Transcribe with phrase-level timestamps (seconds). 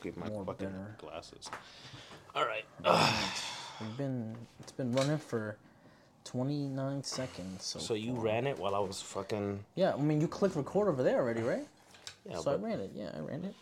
[0.00, 0.94] smoking my More fucking bitter.
[0.98, 1.50] glasses.
[2.34, 2.64] All right.
[3.80, 5.56] We've been it's been running for
[6.24, 7.64] 29 seconds.
[7.64, 8.24] So, So you far.
[8.24, 9.64] ran it while I was fucking.
[9.74, 11.66] Yeah, I mean you clicked record over there already, right?
[12.28, 12.90] Yeah, so I but ran it.
[12.94, 13.54] Yeah, I ran it.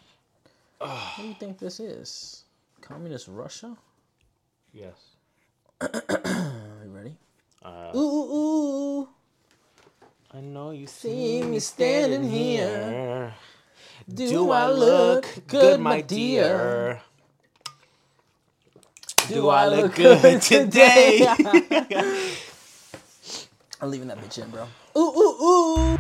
[0.78, 2.44] what do you think this is?
[2.80, 3.76] Communist Russia?
[4.72, 4.94] yes.
[5.80, 5.90] Are
[6.84, 7.16] you ready?
[7.62, 8.34] Uh, Ooh ooh
[9.02, 9.08] ooh.
[10.32, 13.34] I know you See see me me standing standing here.
[14.12, 17.02] Do, Do I look good, my dear?
[19.28, 21.26] Do I look good today?
[23.80, 24.66] I'm leaving that bitch in, bro.
[24.96, 25.98] Ooh ooh ooh.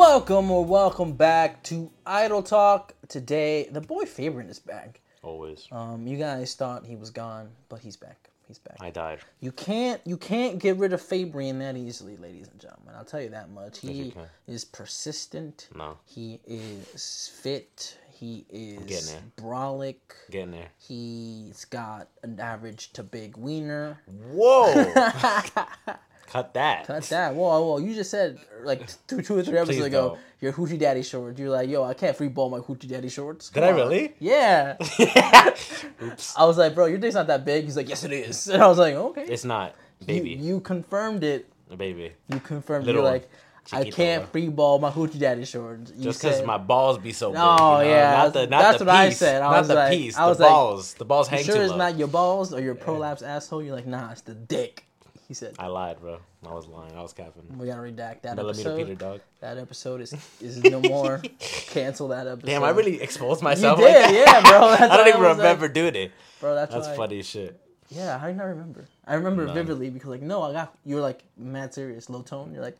[0.00, 2.94] Welcome or welcome back to Idle Talk.
[3.08, 5.02] Today, the boy Fabian is back.
[5.22, 5.68] Always.
[5.70, 8.30] Um, you guys thought he was gone, but he's back.
[8.48, 8.78] He's back.
[8.80, 9.18] I died.
[9.40, 12.94] You can't you can't get rid of Fabian that easily, ladies and gentlemen.
[12.96, 13.80] I'll tell you that much.
[13.80, 14.14] He
[14.46, 15.68] is persistent.
[15.76, 15.98] No.
[16.06, 17.98] He is fit.
[18.10, 19.20] He getting is there.
[19.36, 19.96] brolic.
[20.30, 20.70] Getting there.
[20.78, 24.00] He's got an average to big wiener.
[24.32, 24.94] Whoa!
[26.30, 26.86] Cut that.
[26.86, 27.34] Cut that.
[27.34, 27.78] Whoa, whoa.
[27.78, 30.18] You just said like two, two or three episodes Please ago, don't.
[30.40, 31.40] your hoochie daddy shorts.
[31.40, 33.50] You're like, yo, I can't free ball my hoochie daddy shorts.
[33.50, 33.76] Did Come I on.
[33.76, 34.14] really?
[34.20, 34.76] Yeah.
[36.02, 36.36] Oops.
[36.38, 37.64] I was like, bro, your dick's not that big.
[37.64, 38.48] He's like, yes, it is.
[38.48, 39.24] And I was like, okay.
[39.24, 39.74] It's not,
[40.06, 40.30] baby.
[40.30, 41.48] You, confirmed it.
[41.76, 42.12] baby.
[42.28, 42.86] You confirmed.
[42.86, 43.28] Little You're like,
[43.72, 45.92] I can't free ball my hoochie daddy shorts.
[45.96, 47.40] You Just because my balls be so big.
[47.42, 47.90] Oh, you know?
[47.90, 49.18] yeah, Not the, that's- not that's the what I piece.
[49.18, 49.42] said.
[49.42, 50.16] I not the like- piece.
[50.16, 50.94] I was the like, balls.
[50.94, 51.76] The balls You hang sure too it's low.
[51.78, 53.62] not your balls or your prolapse asshole?
[53.62, 54.86] You're like, nah, it's the dick.
[55.30, 55.54] He said.
[55.60, 56.18] I lied, bro.
[56.44, 56.92] I was lying.
[56.96, 57.56] I was capping.
[57.56, 58.76] We gotta redact that Millimeter episode.
[58.78, 59.20] Peter, dog.
[59.38, 61.22] That episode is is no more.
[61.38, 62.46] Cancel that episode.
[62.46, 63.78] Damn, I really exposed myself.
[63.78, 64.58] You did, like yeah, bro.
[64.70, 66.10] I don't even like- remember doing it.
[66.40, 66.56] bro.
[66.56, 67.60] That's That's funny as shit.
[67.90, 68.88] Yeah, how do you not remember?
[69.06, 69.54] I remember None.
[69.54, 72.52] vividly because like, no, I got you were like mad serious, low tone.
[72.52, 72.76] You're like,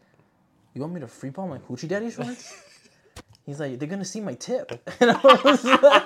[0.74, 2.52] you want me to free ball my hoochie daddy shorts?
[3.46, 6.02] He's like, they're gonna see my tip, and I was like,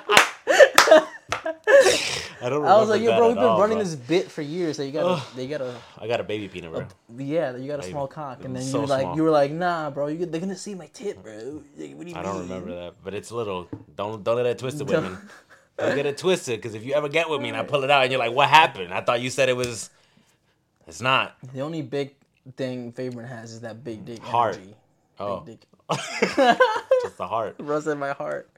[2.44, 2.64] I don't.
[2.66, 3.84] I was like, yo, bro, we've been all, running bro.
[3.84, 4.76] this bit for years.
[4.76, 6.86] That you gotta, they gotta, I got a baby peanut, bro.
[7.16, 9.16] yeah, you got a small cock, and then was you so were like, small.
[9.16, 11.62] you were like, nah, bro, you, they're gonna see my tip, bro.
[11.78, 13.66] Like, what do you I don't remember that, but it's little.
[13.96, 15.18] Don't don't let that twist it twisted, women.
[15.76, 17.90] Don't get it twisted, because if you ever get with me and I pull it
[17.90, 19.90] out and you're like, "What happened?" I thought you said it was.
[20.86, 21.36] It's not.
[21.52, 22.14] The only big
[22.56, 24.56] thing Favorite has is that big dick Heart.
[24.56, 24.74] energy.
[25.18, 25.68] Oh, Big dick.
[27.02, 27.56] just the heart.
[27.58, 28.48] runs in my heart.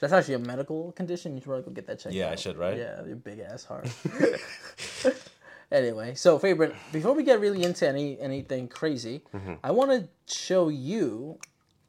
[0.00, 1.34] That's actually a medical condition.
[1.34, 2.76] You should probably go get that checked Yeah, I should, right?
[2.76, 3.88] Yeah, your big ass heart.
[5.72, 9.54] anyway, so Fabian, Before we get really into any anything crazy, Mm-hmm.
[9.62, 11.38] I want to show you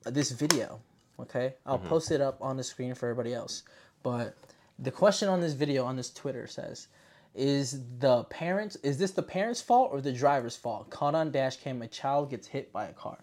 [0.06, 0.80] this video.
[1.20, 1.88] Okay, I'll Mm-hmm.
[1.90, 3.64] post it up on the screen for everybody else.
[4.04, 4.36] But
[4.80, 6.88] the question on this video on this Twitter says.
[7.36, 10.90] Is the parents is this the parents' fault or the driver's fault?
[10.90, 13.20] Caught on dash cam, a child gets hit by a car.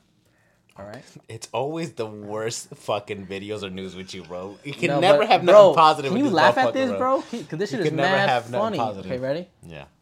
[0.79, 1.03] All right.
[1.29, 4.59] It's always the worst fucking videos or news with you, bro.
[4.63, 6.13] You can No, never but, have bro, nothing positive.
[6.13, 7.23] Can you laugh at this, bro?
[7.31, 8.77] Because this shit is can never mad funny.
[8.77, 9.11] positive.
[9.11, 9.49] Okay, ready?
[9.67, 9.85] Yeah.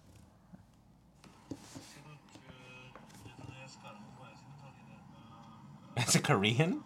[5.96, 6.82] It's a Korean.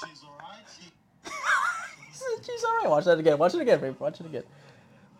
[0.00, 0.66] She's alright.
[0.76, 0.90] She
[2.80, 2.90] She's alright.
[2.90, 3.38] Watch that again.
[3.38, 3.96] Watch it again, babe.
[3.98, 4.42] Watch it again.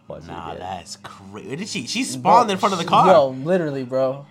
[0.06, 0.60] Watch Nah, it again.
[0.68, 1.56] that's crazy.
[1.56, 1.86] Did she?
[1.86, 3.06] She spawned in front of the car.
[3.08, 4.26] Yo, literally, bro.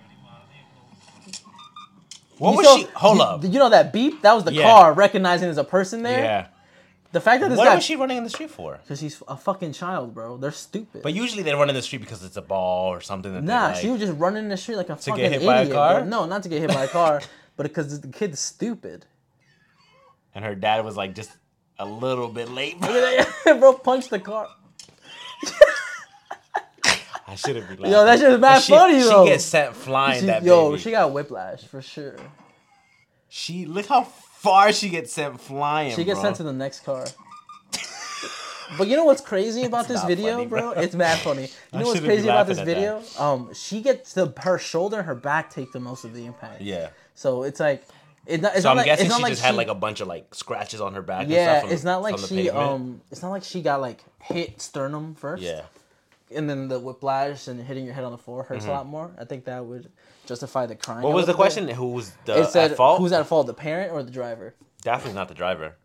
[2.38, 2.84] what You was saw- she?
[2.96, 3.42] Hold you, up.
[3.42, 4.22] Did you know that beep?
[4.22, 4.64] That was the Yeah.
[4.64, 6.24] car recognizing there's a person there.
[6.24, 6.48] Yeah.
[7.14, 8.80] The fact that this What guy, was she running in the street for?
[8.84, 10.38] because he's a fucking child, bro.
[10.38, 11.02] They're stupid.
[11.02, 13.34] But usually they run in the street because it's a ball or something.
[13.34, 13.78] That nah, like.
[13.78, 15.24] she was just running in the street like a fucking city.
[15.24, 15.48] To get hit idiot.
[15.48, 16.00] by a car?
[16.02, 16.10] bro.
[16.10, 17.22] No, not to get hit by a car,
[17.56, 19.06] but because the kid's stupid.
[20.36, 21.32] and her dad was like just
[21.80, 22.80] a little bit late.
[23.44, 24.48] bro, punched the car.
[27.30, 27.92] I shouldn't be laughing.
[27.92, 30.22] Yo, that shit is mad she, funny, she gets sent flying.
[30.22, 30.82] She- that yo, baby.
[30.82, 32.16] she got whiplash for sure.
[33.30, 35.94] She look how far she gets sent flying.
[35.94, 36.28] She gets bro.
[36.30, 37.06] sent to the next car.
[38.78, 40.72] But you know what's crazy about this video, funny, bro?
[40.72, 41.44] It's mad funny.
[41.74, 43.02] You I know what's crazy about this video?
[43.20, 46.62] Um, she gets the her shoulder and her back take the most of the impact.
[46.62, 46.90] Yeah.
[47.14, 47.84] So it's like,
[48.28, 48.54] it's not.
[48.54, 50.82] It's So I'm like, guessing she like just had like a bunch of like scratches
[50.82, 51.24] on her back.
[51.24, 51.46] and yeah.
[51.60, 52.58] stuff from- it's not like she pavement.
[52.58, 53.02] um.
[53.12, 55.42] It's not like she got like hit sternum first.
[55.44, 55.64] Yeah.
[56.36, 59.12] And then the whiplash and hitting your head on the floor hurts a lot more.
[59.18, 59.90] I think that would
[60.26, 60.76] justify the.
[60.76, 61.02] Mm-hmm.
[61.04, 61.68] What was the question?
[61.70, 63.00] Who was the It said at fault?
[63.00, 64.54] who's at fault, the parent or the driver?
[64.82, 65.76] Definitely not the driver.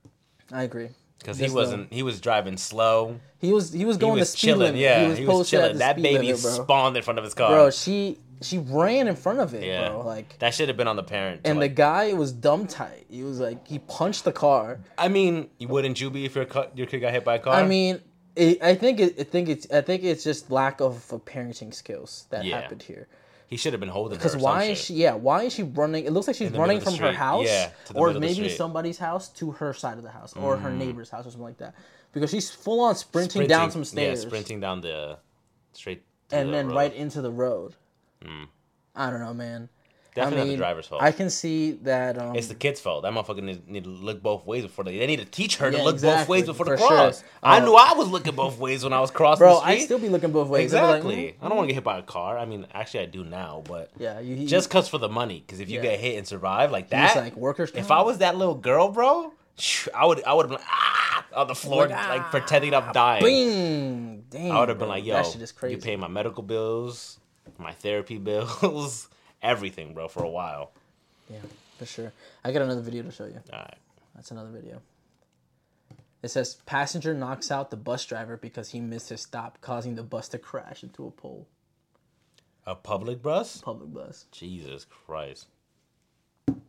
[0.50, 0.88] I agree.
[1.18, 1.92] Because he wasn't.
[1.92, 3.20] He was driving slow.
[3.38, 4.60] He was he was He going was the speed chilling.
[4.60, 4.80] limit.
[4.80, 5.78] Yeah, he was, he was chilling.
[5.78, 7.50] That baby limit, spawned in front of his car.
[7.50, 10.00] Bro, she she ran in front of it, yeah, bro.
[10.06, 11.42] Like, that should have been on the parent.
[11.44, 13.06] and the guy was dumb tight.
[13.10, 14.80] He was like, he punched the car.
[14.98, 17.38] I mean, you wouldn't you be if your cu- your kid got hit by a
[17.38, 17.54] car?
[17.54, 18.00] I mean,
[18.36, 20.94] it, I think it, I think it's I think it's just lack of
[21.26, 22.60] parenting skills that Yeah.
[22.60, 23.08] happened here.
[23.46, 24.16] he should have been holding.
[24.16, 24.86] Because why is shit.
[24.86, 24.94] she?
[24.94, 26.06] Yeah, why is she running?
[26.06, 28.48] It looks like she's running from her house, Yeah, or middle of the maybe.
[28.48, 28.56] Mm.
[28.56, 31.58] somebody's house to her side of the house, or her neighbor's house, or something like
[31.58, 31.74] that.
[32.14, 35.18] Because she's full on sprinting, down some stairs, Yeah, sprinting down the
[35.74, 36.02] straight.
[36.30, 36.76] and the then road.
[36.76, 37.74] right into the road.
[38.94, 39.68] I don't know, man.
[40.14, 41.02] Definitely I not mean, the driver's fault.
[41.02, 42.18] I can see that.
[42.18, 43.02] Um, It's the kid's fault.
[43.04, 44.98] That motherfucker need, need to look both ways before they.
[44.98, 46.86] They need to teach her to Yeah, look both ways before the for sure.
[46.88, 47.24] cross.
[47.42, 49.72] I Uh, knew I was looking both ways when I was crossing bro, the street.
[49.74, 50.74] I still be looking both ways.
[50.74, 51.16] I'd like, exactly.
[51.16, 52.36] mm, I don't want to get hit by a car.
[52.36, 55.42] I mean, actually, I do now, but Yeah, you, you just cause for the money.
[55.46, 55.82] Because if you Yeah.
[55.82, 57.72] get hit and survive like that, like workers.
[57.74, 57.90] if.
[57.90, 59.32] I was that little girl, bro,
[59.94, 63.24] I would I would have been ah on the floor Like, like, pretending I'm dying.
[63.24, 65.76] Bing, damn, I would have been like, yo, that shit is crazy.
[65.76, 67.18] you pay my medical bills,
[67.62, 69.08] my therapy bills,
[69.42, 70.72] everything, bro, for a while.
[71.30, 71.38] Yeah,
[71.78, 72.12] for sure.
[72.44, 73.40] I got another video to show you.
[73.52, 73.78] All right.
[74.14, 74.80] That's another video.
[76.22, 80.02] It says passenger knocks out the bus driver because he missed his stop, causing the
[80.02, 81.48] bus to crash into a pole.
[82.64, 83.60] A public bus?
[83.60, 84.26] Public bus.
[84.30, 85.46] Jesus Christ.
[86.46, 86.60] It's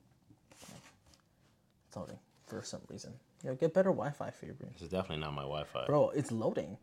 [1.96, 2.18] loading
[2.48, 3.14] for some reason.
[3.44, 4.72] Yo, get better Wi-Fi for your brain.
[4.74, 5.86] This is definitely not my Wi-Fi.
[5.86, 6.78] Bro, it's loading.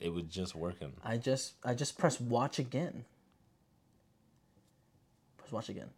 [0.00, 0.92] It was just working.
[1.04, 3.04] I just I just press watch again.
[5.48, 5.88] Press watch again.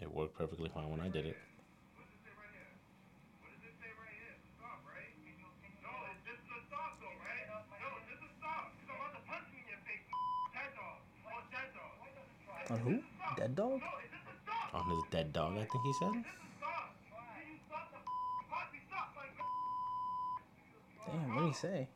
[0.00, 1.36] It worked perfectly fine when I did it.
[12.70, 13.00] On who?
[13.36, 13.80] Dead dog?
[14.72, 16.24] On his dead dog, I think he said.
[21.06, 21.88] Damn, what did he say?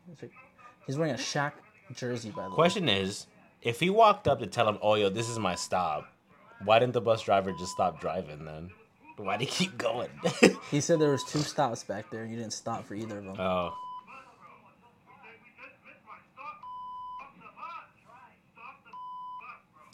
[0.89, 1.53] He's wearing a Shaq
[1.95, 2.55] jersey, by the way.
[2.57, 3.29] Question is,
[3.63, 6.13] if he walked up to tell him, "Oh, yo, this is my stop,"
[6.65, 8.71] why didn't the bus driver just stop driving then?
[9.17, 10.09] Why did he keep going?
[10.71, 12.23] He said there was two stops back there.
[12.23, 13.41] and You didn't stop for either of them.
[13.41, 13.73] oh,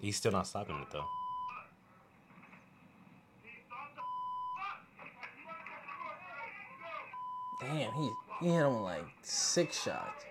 [0.00, 1.05] he's still not stopping it though.
[7.61, 8.11] Damn, he
[8.41, 10.25] he hit him with like six shots.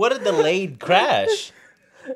[0.00, 1.52] What a delayed crash!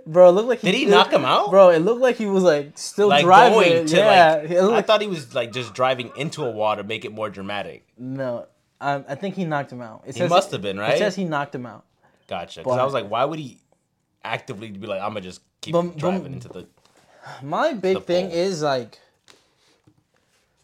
[0.07, 1.51] Bro, it looked like he Did he knock him out?
[1.51, 3.59] Bro, it looked like he was like still Like driving.
[3.59, 6.75] going to yeah, like, I like- thought he was like just driving into a wall
[6.77, 7.85] to make it more dramatic.
[7.99, 8.47] no.
[8.81, 10.03] Um, I think he knocked him out.
[10.05, 10.95] It He must have been, right.
[10.95, 11.85] It says he knocked him out.
[12.29, 12.61] Gotcha.
[12.61, 13.59] Because I was like, why would he
[14.25, 16.67] actively be like, I'm gonna just keep Bum- driving bum- into the.
[17.43, 18.37] My big The thing pole.
[18.37, 18.99] is like,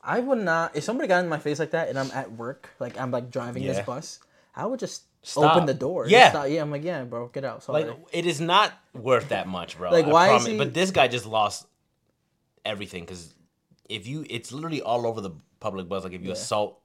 [0.03, 0.77] I would not.
[0.77, 3.31] If somebody got in my face like that, and I'm at work, like I'm like
[3.31, 3.75] driving Yeah.
[3.75, 4.19] this bus,
[4.57, 5.57] I would just Stop.
[5.57, 6.07] open the door.
[6.09, 6.31] Yeah.
[6.31, 6.49] stop.
[6.49, 6.63] yeah.
[6.63, 7.63] I'm like, yeah, bro, get out.
[7.63, 7.85] Sorry.
[7.85, 9.91] Like, it is not worth that much, bro.
[9.91, 11.67] Like, I why is he- But this guy just lost
[12.65, 13.35] everything because
[13.89, 16.05] if you, it's literally all over the public bus.
[16.05, 16.81] Like if you assault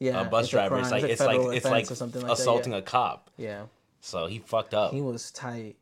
[0.00, 0.82] yeah, a bus it's driver, crime.
[0.82, 2.78] it's like it's like it's like something like assaulting that.
[2.78, 3.30] a cop.
[3.36, 3.48] Yeah.
[3.48, 3.62] yeah,
[4.00, 4.92] So he fucked up.
[4.92, 5.76] he was tight.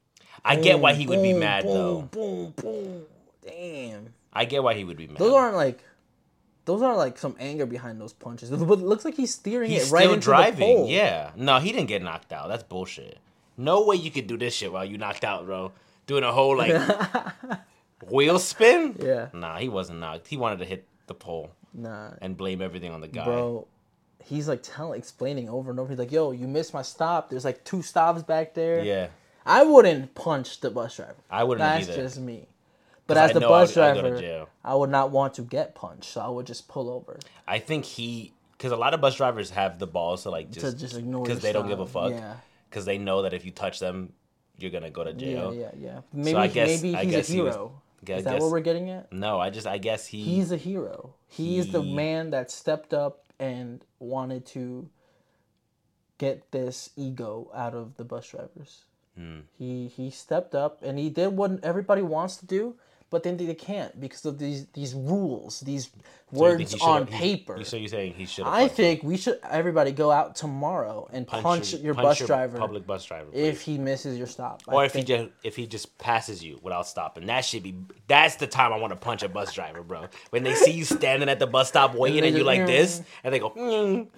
[0.44, 2.00] I get why Boom, he would be mad boom, though.
[2.02, 3.02] Boom, boom,
[3.42, 4.12] Damn.
[4.32, 5.16] I get why he would be mad.
[5.18, 5.82] Those aren't like.
[6.66, 8.50] Those are like some anger behind those punches.
[8.70, 10.58] But it looks like he's steering He's it right still into driving.
[10.58, 10.88] the pole.
[10.90, 11.30] Yeah.
[11.36, 12.48] No, he didn't get knocked out.
[12.48, 13.18] That's bullshit.
[13.56, 15.72] No way you could do this shit while you knocked out, bro.
[16.06, 16.74] Doing a whole like
[18.10, 18.96] wheel spin.
[19.02, 19.28] Yeah.
[19.32, 20.26] Nah, he wasn't knocked.
[20.28, 23.24] He wanted to hit the pole Nah, and blame everything on the guy.
[23.24, 23.66] bro.
[24.24, 25.88] He's like telling, explaining over and over.
[25.90, 27.30] He's like, "Yo, you missed my stop.
[27.30, 29.08] There's like two stops back there." Yeah.
[29.44, 31.14] I wouldn't punch the bus driver.
[31.30, 32.02] I wouldn't That's either.
[32.02, 32.48] just me.
[33.06, 34.48] But as I the bus go to driver, jail.
[34.64, 37.18] I would not want to get punched, so I would just pull over.
[37.46, 40.78] I think he because a lot of bus drivers have the balls to like just
[40.78, 42.10] just ignore because they don't give a fuck.
[42.10, 42.34] Yeah.
[42.68, 44.12] Because they know that if you touch them,
[44.58, 45.54] you're gonna go to jail.
[45.54, 45.86] yeah, yeah.
[45.86, 46.00] Yeah.
[46.12, 47.82] Maybe, I guess- maybe I he's guess a he was- hero.
[48.08, 49.12] I Is that guess- what we're getting at?
[49.12, 51.14] No, I just I guess he He's a hero.
[51.28, 54.88] He's the man that stepped up and wanted to
[56.18, 58.84] get this ego out of the bus drivers.
[59.16, 59.40] Hmm.
[59.58, 62.76] He he stepped up and he did what everybody wants to do,
[63.10, 65.90] but then they can't because of these these rules, these
[66.32, 67.56] So words on he- paper.
[67.58, 68.46] you- so you're saying he should?
[68.46, 73.04] I think we should everybody go out tomorrow and punch, your bus driver public bus
[73.04, 74.62] driver, if he misses your stop.
[74.66, 77.26] or I if he just if he just passes you without stopping.
[77.26, 77.76] That should be
[78.08, 80.06] that's the time I want to punch a bus driver, bro.
[80.30, 83.32] When they see you standing at the bus stop waiting and you like this, and
[83.32, 84.08] they go, mm.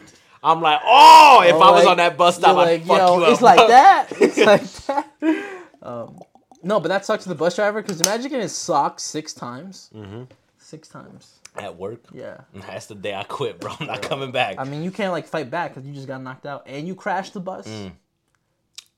[0.42, 2.98] I'm like, oh, if Or I was like- on that bus stop, I'd like, fuck
[2.98, 3.32] yo, you up.
[3.32, 4.06] It's like that.
[4.20, 5.44] It's like that.
[5.82, 6.18] Um,
[6.62, 9.90] No, but that sucks to the bus driver because imagine getting socked six times.
[9.94, 10.24] Mm-hmm.
[10.58, 11.34] Six times.
[11.56, 12.00] At work.
[12.12, 12.38] Yeah.
[12.54, 13.72] That's the day I quit, bro.
[13.80, 14.56] I'm not coming back.
[14.58, 16.94] I mean, you can't like fight back because you just got knocked out and you
[16.94, 17.66] crashed the bus.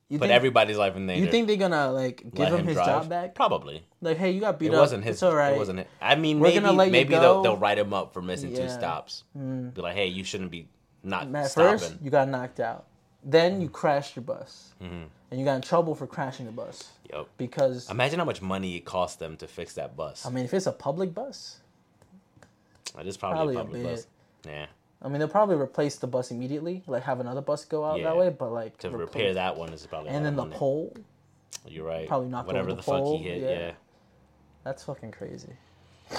[0.08, 1.24] You Put think, everybody's life in danger.
[1.24, 2.86] you think they're gonna like give Let him his drive?
[2.86, 3.34] job back?
[3.36, 3.84] Probably.
[4.00, 4.72] Like, hey, you got beat up.
[4.72, 4.80] It up.
[4.80, 5.16] wasn't his.
[5.16, 5.52] It's all right.
[5.54, 5.88] It wasn't it.
[6.02, 7.20] I mean, We're maybe gonna let you maybe go.
[7.20, 8.66] they'll they'll write him up for missing two Yeah.
[8.66, 8.78] Mm.
[8.78, 9.22] stops.
[9.36, 10.66] Be like, hey, you shouldn't be
[11.04, 11.78] not At stopping.
[11.78, 12.86] first, you got knocked out.
[13.22, 15.04] Then you crashed your bus, Mm-hmm.
[15.30, 17.26] And you got in trouble for crashing the bus Yep.
[17.38, 20.24] because Imagine how much money it cost them to fix that bus.
[20.26, 21.58] I mean, if it's a public bus,
[22.98, 23.90] it is probably, probably a a public bit.
[23.90, 24.06] bus.
[24.46, 24.66] Yeah.
[25.02, 28.04] I mean, they'll probably replace the bus immediately, like have another bus go out Yeah.
[28.04, 28.28] that way.
[28.30, 30.10] But like To repair that one is probably.
[30.10, 30.56] and then the money.
[30.56, 30.92] pole,
[31.66, 32.06] You're right.
[32.08, 33.42] probably knock Whatever the, the fuck pole, he hit.
[33.42, 33.48] yeah.
[33.50, 33.72] Yeah.
[34.64, 35.52] that's fucking crazy.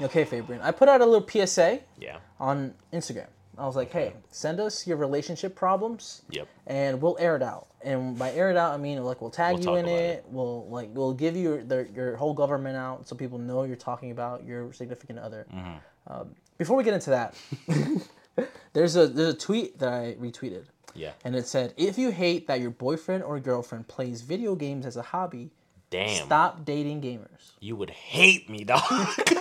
[0.00, 2.18] Okay, Fabian, I put out a little PSA Yeah.
[2.40, 3.28] on Instagram.
[3.58, 6.22] I was like, hey, send us your relationship problems.
[6.30, 6.48] Yep.
[6.66, 7.66] and we'll air it out.
[7.84, 9.90] And by air it out, I mean like we'll tag We'll you in it.
[10.18, 10.24] it.
[10.28, 13.76] We'll like we'll give you your, the, your whole government out so people know you're
[13.76, 15.46] talking about your significant other.
[15.52, 16.12] Mm-hmm.
[16.12, 17.34] Um, before we get into that,
[18.72, 21.12] there's a there's a tweet that I retweeted, Yeah.
[21.24, 24.96] and it said, "If you hate that your boyfriend or girlfriend plays video games as
[24.96, 25.50] a hobby,
[25.90, 26.24] Damn.
[26.24, 28.82] stop dating gamers." You would hate me, dog.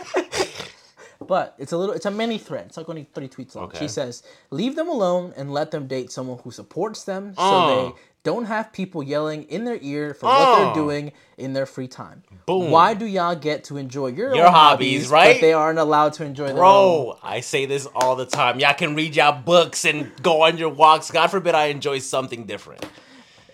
[1.28, 2.66] But it's a little, it's a mini thread.
[2.68, 3.66] It's like only three tweets long.
[3.66, 3.80] Okay.
[3.80, 7.86] She says, "Leave them alone and let them date someone who supports them, so Oh.
[7.96, 10.74] they don't have people yelling in their ear for what they're Oh.
[10.74, 12.24] doing in their free time.
[12.46, 12.70] Boom.
[12.72, 15.36] Why do y'all get to enjoy your, Your hobbies, hobbies, right?
[15.36, 17.06] But they aren't allowed to enjoy their own.
[17.06, 18.60] Bro, I say this all the time.
[18.60, 21.10] Y'all can read y'all books and go on your walks.
[21.12, 22.86] God forbid I enjoy something different.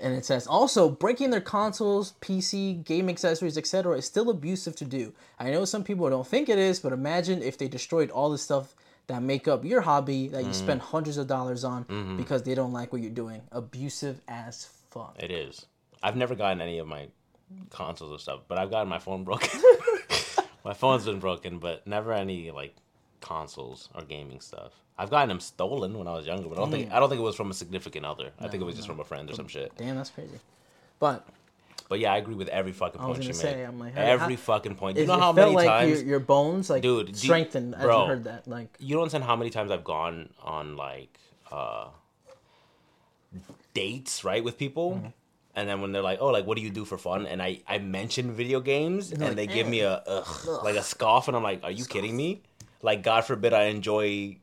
[0.02, 3.98] And it says also breaking their consoles, PC, game accessories, etc.
[3.98, 5.14] is still abusive to do.
[5.40, 8.38] I know some people don't think it is, but imagine if they destroyed all the
[8.38, 8.76] stuff
[9.08, 10.92] that make up your hobby that you spend mm-hmm.
[10.92, 12.18] hundreds of dollars on mm-hmm.
[12.18, 13.42] because they don't like what you're doing.
[13.52, 15.16] Abusive as fuck.
[15.20, 15.66] It is.
[16.04, 17.08] I've never gotten any of my
[17.70, 19.62] consoles or stuff, but I've gotten my phone broken.
[20.66, 22.76] my phone's been broken, but never any like
[23.22, 24.74] consoles or gaming stuff.
[25.00, 27.20] I've gotten them stolen when I was younger, but I don't think I don't think
[27.20, 28.32] it was from a significant other.
[28.40, 29.72] I think it was just from a friend or some shit.
[29.78, 30.40] Damn, that's crazy.
[31.00, 31.28] But
[31.90, 33.56] But yeah, I agree with every fucking point you gonna made.
[33.58, 34.98] say, I'm like, how- every how- fucking point.
[34.98, 37.12] it, You know it how felt many like times your, your bones like Dude, do
[37.12, 38.48] you- strengthened as you heard that.
[38.48, 41.18] Like you don't understand how many times I've gone on like
[41.52, 41.88] uh
[43.74, 44.94] dates, right, with people.
[44.94, 45.08] Mm-hmm.
[45.56, 47.62] And then when they're like, "Oh, like what do you do for fun?" and I
[47.68, 51.28] I mention video games, and, they're they like, give me a ugh, like a scoff,
[51.28, 52.42] and I'm like, "Are you kidding me?"
[52.84, 54.38] Like, God forbid I enjoy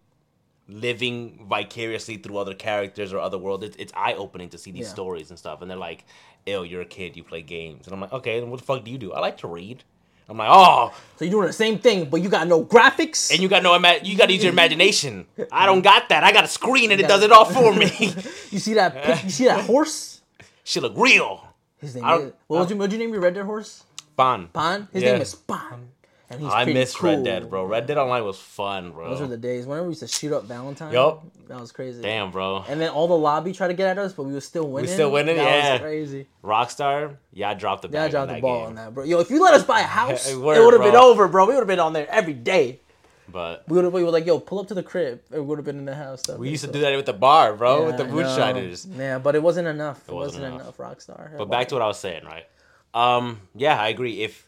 [0.69, 3.65] living vicariously through other characters or other worlds.
[3.65, 4.93] It's, it's eye opening to see these Yeah.
[4.93, 5.61] stories and stuff.
[5.63, 6.05] And they're like,
[6.47, 8.85] "Ew, you're a kid, you play games," and I'm like, "Okay, then what the fuck
[8.85, 9.85] do you do?" I like to read.
[10.27, 13.31] I'm like, "Oh, so you're doing the same thing, but you got no graphics.
[13.31, 15.27] and you got no ima- you got to use your imagination.
[15.53, 16.25] I don't got that.
[16.25, 17.91] I got a screen and it does it all for me.
[18.51, 19.03] you see that?
[19.05, 20.23] pic- You see that horse?
[20.65, 21.47] She look real.
[21.79, 23.85] His name is, what would you what would you name your Red Dead horse?
[24.17, 24.49] Fun.
[24.55, 24.89] Bon.
[24.95, 25.13] His Yeah.
[25.13, 25.89] name is Bon.
[26.31, 27.11] And he's I miss cool.
[27.11, 27.65] Red Dead, bro.
[27.65, 29.11] Red Dead Online was fun, bro.
[29.11, 29.67] Those were the days.
[29.67, 30.93] Whenever we used to shoot up Valentine.
[30.93, 31.23] Yup.
[31.49, 32.01] That was crazy.
[32.01, 32.65] Damn, bro.
[32.67, 34.89] And then all the lobby tried to get at us, but we were still winning.
[34.89, 35.37] We still winning?
[35.37, 35.73] That Yeah.
[35.73, 36.27] was crazy.
[36.43, 38.67] Rockstar, yeah, I dropped the Yeah, I dropped the ball game.
[38.69, 39.05] on that, bro.
[39.05, 41.45] Yo, if you let us buy a house, it would have been over, bro.
[41.47, 42.81] We would have been on there every day.
[43.27, 45.21] But We would have we were like, yo, pull up to the crib.
[45.33, 46.23] It would have been in the house.
[46.39, 48.37] We used to do that with the bar, bro, with the Yeah, I boot know.
[48.37, 48.87] shiners.
[48.97, 50.07] Yeah, but it wasn't enough.
[50.09, 50.77] It, wasn't wasn't, enough.
[50.77, 51.37] Rockstar.
[51.39, 52.45] But back to what I was saying, right?
[52.93, 54.23] Um, yeah, I agree.
[54.23, 54.47] If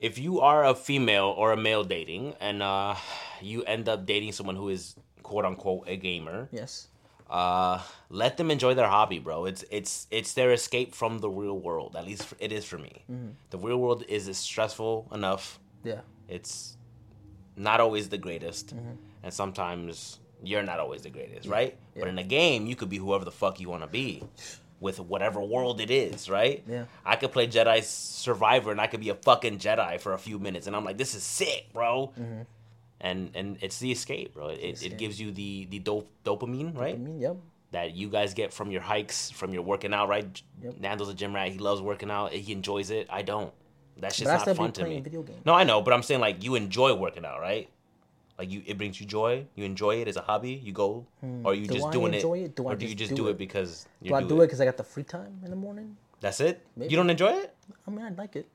[0.00, 2.94] if you are a female or a male dating and uh
[3.40, 6.88] you end up dating someone who is quote unquote a gamer, yes.
[7.30, 9.44] uh let them enjoy their hobby bro.
[9.46, 11.96] It's it's it's their escape from the real world.
[11.96, 13.02] At least it is for me.
[13.10, 13.28] Mm-hmm.
[13.50, 15.58] the real world is stressful enough.
[15.84, 16.00] Yeah.
[16.28, 16.76] it's
[17.56, 18.74] not always the greatest.
[18.76, 18.92] Mm-hmm.
[19.22, 21.76] and sometimes you're not always the greatest right?
[21.98, 24.22] But in a game you could be whoever the fuck you want to be
[24.80, 26.84] with whatever world it is right Yeah.
[27.04, 30.38] i could play jedi survivor and i could be a fucking jedi for a few
[30.38, 32.12] minutes and i'm like this is sick bro
[33.00, 34.96] and and it's the escape bro it, it Mm-hmm.
[34.96, 37.36] gives you the the dope, dopamine right mean, yep.
[37.72, 40.42] that you guys get from your hikes, from your working out, right?
[40.62, 40.74] Yep.
[40.80, 41.48] Nando's a gym rat.
[41.52, 42.32] He loves working out.
[42.32, 43.06] He enjoys it.
[43.10, 43.52] I don't.
[43.98, 45.02] That's just not fun to me.
[45.44, 47.68] No, I know, but I'm saying like you enjoy working out, right?
[48.38, 49.46] Like you, it brings you joy.
[49.54, 50.52] You enjoy it as a hobby.
[50.52, 51.06] You go,
[51.44, 51.66] or you.
[51.66, 52.54] Do just I doing it, it?
[52.56, 53.38] Do I or do you just do do it, it?
[53.38, 55.96] because you Do I do it because I got the free time in the morning?
[56.20, 56.64] That's it.
[56.76, 56.90] Maybe.
[56.90, 57.54] You don't enjoy it?
[57.86, 58.46] I mean, I like it.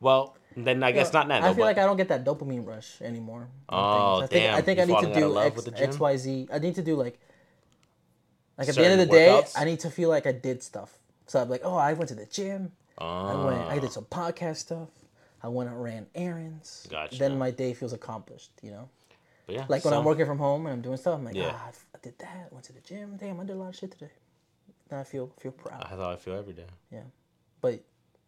[0.00, 1.46] Well, then I guess Yeah, not Nando.
[1.48, 3.48] I feel but like I don't get that dopamine rush anymore.
[3.68, 4.22] Oh.
[4.22, 4.54] I think, damn.
[4.56, 5.88] I think You I need to do X, with the gym?
[5.88, 6.48] X, Y, Z.
[6.52, 7.18] I need to do like,
[8.56, 9.42] like at the end of the day.
[9.56, 10.98] I need to feel like I did stuff.
[11.26, 12.72] So I'm like, oh, I went to the gym.
[12.98, 13.60] I went.
[13.60, 13.80] I Ah.
[13.80, 14.88] did some podcast stuff.
[15.42, 16.88] I went and ran errands.
[16.90, 17.18] Gotcha.
[17.18, 18.50] Then my day feels accomplished.
[18.62, 18.88] You know,
[19.48, 21.14] But yeah, like when so- I'm working from home and I'm doing stuff.
[21.18, 21.52] I'm like, Yeah.
[21.54, 22.52] ah, I did that.
[22.52, 23.16] Went to the gym.
[23.18, 24.10] Damn, I did a lot of shit today.
[24.90, 25.80] Then I feel feel proud.
[25.88, 26.66] That's how I feel every day.
[26.92, 27.00] Yeah,
[27.62, 27.80] but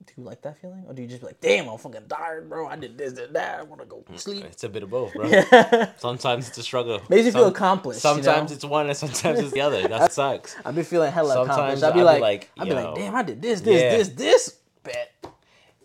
[0.07, 2.49] Do you like that feeling, or do you just be like, "Damn, I'm fucking tired,
[2.49, 2.67] bro.
[2.67, 3.61] I did this and that.
[3.61, 5.29] I want to go sleep." It's a bit of both, bro.
[5.99, 7.03] sometimes it's a struggle.
[7.11, 8.03] Makes you feel Some- accomplished.
[8.03, 8.23] you know?
[8.23, 9.87] Sometimes it's one and sometimes it's the other.
[9.89, 10.57] That sucks.
[10.65, 11.85] I'd be feeling hella Sometimes accomplished.
[11.85, 13.91] I'd be like, like, I'd be like, damn, I did this, this, Yeah.
[13.99, 14.57] this, this.
[14.83, 15.13] Bet.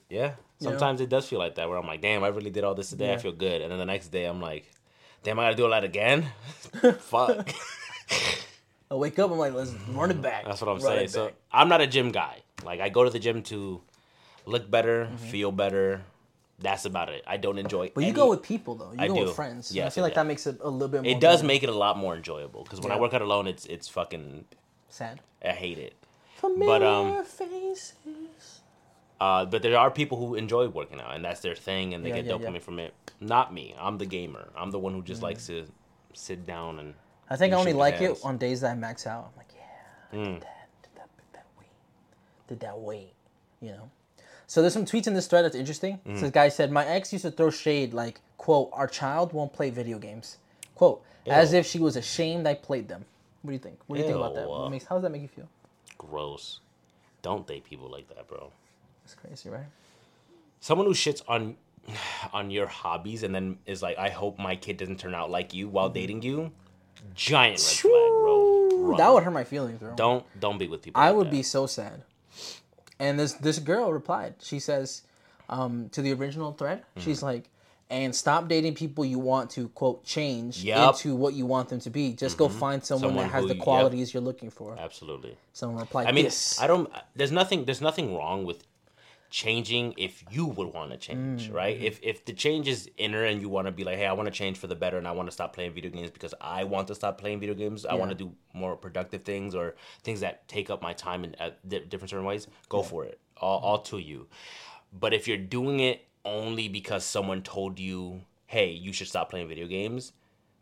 [0.09, 0.27] Yeah.
[0.27, 0.35] know?
[0.61, 2.89] Sometimes it does feel like that where I'm like, damn, I really did all this
[2.91, 3.13] today.
[3.13, 3.61] I feel good.
[3.63, 4.65] And then the next day I'm like,
[5.25, 6.27] damn, I gotta do all that again?
[6.99, 7.49] Fuck.
[8.89, 10.45] I wake up, I'm like, let's run it back.
[10.45, 11.07] That's what I'm Run saying.
[11.09, 11.31] So.
[11.51, 12.43] I'm not a gym guy.
[12.63, 13.81] Like I go to the gym to
[14.45, 15.17] look better, Mm-hmm.
[15.17, 16.03] feel better.
[16.59, 17.23] That's about it.
[17.27, 17.95] I don't enjoy it.
[17.95, 18.91] but you go with people though.
[18.93, 19.21] You I go do.
[19.25, 19.75] with friends.
[19.75, 20.23] I feel like yeah.
[20.23, 21.11] that makes it a little bit more.
[21.11, 21.47] it does better.
[21.47, 24.45] make it a lot more enjoyable because when I work out alone it's it's fucking
[24.87, 25.19] sad.
[25.43, 25.93] I hate it.
[26.37, 27.93] Familiar um, faces.
[29.19, 32.09] Uh, but there are people who enjoy working out, and that's their thing, and they
[32.09, 32.59] Yeah, get yeah, dopamine yeah.
[32.59, 32.93] from it.
[33.21, 33.73] Not me.
[33.79, 34.49] I'm the gamer.
[34.57, 35.65] I'm the one who just likes to
[36.13, 36.93] sit down and.
[37.29, 39.31] I think I only like it on days that I max out.
[39.31, 40.33] I'm like, yeah, Mm.
[40.35, 41.67] did that, did that, did that weight,
[42.47, 43.13] did that weight,
[43.61, 43.89] you know.
[44.47, 45.99] So there's some tweets in this thread that's interesting.
[46.05, 46.15] Mm.
[46.15, 49.53] So this guy said, "My ex used to throw shade like, quote, our child won't
[49.53, 50.37] play video games,
[50.75, 53.05] quote, as if she was ashamed I played them."
[53.41, 53.79] What do you think?
[53.87, 54.47] What do you think about that?
[54.47, 55.47] What makes how does that make you feel?
[55.97, 56.59] Gross.
[57.21, 58.51] Don't date people like that, bro.
[59.05, 59.65] It's crazy, right?
[60.59, 61.55] Someone who shits on
[62.33, 65.53] on your hobbies and then is like, I hope my kid doesn't turn out like
[65.53, 66.51] you while dating you.
[67.13, 68.69] Giant red flag, bro.
[68.77, 68.97] Run.
[68.97, 69.93] That would hurt my feelings, bro.
[69.95, 71.01] Don't don't be with people.
[71.01, 71.31] I like would that.
[71.31, 72.01] be so sad.
[72.99, 74.35] And this this girl replied.
[74.41, 75.03] She says
[75.49, 77.01] um, to the original thread, Mm-hmm.
[77.01, 77.49] she's like,
[77.91, 80.63] "And stop dating people you want to quote change.
[80.63, 80.89] Mm-hmm.
[80.89, 82.13] into what you want them to be.
[82.13, 83.63] Just go find someone, Someone that has who- the yep.
[83.63, 85.37] qualities you're looking for." absolutely.
[85.53, 86.59] Someone replied, I mean, this.
[86.59, 86.89] I don't.
[87.15, 87.65] There's nothing.
[87.65, 88.63] There's nothing wrong with
[89.29, 91.53] changing if you would want to change, Mm.
[91.53, 91.77] right?
[91.81, 94.27] If if the change is inner and you want to be like, hey, I want
[94.27, 96.63] to change for the better, and I want to stop playing video games because I
[96.63, 97.85] want to stop playing video games.
[97.85, 101.35] I want to do more productive things or things that take up my time in
[101.67, 102.47] di- different certain ways.
[102.69, 103.19] Go for it.
[103.37, 104.27] All all to you.
[104.93, 109.47] But if you're doing it only because someone told you, hey, you should stop playing
[109.47, 110.13] video games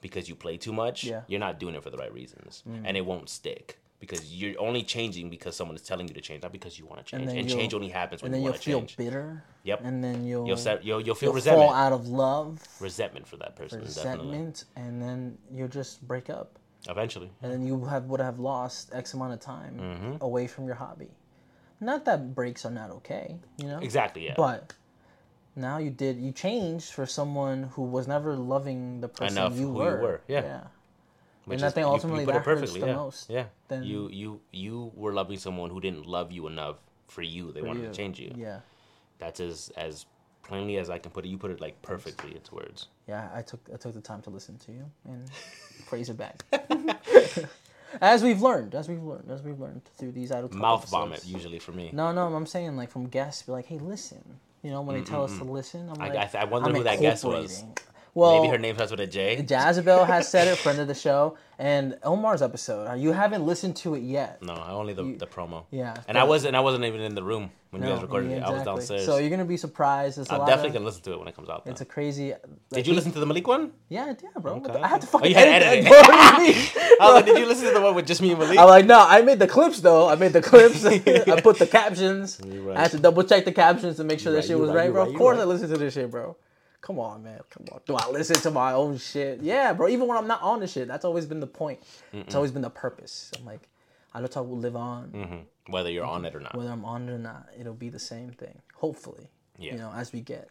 [0.02, 1.19] because you play too much, Yeah.
[1.19, 1.23] Mm.
[1.28, 3.78] you're not doing it for the right reasons, and it won't stick.
[4.06, 7.00] Because you're only changing because someone is telling you to change, not because you want
[7.00, 7.28] to change.
[7.28, 8.98] then And, change only happens when you want to change.
[9.00, 9.44] and then you you'll feel bitter.
[9.63, 9.80] Yep.
[9.86, 13.26] And then you'll You'll, set, you'll you'll feel you'll resentment, fall out of love, resentment
[13.26, 13.80] for that person.
[13.80, 16.60] Definitely, resentment, and then you'll just break up.
[16.89, 17.30] eventually.
[17.42, 20.13] and then you have would have lost X amount of time Mm-hmm.
[20.30, 21.12] away from your hobby.
[21.80, 23.80] Not that breaks are not okay, you know.
[23.80, 24.26] Exactly.
[24.26, 24.34] Yeah.
[24.36, 24.74] But
[25.56, 29.68] now you did you changed for someone who was never loving the person Enough you
[29.68, 30.02] who you were.
[30.02, 30.42] were, yeah.
[30.44, 30.62] yeah.
[31.45, 32.95] Which and I is- think you- you ultimately put it that hurts the yeah.
[32.95, 33.29] most.
[33.29, 33.45] Yeah.
[33.67, 36.77] than- you you you were loving someone who didn't love you enough
[37.08, 37.51] for you.
[37.51, 37.89] They wanted you.
[37.89, 38.32] to change you.
[38.36, 38.60] Yeah,
[39.19, 40.06] That's as as
[40.43, 41.29] plainly as I can put it.
[41.29, 42.88] You put it like perfectly into words.
[43.08, 43.29] yeah.
[43.34, 45.29] I took I took the time to listen to you and
[45.88, 46.43] praise it back.
[48.01, 51.60] as we've learned, as we've learned, as we've learned through these idle Mouth vomit usually
[51.60, 51.89] for me.
[51.93, 54.39] No, no, I'm saying like from guests, be like, hey, listen.
[54.63, 56.75] You know, when they tell us to listen, I'm I- like, I- I wonder I'm
[56.75, 57.63] who that guest was.
[58.15, 59.43] Well, Maybe her name starts with a J.
[59.43, 62.95] Jazabel has said it, friend of the show, and Omar's episode.
[62.99, 64.41] You haven't listened to it yet.
[64.43, 65.63] No, I only the, the promo.
[65.71, 68.38] Yeah, And I wasn't I wasn't even in the room when you guys recorded yeah,
[68.38, 68.43] it.
[68.43, 69.06] I was downstairs.
[69.06, 70.19] So you're gonna be surprised.
[70.19, 71.65] A I'm definitely of, gonna listen to it when it comes out.
[71.65, 71.71] Though.
[71.71, 72.34] It's a crazy.
[72.71, 73.71] Did you listen to the Malik one?
[73.89, 74.58] Yeah, yeah, bro.
[74.58, 74.80] Okay.
[74.80, 76.08] I have to Oh, fucking you had edit edited that.
[76.08, 76.97] What do you mean?
[77.02, 78.60] I was like, did you listen to the one with just me and Malik?
[78.60, 80.08] I'm like, no, I made the clips though.
[80.08, 80.86] I made the clips.
[80.86, 82.39] I put the captions.
[82.45, 82.78] Right.
[82.78, 84.69] I had to double check the captions to make sure You're that right, shit was
[84.69, 85.04] right, right, bro.
[85.06, 85.43] right, Of course right.
[85.43, 86.36] I listen to this shit, bro.
[86.84, 87.39] Come on, man.
[87.50, 87.80] Come on.
[87.86, 89.39] Do I listen to my own shit?
[89.41, 89.88] Yeah, bro.
[89.88, 91.80] Even when I'm not on the shit, that's always been the point.
[92.12, 93.32] It's always been the purpose.
[93.39, 93.62] I'm like,
[94.13, 95.10] I don't talk will live on.
[95.12, 95.72] Mhm.
[95.72, 96.54] Whether you're on it or not.
[96.58, 98.62] Whether I'm on it or not, it'll be the same thing.
[98.76, 99.30] Hopefully.
[99.58, 99.72] Yeah.
[99.72, 100.50] You know, as we get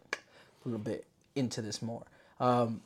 [0.65, 2.01] a little bit into this more.
[2.39, 2.81] Um,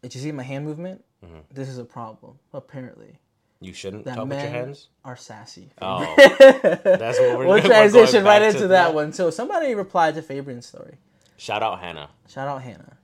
[0.00, 1.04] did you see my hand movement?
[1.24, 1.38] Mm-hmm.
[1.50, 3.18] This is a problem, apparently.
[3.60, 4.88] You shouldn't That talk with your hands.
[5.04, 5.70] Are sassy.
[5.80, 7.46] Oh, that's what we're.
[7.46, 9.12] We'll transition right into to that one.
[9.12, 10.96] So somebody replied to Fabian's story.
[11.42, 12.08] Shout out Hannah.
[12.28, 12.96] Shout out Hannah.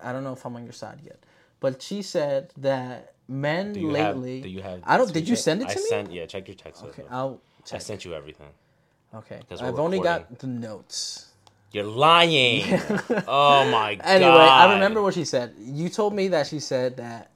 [0.00, 1.18] I don't know if I'm on your side yet,
[1.58, 4.14] but she said that men Do you have?
[4.16, 4.40] lately.
[4.42, 4.80] Do you have?
[4.84, 5.12] I don't.
[5.12, 5.38] Did you screenshot?
[5.38, 5.88] send it to I me?
[5.88, 6.12] sent.
[6.12, 6.84] Yeah, check your text.
[6.84, 7.40] okay, I'll
[7.72, 8.46] I sent you everything.
[9.12, 10.02] Okay, I've only recording.
[10.30, 11.26] got the notes.
[11.72, 12.62] You're lying.
[13.26, 14.04] oh my god.
[14.06, 15.54] Anyway, I remember what she said.
[15.58, 17.32] You told me that she said that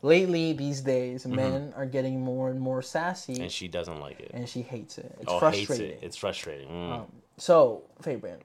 [0.00, 3.42] lately these days men are getting more and more sassy, Mm-hmm.
[3.42, 4.30] And she doesn't like it.
[4.32, 5.14] and she hates it.
[5.20, 5.86] It's oh, frustrating.
[5.90, 6.06] hates it.
[6.06, 6.68] It's frustrating.
[6.68, 7.06] Mm.
[7.36, 8.38] So, Fabian,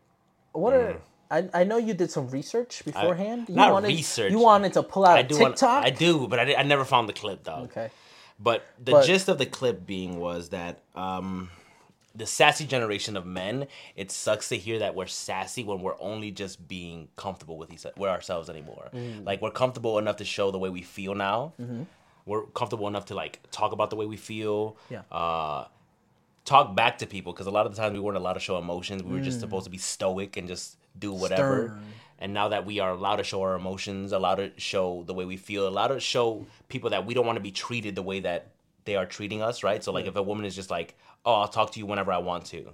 [0.52, 1.02] what are
[1.34, 3.50] I, I know you did some research beforehand.
[3.50, 4.32] you not wanted, research.
[4.32, 5.39] You wanted to pull out I a do.
[5.39, 5.84] Want, TikTok.
[5.86, 7.63] I do, but I, did- I never found the clip though.
[7.69, 7.89] Okay.
[8.39, 11.50] But the But- gist of the clip being was that um,
[12.15, 16.30] the sassy generation of men, it sucks to hear that we're sassy when we're only
[16.32, 18.89] just being comfortable with each with ourselves anymore.
[18.93, 19.26] Mm.
[19.26, 21.54] Like we're comfortable enough to show the way we feel now.
[21.60, 21.84] Mm-hmm.
[22.26, 24.78] We're comfortable enough to like talk about the way we feel.
[24.89, 25.02] Yeah.
[25.12, 25.65] Uh,
[26.46, 28.58] talk back to people because a lot of the times we weren't allowed to show
[28.58, 29.02] emotions.
[29.04, 31.67] We were just supposed to be stoic and just do whatever.
[31.67, 31.84] Stern.
[32.19, 35.25] And now that we are allowed to show our emotions, allowed to show the way
[35.25, 38.21] we feel, allowed to show people that we don't want to be treated the way
[38.21, 38.47] that
[38.86, 39.84] they are treating us, right?
[39.84, 42.19] So like if a woman is just like, "Oh, I'll talk to you whenever I
[42.19, 42.73] want to,"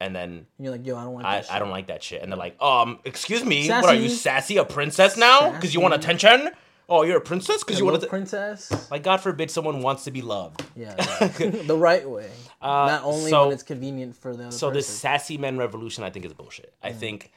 [0.00, 1.26] and then And you're like, yo, I don't want.
[1.26, 2.22] I, I don't like that shit.
[2.22, 4.54] And they're like, um, excuse me, what are you, Sassy.
[4.54, 5.50] sassy, a princess now?
[5.50, 6.50] Because you want attention?
[6.88, 7.64] Oh, you're a princess?
[7.64, 8.06] Because you want to...
[8.06, 8.90] princess.
[8.90, 10.62] Like, God forbid someone wants to be loved.
[10.76, 11.28] Yeah, yeah.
[11.48, 12.30] the right way.
[12.62, 16.04] Not only Uh, so- when it's convenient for the other So this sassy men revolution,
[16.04, 16.74] I think, is bullshit.
[16.82, 17.32] I think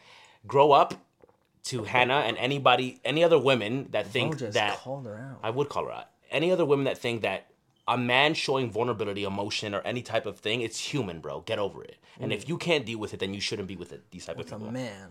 [0.46, 0.94] grow up
[1.66, 4.78] to Hannah and anybody, any other women that think just that...
[4.78, 5.40] called her out.
[5.44, 6.06] I would call her out.
[6.32, 7.48] Any other women that think that
[7.88, 11.40] a man showing vulnerability, emotion, or any type of thing, it's human, bro.
[11.42, 11.96] Get over it.
[12.20, 14.36] And if you can't deal with it, then you shouldn't be with it, these type
[14.36, 14.40] Mm.
[14.40, 14.72] A of people.
[14.72, 15.10] man.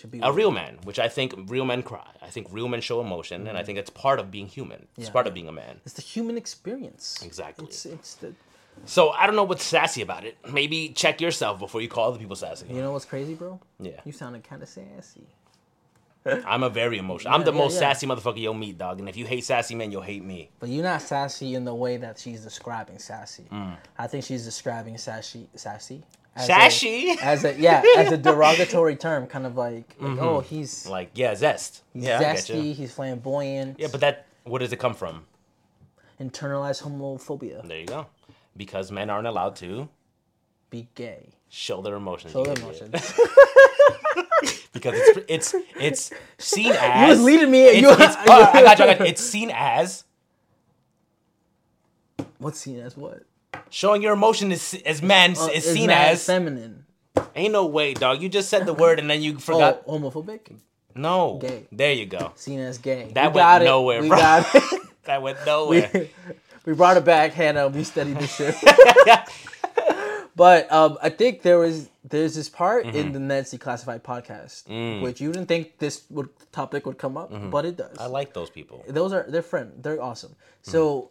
[0.00, 2.06] Should be a real man, which I think real men cry.
[2.22, 4.86] I think real men show emotion, and I think it's part of being human.
[4.96, 5.80] It's Yeah, part of being a man.
[5.84, 7.18] It's the human experience.
[7.22, 7.66] Exactly.
[7.66, 8.32] It's it's the.
[8.86, 10.38] So I don't know what's sassy about it.
[10.50, 12.66] Maybe check yourself before you call other people sassy.
[12.70, 13.60] You know what's crazy, bro?
[13.78, 15.26] Yeah, You sounded kind of sassy.
[16.46, 17.34] I'm a very emotional.
[17.34, 17.92] I'm the yeah, most yeah.
[17.92, 19.00] sassy motherfucker you'll meet, dog.
[19.00, 20.50] And if you hate sassy men, you'll hate me.
[20.60, 23.46] But you're not sassy in the way that she's describing sassy.
[23.50, 23.76] Mm.
[23.98, 26.02] I think she's describing sassy, sassy,
[26.40, 27.10] as Sassy?
[27.10, 30.18] a, as a yeah, as a derogatory term, kind of like, like, mm-hmm.
[30.20, 31.82] oh, he's Like, yeah, zest.
[31.92, 33.78] he's yeah, zesty, he's flamboyant.
[33.78, 35.26] Yeah, but that where does it come from?
[36.20, 38.06] internalized homophobia, There you go.
[38.56, 39.88] Because men aren't allowed to
[40.68, 42.32] be gay, show their emotions.
[42.32, 42.90] show their emotions.
[44.72, 47.62] because it's it's it's seen as you was leading me.
[47.64, 49.06] It's, you, it's, oh, I got you, I got you.
[49.06, 50.04] It's seen as
[52.38, 53.22] What's seen as what?
[53.70, 56.24] Showing your emotion is as man Uh, is seen as.
[56.24, 56.84] feminine.
[57.36, 58.20] Ain't no way, dog.
[58.22, 59.82] You just said the word and then you forgot.
[59.86, 60.56] Oh, homophobic.
[60.94, 61.66] no, Gay.
[61.70, 62.32] there you go.
[62.34, 63.10] Seen as gay.
[63.14, 63.64] That we went got it.
[63.66, 64.18] nowhere, we bro.
[64.18, 64.80] got it.
[65.04, 65.90] That went nowhere.
[65.94, 66.10] we,
[66.66, 67.68] we brought it back, Hannah.
[67.68, 68.54] We studied this shit.
[70.36, 72.96] but um, I think there was there's this part Mm-hmm.
[72.96, 75.02] in the Ned's Declassified podcast, Mm.
[75.02, 77.96] which you didn't think this would topic would come up, but it does.
[77.98, 78.84] I like those people.
[78.88, 79.72] Those are they're friend.
[79.78, 80.34] They're awesome.
[80.62, 81.10] So,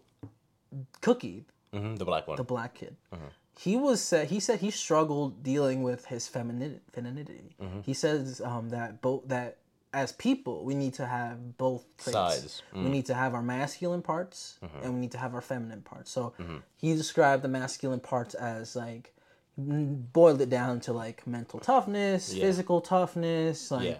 [1.01, 2.37] Cookie, hmm the black one.
[2.37, 3.25] the black kid, Mm-hmm.
[3.59, 6.81] he was said he said he struggled dealing with his femininity.
[6.91, 7.55] femininity.
[7.61, 7.81] Mm-hmm.
[7.81, 9.57] He says um, that both that
[9.91, 12.13] as people we need to have both traits.
[12.13, 12.61] Sides.
[12.73, 12.83] Mm-hmm.
[12.85, 16.11] We need to have our masculine parts and we need to have our feminine parts.
[16.11, 16.57] So Mm-hmm.
[16.77, 19.13] he described the masculine parts as like
[19.57, 22.45] boiled it down to like mental toughness, Yeah.
[22.45, 23.97] physical toughness, like Yeah.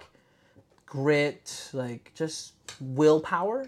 [0.85, 3.67] grit, like just willpower.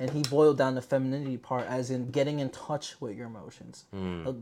[0.00, 3.84] And he boiled down the femininity part as in getting in touch with your emotions,
[3.92, 4.26] Hmm.
[4.26, 4.32] Uh,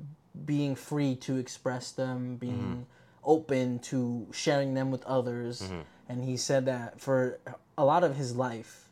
[0.46, 2.82] being free to express them, being Mm-hmm.
[3.24, 5.62] open to sharing them with others.
[5.62, 5.80] Mm-hmm.
[6.08, 7.38] And he said that for
[7.76, 8.88] a lot of his life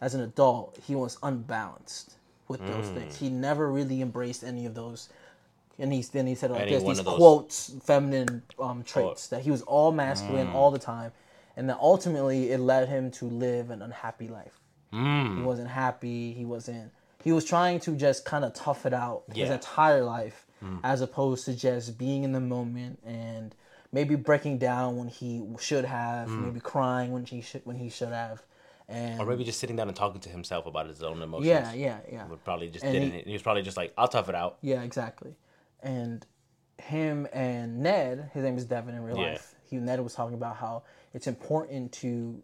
[0.00, 2.14] as an adult, he was unbalanced
[2.48, 2.94] with those Hmm.
[2.94, 3.16] things.
[3.16, 5.08] He never really embraced any of those.
[5.80, 9.50] And he then he said like this, these those- quotes, feminine um, traits that he
[9.50, 10.54] was all masculine Mm.
[10.54, 11.10] all the time,
[11.56, 14.60] and that ultimately it led him to live an unhappy life.
[14.94, 15.36] Mm.
[15.38, 16.32] He wasn't happy.
[16.32, 16.92] He wasn't.
[17.22, 19.48] He was trying to just kind of tough it out his Yeah.
[19.48, 19.52] Mm.
[19.54, 20.46] entire life,
[20.82, 23.54] as opposed to just being in the moment and
[23.92, 28.08] maybe breaking down when he should have, maybe crying when he should when he should
[28.08, 28.42] have,
[28.88, 29.22] and Mm.
[29.22, 31.46] or maybe just sitting down and talking to himself about his own emotions.
[31.46, 33.12] yeah, yeah, yeah, But probably just And didn't.
[33.12, 34.58] he- He, was probably just like, I'll tough it out.
[34.62, 35.34] yeah, exactly.
[35.82, 36.24] And
[36.78, 39.32] him and Ned, his name is Devon in real Yeah.
[39.32, 39.54] life.
[39.64, 42.42] He Ned was talking about how it's important to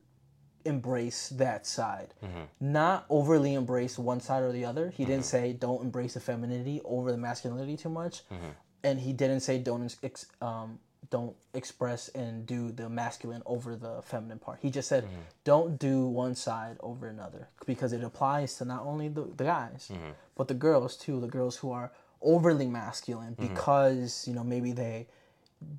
[0.64, 2.42] embrace that side, Mm-hmm.
[2.60, 4.90] not overly embrace one side or the other.
[4.90, 8.50] He didn't say don't embrace the femininity over the masculinity too much, Mm-hmm.
[8.84, 10.78] and he didn't say don't ex- um,
[11.10, 14.58] don't express and do the masculine over the feminine part.
[14.62, 15.04] He just said
[15.44, 19.90] don't do one side over another because it applies to not only the, the guys
[20.36, 21.20] but the girls too.
[21.20, 21.90] The girls who are
[22.22, 25.08] overly masculine because you know maybe they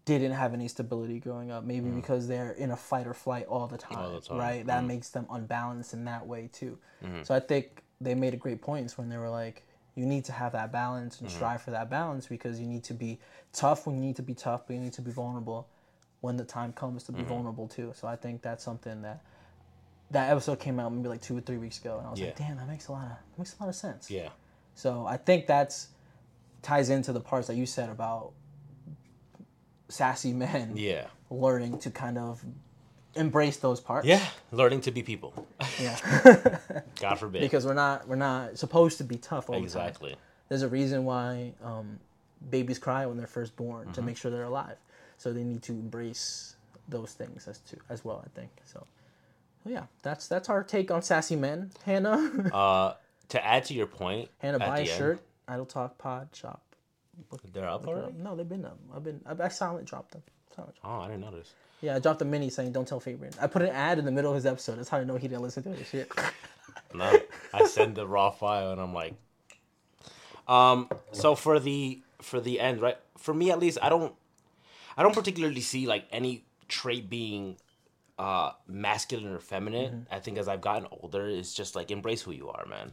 [0.06, 1.64] didn't have any stability growing up.
[1.64, 1.96] Maybe mm.
[1.96, 4.66] because they're in a fight or flight all the time, the time, right?
[4.66, 4.88] That mm.
[4.88, 6.78] makes them unbalanced in that way too.
[7.04, 7.24] Mm-hmm.
[7.24, 9.64] So I think they made a great points when they were like,
[9.96, 11.38] you need to have that balance and mm-hmm.
[11.38, 13.20] strive for that balance because you need to be
[13.54, 15.68] tough when you need to be tough, but you need to be vulnerable
[16.22, 17.30] when the time comes to be mm-hmm.
[17.30, 17.92] vulnerable too.
[17.96, 19.22] So I think that's something that
[20.12, 22.38] that episode came out maybe like two or three weeks ago, and I was like,
[22.38, 24.12] damn, that makes a lot of that makes a lot of sense.
[24.12, 24.30] Yeah.
[24.76, 25.88] So I think that's
[26.62, 28.34] ties into the parts that you said about
[29.92, 31.08] sassy men Yeah.
[31.30, 32.44] learning to kind of
[33.16, 34.08] embrace those parts.
[34.08, 34.26] Yeah.
[34.52, 35.34] Learning to be people.
[35.80, 35.98] Yeah.
[37.00, 37.42] God forbid.
[37.42, 39.64] because we're not we're not supposed to be tough all the time.
[39.66, 40.16] exactly.
[40.50, 42.00] There's a reason why um,
[42.50, 43.92] babies cry when they're first born Mm-hmm.
[43.94, 44.78] to make sure they're alive.
[45.18, 46.56] So they need to embrace
[46.90, 48.24] those things as to as well.
[48.26, 48.86] I think so.
[49.64, 51.72] so yeah, that's that's our take on sassy men.
[51.86, 52.94] Hannah, Uh,
[53.30, 55.22] to add to your point, Hannah, buy a end- shirt.
[55.48, 56.62] Idle Talk Pod Shop.
[57.54, 58.14] They're up already.
[58.18, 58.78] No, they've been up.
[58.96, 59.22] I've been.
[59.26, 60.24] I, I silent dropped them.
[60.56, 61.02] Silent dropped.
[61.02, 61.54] Oh, I didn't notice.
[61.82, 64.12] Yeah, I dropped a mini saying "Don't tell Fabian." I put an ad in the
[64.12, 64.78] middle of his episode.
[64.78, 66.12] That's how I know he didn't listen to this shit.
[66.94, 67.20] No,
[67.54, 69.14] I send the raw file and I'm like,
[70.48, 70.90] um.
[71.14, 72.98] So for the for the end, right?
[73.18, 74.14] For me at least, I don't,
[74.98, 77.58] I don't particularly see like any trait being,
[78.20, 80.06] uh, masculine or feminine.
[80.12, 82.92] I think as I've gotten older, it's just like embrace who you are, man.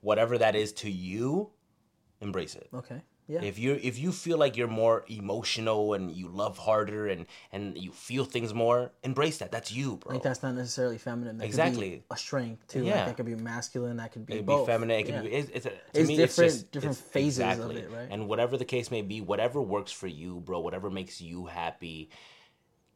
[0.00, 1.50] Whatever that is to you,
[2.20, 2.68] embrace it.
[2.74, 3.00] Okay.
[3.26, 3.40] Yeah.
[3.42, 7.78] If you if you feel like you're more emotional and you love harder and and
[7.78, 9.50] you feel things more, embrace that.
[9.50, 10.12] That's you, bro.
[10.14, 11.38] like that's not necessarily feminine.
[11.38, 11.90] That Could Exactly.
[11.90, 12.84] be a strength too.
[12.84, 12.96] Yeah.
[12.96, 13.96] Like that could be masculine.
[13.96, 14.66] That could be It could both.
[14.66, 14.98] be feminine.
[15.00, 15.22] It could Yeah.
[15.22, 15.28] be.
[15.32, 18.08] It's, it's, a, to It's me, different- It's just, different it's- phases of it, right?
[18.10, 20.60] And whatever the case may be, whatever works for you, bro.
[20.60, 22.10] Whatever makes you happy,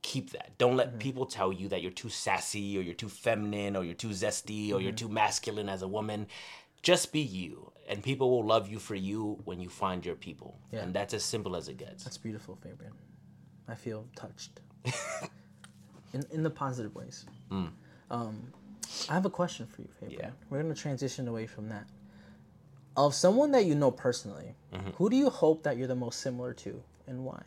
[0.02, 0.58] keep that.
[0.58, 0.98] Don't let Mm-hmm.
[0.98, 4.72] people tell you that you're too sassy or you're too feminine or you're too zesty
[4.74, 5.06] or you're Mm-hmm.
[5.06, 6.26] too masculine as a woman.
[6.82, 10.58] Just be you, and people will love you for you when you find your people.
[10.72, 10.80] Yeah.
[10.80, 12.04] And that's as simple as it gets.
[12.04, 12.92] That's beautiful, Fabian.
[13.66, 14.60] I feel touched.
[16.12, 17.26] in in the positive ways.
[18.10, 18.52] Um,
[19.10, 20.20] I have a question for you, Fabian.
[20.20, 20.30] Yeah.
[20.50, 21.86] We're gonna transition away from that.
[22.96, 24.90] Of someone that you know personally, Mm-hmm.
[24.98, 27.42] who do you hope that you're the most similar to, and why?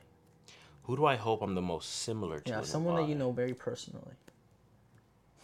[0.83, 2.49] Who do I hope I'm the most similar to?
[2.51, 4.15] Yeah, someone that you know very personally.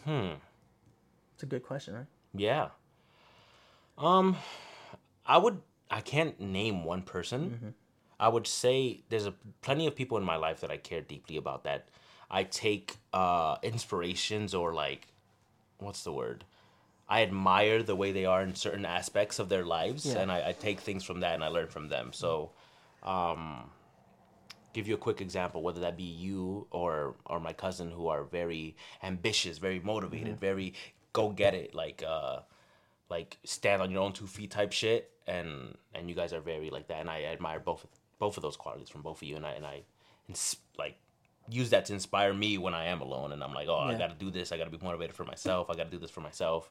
[0.05, 0.33] Hmm.
[1.35, 2.05] It's a good question, right?
[2.33, 2.69] Yeah.
[3.97, 4.37] Um,
[5.25, 5.61] I would.
[5.89, 7.73] I can't name one person.
[8.19, 11.37] I would say there's a plenty of people in my life that I care deeply
[11.37, 11.63] about.
[11.63, 11.87] That
[12.29, 15.07] I take uh inspirations or like,
[15.77, 16.43] what's the word?
[17.09, 20.19] I admire the way they are in certain aspects of their lives, Yeah.
[20.19, 22.11] and I, I take things from that and I learn from them.
[22.11, 22.51] So,
[23.01, 23.69] um,
[24.73, 28.23] give you a quick example, whether that be you or or my cousin, who are
[28.23, 30.73] very ambitious, very motivated, very
[31.13, 32.39] go get it, like uh,
[33.09, 36.69] like stand on your own two feet type shit, and and you guys are very
[36.69, 37.85] like that, and I admire both
[38.19, 39.83] both of those qualities from both of you, and I and I,
[40.27, 40.95] ins- like
[41.49, 44.09] use that to inspire me when I am alone, and I'm like, oh, I got
[44.09, 46.11] to do this, I got to be motivated for myself, I got to do this
[46.11, 46.69] for myself,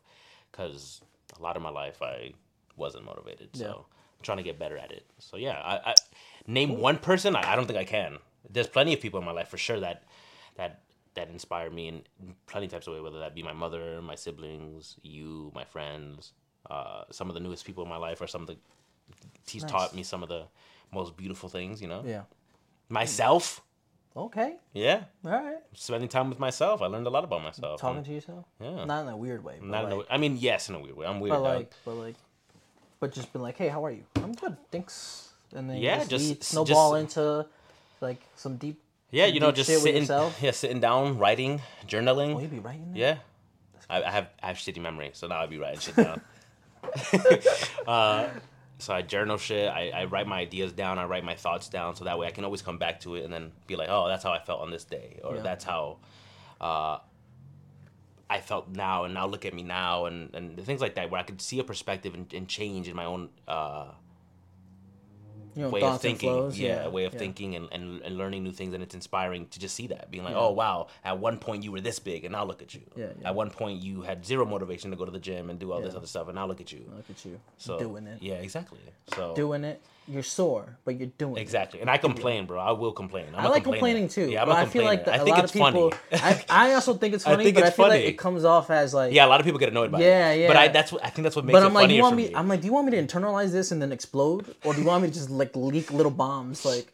[0.53, 1.01] because
[1.39, 2.33] a lot of my life I
[2.77, 3.73] wasn't motivated, so Yeah.
[3.73, 5.07] I'm trying to get better at it.
[5.19, 5.95] So yeah, I, I
[6.47, 8.19] name one person, I, I don't think I can.
[8.51, 10.05] There's plenty of people in my life for sure that
[10.57, 10.83] that
[11.17, 12.03] that inspire me in
[12.47, 16.33] plenty of types of way, whether that be my mother, my siblings, you, my friends,
[16.71, 18.57] uh, some of the newest people in my life, or some of the
[19.49, 19.71] he's Nice.
[19.71, 20.45] taught me some of the
[20.93, 21.83] most beautiful things.
[21.83, 22.23] You know, Yeah.
[22.89, 23.63] myself.
[24.17, 24.57] Okay.
[24.73, 25.59] Yeah, All right.
[25.75, 27.81] spending time with myself, I learned a lot about myself.
[27.83, 28.47] Talking and to yourself.
[28.59, 28.87] Yeah.
[28.87, 29.57] Not in a weird way.
[29.61, 31.07] But not in a like, way- I mean, yes, in a weird way.
[31.07, 31.35] I'm weird.
[31.35, 32.15] but like, but like,
[32.99, 34.05] but just been like, hey, how are you?
[34.17, 34.57] I'm good.
[34.73, 35.35] Thanks.
[35.55, 37.47] And then Yeah, just, just- lead, just- snowball into
[38.01, 38.81] like some deep.
[39.11, 40.05] Yeah, you know, just sitting,
[40.41, 42.35] yeah, sitting down, writing, journaling.
[42.37, 42.93] Oh, you be writing.
[42.93, 42.99] That?
[42.99, 43.17] Yeah.
[43.89, 46.21] I, I have I have shitty memory, so now I'd be writing shit down.
[47.87, 48.29] uh,
[48.79, 49.69] so I journal shit.
[49.69, 50.99] I, I write my ideas down.
[50.99, 53.25] I write my thoughts down, so that way I can always come back to it
[53.25, 55.43] and then be like, oh, that's how I felt on this day, or Yeah.
[55.43, 55.99] that's how
[56.61, 56.99] uh,
[58.29, 61.21] I felt now, and now look at me now, and, and things like that, where
[61.21, 63.93] I could see a perspective and, and change in my own uh,
[65.57, 66.29] You know, way of thinking.
[66.31, 66.59] flows.
[66.59, 67.19] yeah, way of yeah.
[67.19, 68.75] thinking and, and, and learning new things.
[68.75, 70.11] And it's inspiring to just see that.
[70.11, 70.41] Being like, Yeah.
[70.41, 72.83] oh, wow, at one point you were this big, and now look at you.
[72.95, 73.29] Yeah, yeah.
[73.29, 75.81] At one point you had zero motivation to go to the gym and do all
[75.81, 76.85] this other stuff, and now look at you.
[76.95, 78.23] Look at you So doing it.
[78.23, 78.79] Yeah, exactly.
[79.15, 79.81] So Doing it.
[80.09, 81.41] You're sore, but you're doing it.
[81.41, 81.81] exactly.
[81.81, 82.61] And I complain, bro.
[82.61, 83.27] I will complain.
[83.35, 84.31] I'm I like complaining too.
[84.31, 85.91] Yeah, I'm a I feel like the, I a think lot it's of people.
[85.91, 86.23] funny.
[86.49, 88.01] I, I also think it's I funny, think but I feel funny.
[88.05, 89.13] like it comes off as like.
[89.13, 90.47] yeah, a lot of people get annoyed by Yeah, it.
[90.47, 90.73] But I yeah.
[90.73, 92.29] that's what I think that's what makes But it I'm like, funnier you want me?
[92.29, 92.35] me.
[92.37, 94.87] I'm like, do you want me to internalize this and then explode, or do you
[94.87, 96.65] want me to just like leak little bombs?
[96.65, 96.93] Like,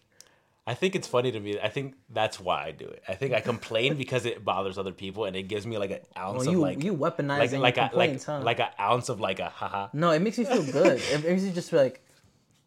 [0.66, 1.58] I think it's funny to me.
[1.60, 3.02] I think that's why I do it.
[3.08, 6.00] I think I complain because it bothers other people, and it gives me like an
[6.16, 8.40] ounce well, of like you weaponizing like like a, like huh?
[8.42, 9.88] like an ounce of like a haha.
[9.92, 10.98] no, it makes me feel good.
[11.10, 12.02] it makes you just like,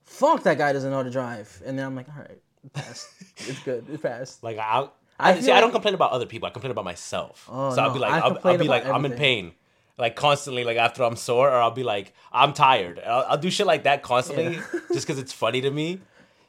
[0.05, 2.73] fuck that guy doesn't know how to drive, and then I'm like, all right, it
[2.73, 3.09] passed.
[3.37, 3.85] it's good.
[3.91, 4.43] It passed.
[4.43, 4.87] Like I,
[5.19, 5.51] I see.
[5.51, 6.47] I don't complain about other people.
[6.47, 7.47] I complain about myself.
[7.51, 9.53] Oh, so I'll no, be like, I I'll, I'll be like, about I'm in pain,
[9.97, 10.63] like constantly.
[10.63, 12.99] Like after I'm sore, or I'll be like, I'm tired.
[13.05, 14.61] I'll, I'll do shit like that constantly, Yeah.
[14.93, 15.99] just because it's funny to me.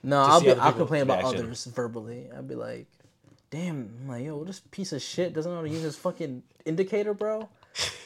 [0.02, 2.28] No, to I'll be I'll complain about others verbally.
[2.34, 2.86] I'll be like,
[3.50, 6.42] damn, I'm like yo, this piece of shit doesn't know how to use his fucking
[6.64, 7.48] indicator, bro.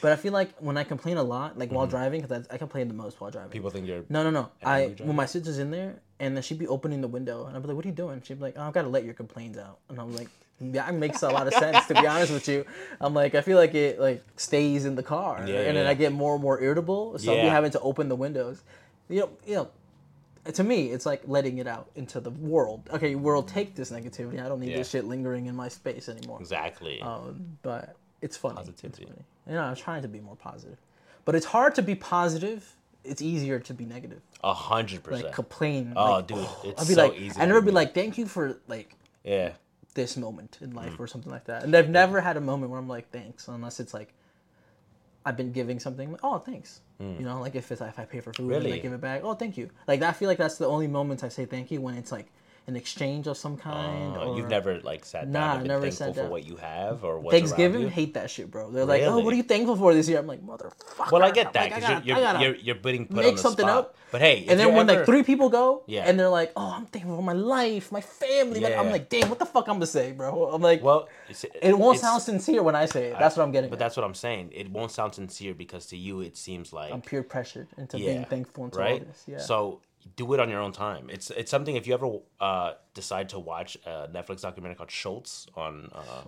[0.01, 2.57] But I feel like when I complain a lot, like while driving, because I, I
[2.57, 3.49] complain the most while driving.
[3.49, 3.53] Mm-hmm.
[3.53, 4.03] People think you're.
[4.09, 4.49] No, no, no.
[4.63, 5.03] I driver?
[5.05, 7.67] when my sister's in there, and then she'd be opening the window, and I'd be
[7.69, 9.57] like, "What are you doing?" She'd be like, "Oh, I've got to let your complaints
[9.57, 10.27] out," and I'm like,
[10.59, 12.65] "Yeah, it makes a lot of sense to be honest with you."
[12.99, 15.87] I'm like, I feel like it like stays in the car, Yeah, and then.
[15.87, 18.63] I get more and more irritable, so I'll be having to open the windows.
[19.09, 19.69] You know, you know.
[20.55, 22.89] To me, it's like letting it out into the world.
[22.91, 24.43] Okay, world, take this negativity.
[24.43, 26.39] I don't need this shit lingering in my space anymore.
[26.39, 26.99] Exactly.
[26.99, 28.55] Um, but it's funny.
[28.55, 29.03] Positivity.
[29.03, 29.25] It's funny.
[29.47, 30.77] You know, I'm trying to be more positive,
[31.25, 35.33] but it's hard to be positive it's easier to be negative, A hundred like percent.
[35.33, 35.93] complain.
[35.95, 38.27] Oh, like, dude, it's I'd be so like, easy I never be like, thank you
[38.27, 39.53] for like Yeah.
[39.95, 40.75] this moment in Mm.
[40.75, 41.63] life or something like that.
[41.63, 44.13] And I've never had a moment where I'm like, thanks, unless it's like
[45.25, 46.15] I've been giving something.
[46.23, 46.81] Oh, thanks.
[46.99, 48.73] You know, like if it's if I pay for food and Mm.
[48.73, 49.21] I give it back.
[49.23, 49.71] Oh, thank you.
[49.87, 52.27] Like I feel like that's the only moments I say thank you when it's like
[52.67, 54.15] an exchange of some kind.
[54.15, 56.55] Uh, or you've never like sat down Nah, and been never thankful for what you
[56.57, 57.89] have or what's Thanksgiving.
[57.89, 58.69] Hate that shit, bro.
[58.69, 60.19] They're like, oh, what are you thankful for this year?
[60.19, 61.11] I'm like, motherfucker.
[61.11, 63.37] Well, I get that because gotta- you're, I you're, you're you're being put on make
[63.39, 63.77] something spot.
[63.77, 63.95] up.
[64.11, 66.03] But hey, and then you're when ever- like three people go, Yeah.
[66.05, 69.29] and they're like, "Oh, I'm thankful for my life, my family," man," I'm like, "Damn,
[69.29, 71.07] what the fuck I'm gonna say, bro?" I'm like, well,
[71.61, 73.15] it won't sound sincere when I say it.
[73.17, 73.69] That's what I'm getting.
[73.69, 73.79] But at.
[73.79, 74.51] that's what I'm saying.
[74.53, 78.13] It won't sound sincere because to you it seems like I'm peer pressured into yeah,
[78.13, 78.99] being thankful into right?
[79.01, 79.23] all this.
[79.27, 79.37] Yeah.
[79.39, 79.79] So
[80.15, 81.09] do it on your own time.
[81.09, 85.47] It's it's something if you ever uh, decide to watch a Netflix documentary called Stutz
[85.55, 85.89] on.
[85.93, 86.23] Uh,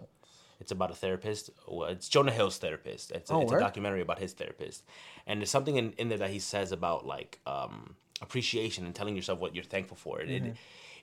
[0.60, 1.50] it's about a therapist.
[1.68, 3.12] Well, it's Jonah Hill's therapist.
[3.12, 4.84] It's a, Oh, it's a documentary about his therapist,
[5.28, 9.16] and there's something in, in there that he says about like um, appreciation and telling
[9.16, 10.20] yourself what you're thankful for.
[10.20, 10.48] Mm-hmm.
[10.48, 10.56] it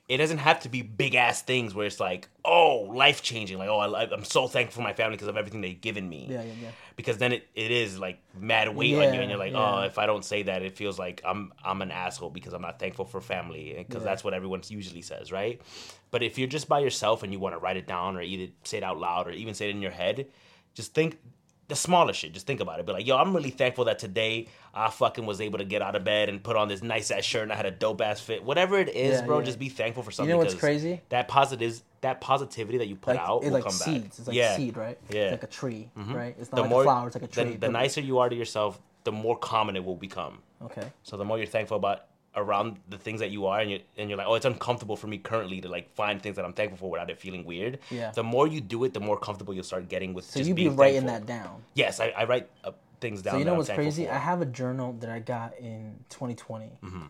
[0.09, 3.57] it doesn't have to be big ass things where it's like, oh, life changing.
[3.57, 6.27] Like, oh, I, I'm so thankful for my family because of everything they've given me
[6.29, 6.71] yeah, yeah, yeah.
[6.97, 9.79] because then it, it is like mad weight on you and you're like yeah.
[9.79, 12.61] oh if i don't say that it feels like i'm i'm an asshole because i'm
[12.61, 14.09] not thankful for family eh, because Yeah.
[14.09, 15.61] that's what everyone usually says right
[16.11, 18.51] but if you're just by yourself and you want to write it down or either
[18.63, 20.27] say it out loud or even say it in your head
[20.73, 21.19] just think
[21.71, 24.47] the smallest shit just think about it be like yo i'm really thankful that today
[24.73, 27.23] i fucking was able to get out of bed and put on this nice ass
[27.23, 29.45] shirt and i had a dope ass fit whatever it is Yeah, bro yeah.
[29.45, 31.01] just be thankful for something You know what's crazy?
[31.09, 34.03] that positive that positivity that you put Like out will like come seeds.
[34.03, 34.97] back It's like yeah seed, right?
[35.09, 35.21] Yeah.
[35.21, 36.13] It's like a tree, mm-hmm.
[36.13, 36.35] right?
[36.39, 37.07] It's not the like more a flower.
[37.07, 37.55] It's like a the, tree.
[37.57, 40.39] the nicer you are to yourself, the more common it will become.
[40.63, 40.83] Okay.
[41.03, 42.05] So the more you're thankful about
[42.35, 45.07] around the things that you are, and you're, and you're like, oh, it's uncomfortable for
[45.07, 47.79] me currently to like find things that I'm thankful for without it feeling weird.
[47.89, 48.11] Yeah.
[48.11, 50.53] The more you do it, the more comfortable you'll start getting with So just you
[50.55, 51.25] be writing thankful.
[51.27, 51.63] that down.
[51.73, 53.33] Yes, I, I write uh, things down.
[53.33, 54.05] So you know what's crazy?
[54.05, 54.13] for.
[54.13, 56.77] I have a journal that I got in 2020.
[56.83, 57.01] Mm-hmm.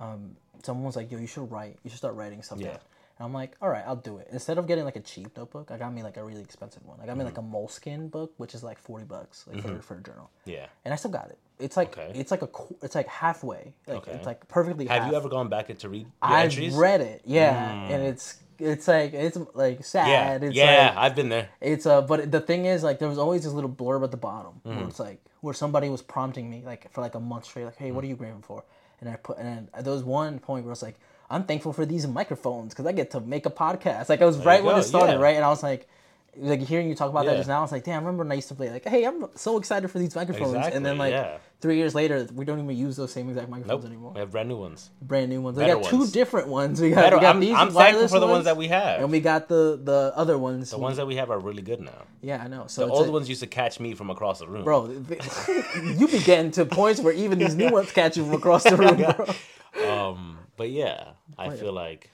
[0.00, 1.78] Um, someone was like, "Yo, you should write.
[1.84, 2.72] You should start writing something." Yeah.
[3.18, 5.70] And I'm like, "All right, I'll do it." Instead of getting like a cheap notebook,
[5.70, 6.98] I got me like a really expensive one.
[7.02, 7.54] I got me like a Mm-hmm.
[7.54, 10.30] Moleskine book, which is like 40 bucks, like for, for a journal.
[10.46, 10.66] yeah.
[10.84, 11.38] And I still got it.
[11.60, 12.12] It's like Okay.
[12.14, 12.48] it's like a
[12.82, 13.74] it's like halfway.
[13.86, 14.12] Like Okay.
[14.12, 14.86] it's like perfectly.
[14.86, 15.10] Have half.
[15.10, 16.74] you ever gone back to read your I've entries?
[16.74, 16.78] Mm.
[16.80, 20.42] read it, yeah, and it's it's like it's like Yeah, sad.
[20.44, 21.48] It's yeah, like, I've been there.
[21.60, 24.16] it's uh, but the thing is, like, there was always this little blurb at the
[24.16, 24.76] bottom Mm.
[24.76, 27.76] where it's like where somebody was prompting me like for like a month straight, like,
[27.76, 27.94] "Hey, Mm.
[27.94, 28.64] what are you grateful for?"
[29.00, 30.98] And I put, and there was one point where it's like,
[31.30, 34.38] "I'm thankful for these microphones because I get to make a podcast." Like, it was
[34.44, 35.24] right when go, it started, yeah.
[35.24, 35.36] right?
[35.36, 35.88] And I was like,
[36.36, 38.30] like hearing you talk about that just now, I was like, "Damn, I remember when
[38.32, 41.12] I used to play like, hey, I'm so excited for these microphones," and then like
[41.12, 41.38] yeah.
[41.60, 43.90] three years later, we don't even use those same exact microphones Nope.
[43.92, 44.12] anymore.
[44.12, 44.90] We have brand new ones.
[45.02, 45.56] Brand new ones.
[45.56, 46.80] We Better got two different ones.
[46.80, 48.68] We got, Better- we got I'm, these I'm thankful for the ones ones that we
[48.68, 49.00] have.
[49.02, 50.70] and we got the the other ones.
[50.70, 52.04] the ones that we have are really good now.
[52.22, 52.66] yeah, I know.
[52.68, 54.62] So The old ones used to catch me from across the room.
[54.64, 54.86] bro.
[55.84, 58.76] you be getting to points where even these new ones catch you from across the
[58.76, 59.26] room, bro.
[59.88, 61.56] Um, but yeah, I Oh, yeah.
[61.56, 62.10] feel like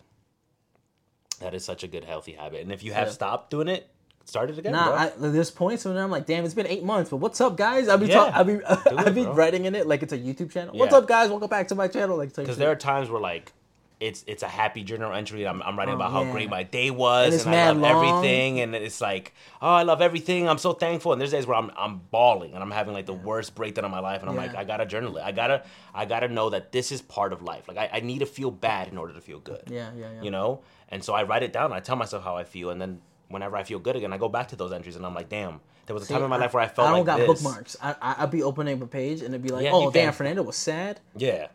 [1.41, 2.61] that is such a good healthy habit.
[2.63, 3.13] And if you have Yeah.
[3.13, 3.89] stopped doing it,
[4.27, 4.93] start it again, Nah.
[4.95, 7.89] I, there's points when I'm like, damn, it's been eight months, but what's up, guys?
[7.89, 9.33] I'll be Yeah, talk, I'll be I'll it, be bro.
[9.33, 10.77] writing in it like it's a YouTube channel.
[10.77, 11.31] What's up, guys?
[11.31, 12.17] Welcome back to my channel.
[12.17, 13.53] Like, Because there are times where like
[13.99, 15.47] it's it's a happy journal entry.
[15.47, 18.03] I'm, I'm writing oh, about how Oh, great my day was, And and, I love
[18.03, 18.15] long.
[18.15, 20.47] everything, and it's like, oh, I love everything.
[20.51, 21.13] I'm so thankful.
[21.13, 23.91] And there's days where I'm I'm bawling and I'm having like the worst breakdown of
[23.91, 25.23] my life, and I'm like, I gotta journal it.
[25.23, 27.69] I gotta I gotta know that this is part of life.
[27.69, 29.63] Like I, I need to feel bad in order to feel good.
[29.69, 30.23] yeah, yeah, yeah.
[30.23, 32.81] you know and so i write it down i tell myself how i feel and
[32.81, 35.29] then whenever i feel good again i go back to those entries and i'm like
[35.29, 37.07] damn there was a See, time in my life where i felt I don't like
[37.07, 37.77] got this bookmarks.
[37.83, 40.13] I, I I'd be opening a page and it'd be like, Yeah, oh damn.
[40.13, 41.49] Fernando was sad yeah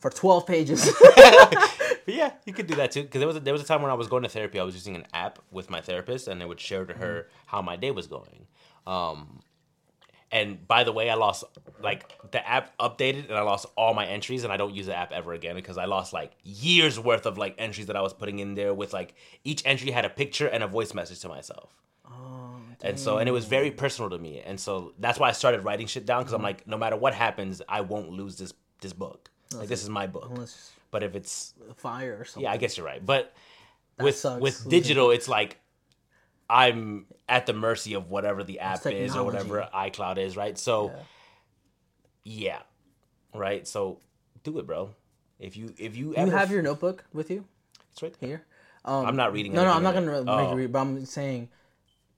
[0.00, 0.90] for 12 pages.
[1.16, 1.68] but
[2.06, 3.90] yeah you could do that too because there was a, there was a time when
[3.90, 6.46] i was going to therapy i was using an app with my therapist and it
[6.48, 7.56] would share to her Mm-hmm.
[7.56, 8.46] how my day was going
[8.86, 9.40] um
[10.30, 11.44] and by the way i lost
[11.82, 14.96] like the app updated and i lost all my entries and i don't use the
[14.96, 18.12] app ever again because i lost like years worth of like entries that i was
[18.12, 19.14] putting in there with like
[19.44, 21.70] each entry had a picture and a voice message to myself.
[22.06, 24.40] Oh, and so and it was very personal to me.
[24.40, 26.46] And so that's why i started writing shit down because i'm mm-hmm.
[26.46, 29.30] like no matter what happens i won't lose this this book.
[29.54, 30.30] Like this is my book.
[30.90, 32.44] but if it's fire or something.
[32.44, 33.04] yeah i guess you're right.
[33.04, 33.32] But
[33.98, 35.58] with sucks, with digital it's like
[36.50, 40.92] i'm at the mercy of whatever the app is or whatever icloud is right so
[42.24, 42.60] yeah,
[43.34, 44.00] right so
[44.44, 44.90] do it bro
[45.38, 47.44] if you if you You have your notebook with you
[47.92, 48.28] it's right there.
[48.28, 48.46] here?
[48.84, 50.50] Um, i'm not reading No, no, I'm not gonna make Oh.
[50.50, 51.48] you read, but I'm saying,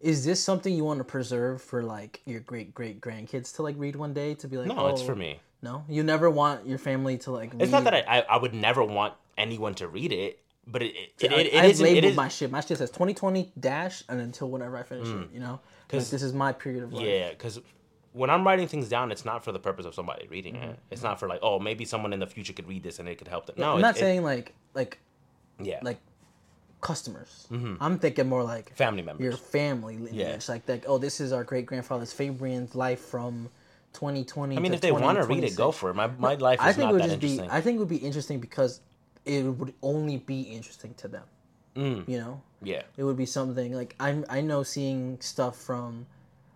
[0.01, 3.77] is this something you want to preserve for like your great great grandkids to like
[3.79, 4.67] read one day to be like?
[4.67, 7.53] no it's oh, for me No, you never want your family to like.
[7.59, 10.95] it's not that I, I i would never want anyone to read it but it
[11.19, 12.51] it, it, it, I, labeled it is my shit.
[12.51, 15.29] My shit says 2020 dash and until whenever I finish it.
[15.33, 17.05] You know, because this is my period of life.
[17.05, 17.19] Mm.
[17.21, 17.61] Yeah, because
[18.13, 20.71] when I'm writing things down, it's not for the purpose of somebody reading Mm-hmm.
[20.71, 20.79] it.
[20.91, 23.19] It's not for like, oh, maybe someone in the future could read this and it
[23.19, 23.57] could help them.
[23.59, 24.99] No, I'm not saying like like
[25.63, 25.99] yeah, like
[26.81, 27.47] customers.
[27.81, 29.23] I'm thinking more like family members.
[29.23, 30.15] your family lineage.
[30.15, 30.53] Yeah.
[30.53, 33.49] Like like oh, this is our great grandfather's Fabian's life from
[33.95, 34.57] 2020.
[34.57, 35.95] I mean, if they want to read it, go for it.
[35.95, 37.27] My my life is I think not it would that just be.
[37.33, 37.51] interesting.
[37.51, 38.81] I think it would be interesting because
[39.25, 41.25] it would only be interesting to them.
[41.77, 42.09] Mm.
[42.09, 46.07] You know, yeah, it would be something like I'm I know seeing stuff from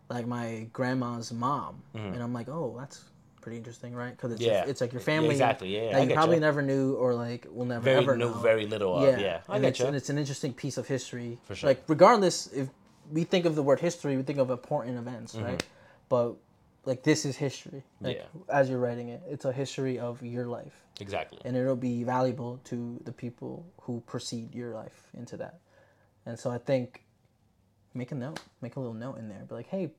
[0.08, 3.04] like my grandma's mom, and I'm like, oh, that's
[3.40, 4.10] pretty interesting, right?
[4.10, 4.50] Because it's Mm-hmm.
[4.50, 4.64] Yeah.
[4.66, 6.40] it's like your family, exactly, yeah, yeah, you probably ya.
[6.40, 9.04] never knew or like will never very ever know very little of.
[9.04, 9.86] yeah, Yeah, I and get it's, you.
[9.86, 11.38] and it's an interesting piece of history.
[11.44, 11.68] For sure.
[11.70, 12.68] Like regardless, if
[13.12, 15.62] we think of the word history, we think of important events, right?
[16.08, 16.34] But
[16.86, 17.82] like this is history.
[18.00, 18.16] Like.
[18.16, 18.42] Yeah.
[18.48, 21.40] As you're writing it, it's a history of your life Exactly.
[21.44, 25.60] and it'll be valuable to the people who precede your life into that.
[26.26, 27.04] And so I think
[27.94, 29.92] make a note, make a little note in there, be like, hey,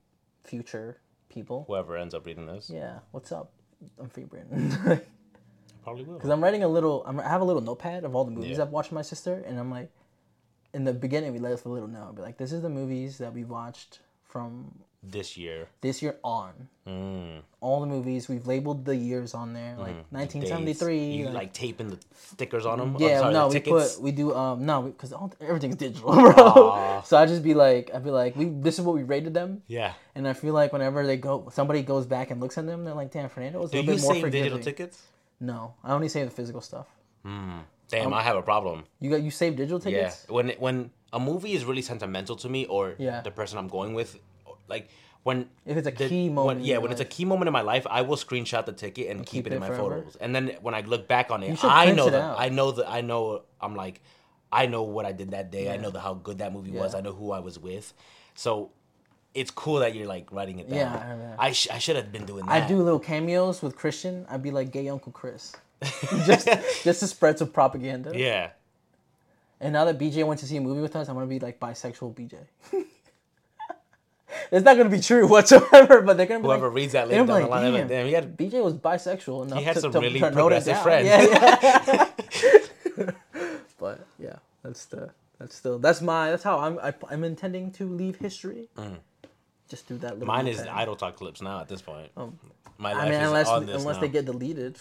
[0.44, 3.52] future people, Whoever ends up reading this yeah, what's up?
[3.98, 4.46] I'm Fabian.
[4.50, 5.00] Because
[5.84, 6.14] probably will.
[6.14, 8.56] Because I'm writing a little, I'm, I have a little notepad of all the movies
[8.58, 8.64] Yeah.
[8.64, 9.90] I've watched with my sister, and I'm like,
[10.74, 13.18] in the beginning, we let us a little note, be like, this is the movies
[13.18, 14.72] that we watched from
[15.08, 15.68] This year.
[15.80, 16.52] this year on.
[16.86, 17.42] Mm.
[17.60, 20.16] All the movies we've labeled the years on there, like Mm-hmm.
[20.18, 20.50] Days.
[20.52, 20.98] 1973.
[21.12, 22.96] You like- like taping the stickers on them?
[22.98, 26.32] Yeah, sorry, no, we put we do um no because everything's digital, bro.
[26.36, 27.02] Aw.
[27.02, 29.62] So I just be like, I'd be like, we this is what we rated them,
[29.68, 29.94] Yeah.
[30.14, 32.94] and I feel like whenever they go, somebody goes back and looks at them, they're
[32.94, 34.42] like, damn, Fernando was a little you bit more save forgiving.
[34.50, 35.02] digital tickets?
[35.40, 36.86] No, I only save the physical stuff.
[37.88, 38.84] Damn, I have a problem.
[39.00, 40.26] You got you save digital tickets?
[40.28, 43.20] Yeah, when when a movie is really sentimental to me, or Yeah.
[43.22, 44.18] the person I'm going with,
[44.68, 44.88] like
[45.22, 47.52] when If it's a the- key moment when, yeah, when it's a key moment in
[47.52, 49.96] my life, I will screenshot the ticket and, keep, keep it in my forever?
[49.96, 50.16] photos.
[50.16, 52.36] And then when I look back on it, I know it that out.
[52.40, 54.00] I know that I know I'm like,
[54.52, 55.72] I know what I did that day.
[55.72, 56.94] I know the, how good that movie was.
[56.94, 57.92] I know who I was with.
[58.34, 58.70] So
[59.34, 60.78] it's cool that you're like writing it down.
[60.78, 61.48] Yeah, I.
[61.48, 62.62] I, sh- I should have been doing that.
[62.62, 64.26] I do little cameos with Christian.
[64.30, 65.52] I'd be like gay Uncle Chris,
[66.24, 66.46] just
[66.84, 68.12] just to spread some propaganda.
[68.16, 68.50] Yeah.
[69.60, 71.58] And now that BJ went to see a movie with us, I'm gonna be like
[71.58, 72.36] bisexual BJ.
[74.50, 77.24] it's not gonna be true whatsoever, but they're gonna be Whoever like, reads that later
[77.24, 79.64] down the be line, they're like, damn, damn, he had BJ was bisexual enough He
[79.64, 81.06] had to, some to, really to progressive friends.
[81.06, 82.08] Yeah,
[82.96, 83.10] yeah.
[83.78, 87.88] but yeah, that's the that's still that's my that's how I'm I, I'm intending to
[87.88, 88.68] leave history.
[89.68, 90.18] Just do that.
[90.18, 90.36] Little Mm.
[90.36, 92.10] Mine is idle talk clips now at this point.
[92.78, 94.00] My life I mean, is unless on this unless now.
[94.02, 94.78] they get deleted.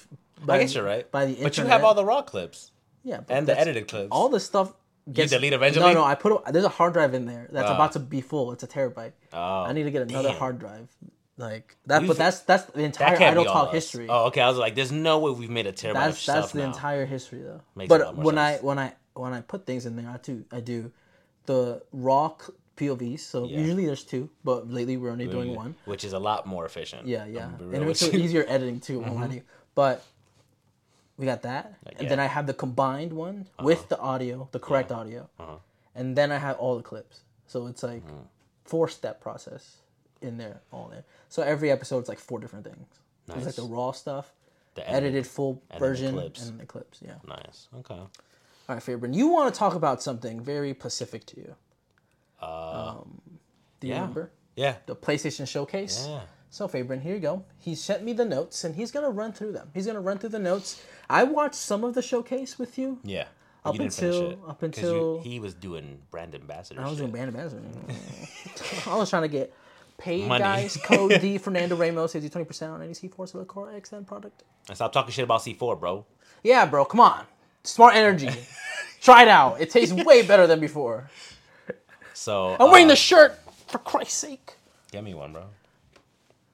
[0.48, 1.10] I guess you're right.
[1.10, 2.72] By the but you have all the raw clips
[3.06, 4.10] yeah, but and the edited clips.
[4.12, 4.74] all the stuff
[5.12, 5.94] gets delete eventually?
[5.94, 7.76] No, no, I put a, there's a hard drive in there that's Ah.
[7.76, 8.52] about to be full.
[8.52, 9.14] It's a terabyte.
[9.34, 10.38] Oh, I need to get another damn.
[10.38, 10.88] hard drive.
[11.38, 13.74] Like that, We've- but that's that's the entire that idle talk us.
[13.74, 14.08] history.
[14.10, 14.40] Oh, okay.
[14.42, 16.60] I was like, there's no way we've made a terabyte of that's stuff that's the
[16.60, 16.68] now.
[16.68, 17.62] entire history though.
[17.76, 20.62] Makes but when I when I when I put things in there, I do I
[20.62, 20.92] do
[21.46, 22.32] the raw
[22.78, 23.20] POVs.
[23.20, 23.60] So Yeah.
[23.60, 25.76] usually there's two, but lately we're only doing one.
[25.86, 27.06] which is a lot more efficient.
[27.08, 29.44] Yeah, yeah, and it makes it easier editing too already.
[29.76, 30.04] But
[31.18, 31.92] we got that, and yeah.
[32.00, 32.10] Uh-huh.
[32.10, 35.30] then I have the combined one with the audio, the correct audio,
[35.96, 37.22] and then I have all the clips.
[37.48, 38.26] So it's like Mm-hmm.
[38.66, 39.78] four step process
[40.22, 41.04] in there, all there.
[41.30, 42.88] So every episode's like four different things.
[43.36, 44.34] it's like the raw stuff,
[44.76, 46.50] The edited, edited- full and the version, clips.
[46.50, 47.00] and the clips.
[47.06, 47.16] Yeah.
[47.28, 47.68] Nice.
[47.80, 47.94] Okay.
[47.96, 48.10] All
[48.68, 51.56] right, Fabian, you want to talk about something very specific to you.
[52.42, 52.96] Uh,
[53.80, 54.00] Do you yeah.
[54.02, 54.76] remember yeah.
[54.88, 56.06] the PlayStation Showcase?
[56.10, 56.22] Yeah.
[56.56, 57.44] So, Fabian, here you go.
[57.60, 59.70] He sent me the notes, and he's gonna run through them.
[59.74, 60.82] He's gonna run through the notes.
[61.10, 62.98] I watched some of the showcase with you.
[63.04, 63.26] Yeah.
[63.66, 66.80] Up until- it, up 'cause you- until- he was doing brand ambassador.
[66.80, 67.00] I was shit.
[67.00, 67.62] doing brand ambassador.
[68.90, 69.54] I was trying to get
[69.98, 70.44] paid, Money.
[70.46, 70.78] guys.
[70.78, 74.44] Code D Fernando Ramos saves you twenty percent on any C4 Silicon XN product.
[74.70, 76.06] And stop talking shit about C4, bro.
[76.42, 77.26] Yeah, bro, come on.
[77.66, 78.30] Smart Energy.
[79.02, 79.60] Try it out.
[79.60, 81.10] It tastes way better than before.
[82.14, 83.38] So I'm wearing uh, the shirt
[83.68, 84.54] for Christ's sake.
[84.94, 85.44] Get me one, bro.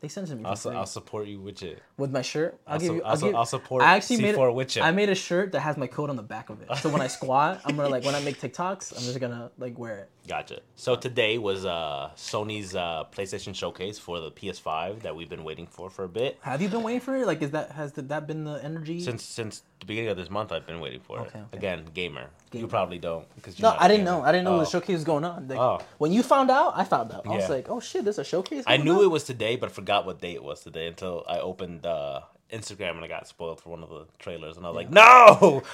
[0.01, 0.71] They sent it to me I'll, su-.
[0.71, 1.79] I'll support you with it.
[1.95, 2.59] with my shirt.
[2.65, 3.01] I'll, I'll give su- you.
[3.03, 4.35] I'll I'll, give, I'll support I actually made.
[4.35, 4.83] C4 with ya.
[4.83, 6.75] I made a shirt that has my code on the back of it.
[6.77, 9.77] So when I squat, I'm gonna like when I make TikToks, I'm just gonna like
[9.77, 10.09] wear it.
[10.27, 10.61] Gotcha.
[10.75, 15.65] So today was uh, Sony's uh, PlayStation showcase for the PS5 that we've been waiting
[15.65, 16.37] for for a bit.
[16.41, 17.25] Have you been waiting for it?
[17.25, 18.99] Like, is that has that been the energy?
[18.99, 21.45] Since since the beginning of this month, I've been waiting for Okay, it.
[21.47, 21.57] okay.
[21.57, 22.27] Again, gamer.
[22.53, 24.21] You probably don't because no, I didn't know.
[24.21, 24.59] I didn't know Oh.
[24.59, 25.47] the showcase was going on.
[25.47, 25.79] Like, Oh.
[25.97, 27.25] When you found out, I found out.
[27.25, 28.63] I was like, oh shit, there's a showcase.
[28.67, 29.03] I knew on?
[29.03, 32.21] it was today, but forgot what day it was today until I opened uh,
[32.53, 35.63] Instagram and I got spoiled for one of the trailers, and I was like, no.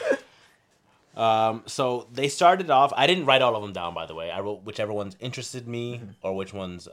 [1.17, 2.93] um, so they started off.
[2.95, 4.29] I didn't write all of them down, by the way.
[4.31, 6.09] I wrote whichever ones interested me Mm-hmm.
[6.21, 6.87] or which ones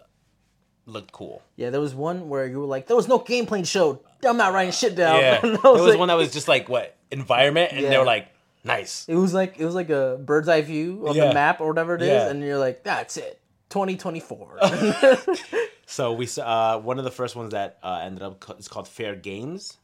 [0.86, 1.42] looked cool.
[1.56, 4.00] Yeah, there was one where you were like, there was no gameplay show.
[4.26, 5.20] I'm not writing shit down.
[5.20, 8.04] Yeah, I there was like- one that was just like what environment, and they were
[8.04, 8.28] like,
[8.64, 9.06] nice.
[9.08, 11.28] It was like it was like a bird's eye view of Yeah.
[11.28, 12.28] the map or whatever it is, Yeah.
[12.28, 14.58] and you're like, that's it, 2024.
[15.86, 19.14] so we uh one of the first ones that uh, ended up is called Fair
[19.14, 19.76] Games.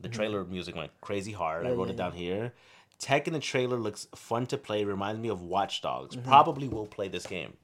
[0.00, 1.66] The trailer music went crazy hard.
[1.66, 1.78] I Mm-hmm.
[1.78, 2.52] Wrote yeah, it down here.
[3.00, 4.84] Tech in the trailer looks fun to play.
[4.84, 6.14] Reminds me of Watch Dogs.
[6.14, 6.28] Mm-hmm.
[6.28, 7.54] Probably will play this game.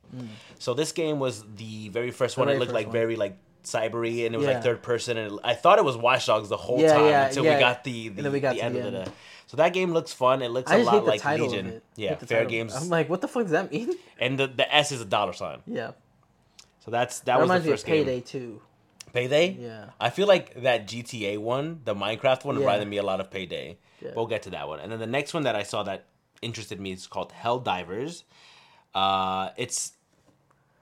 [0.59, 2.47] So this game was the very first one.
[2.47, 2.51] Mm.
[2.51, 2.93] very it looked like one.
[2.93, 4.55] very like cybery, and it was Yeah.
[4.55, 5.18] like third person.
[5.18, 7.51] And it, I thought it was Watch Dogs the whole Yeah, time yeah, until we
[7.51, 9.07] got the the, we got the end the of end.
[9.09, 9.12] the.
[9.49, 10.41] So that game looks fun.
[10.43, 11.80] It looks a lot like Legion.
[11.97, 12.51] Yeah, Fair title.
[12.51, 12.74] Games.
[12.74, 13.95] I'm like, what the fuck does that mean?
[14.18, 15.59] and the, the S is a dollar sign.
[15.66, 15.93] Yeah,
[16.84, 18.05] So that's that that was the of first game.
[18.07, 18.61] Payday too.
[19.17, 19.57] Payday?
[19.59, 19.87] Yeah.
[19.99, 22.61] I feel like that GTA one, the Minecraft one, Yeah.
[22.61, 23.79] reminded me a lot of Payday.
[24.03, 24.11] Yeah.
[24.14, 24.81] We'll get to that one.
[24.81, 26.05] And then the next one that I saw that
[26.43, 28.25] interested me is called Helldivers.
[28.95, 29.93] Uh, it's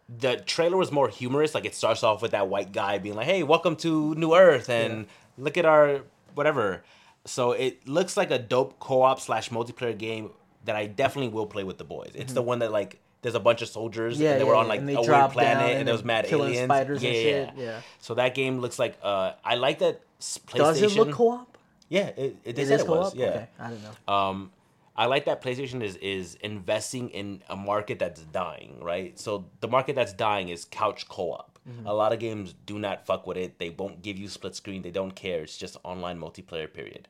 [0.08, 1.54] the trailer was more humorous.
[1.54, 4.68] Like it starts off with that white guy being like, "Hey, welcome to New Earth,
[4.68, 5.06] and
[5.38, 6.00] look at our
[6.34, 6.84] whatever."
[7.24, 10.30] So it looks like a dope co-op slash multiplayer game
[10.64, 12.10] that I definitely will play with the boys.
[12.14, 14.20] It's the one that like there's a bunch of soldiers.
[14.20, 16.26] Yeah, and they yeah, were on like a weird planet and, and there was mad
[16.28, 16.64] aliens.
[16.64, 17.64] spiders yeah, and yeah, shit, yeah.
[17.64, 17.80] yeah.
[17.98, 20.58] So that game looks like uh I like that PlayStation.
[20.58, 21.58] Does it look co-op?
[21.88, 22.82] Yeah, it, it, It it was.
[22.82, 23.14] co-op.
[23.16, 23.26] Yeah.
[23.26, 24.12] Okay, I don't know.
[24.12, 24.50] Um,
[24.94, 29.18] I like that PlayStation is is investing in a market that's dying, right?
[29.18, 31.58] So the market that's dying is couch co-op.
[31.66, 31.86] Mm-hmm.
[31.86, 33.58] A lot of games do not fuck with it.
[33.58, 34.82] They won't give you split screen.
[34.82, 35.42] They don't care.
[35.42, 36.70] It's just online multiplayer.
[36.70, 37.08] Period.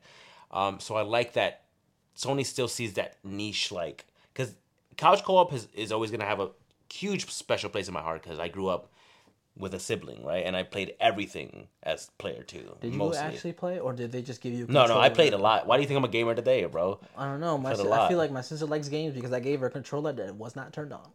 [0.52, 1.64] Um, so I like that
[2.16, 4.54] Sony still sees that niche, like because
[4.96, 6.50] couch co-op is is always gonna have a
[6.92, 8.90] huge special place in my heart because I grew up
[9.56, 10.44] with a sibling, right?
[10.44, 12.76] And I played everything as player two.
[12.80, 13.18] Did you mostly.
[13.20, 14.66] actually play, or did they just give you?
[14.68, 15.66] No, no, I played a lot.
[15.66, 16.98] Why do you think I'm a gamer today, bro?
[17.16, 17.56] I don't know.
[17.58, 19.70] My a si- I feel like my sister likes games because I gave her a
[19.70, 21.08] controller that was not turned on,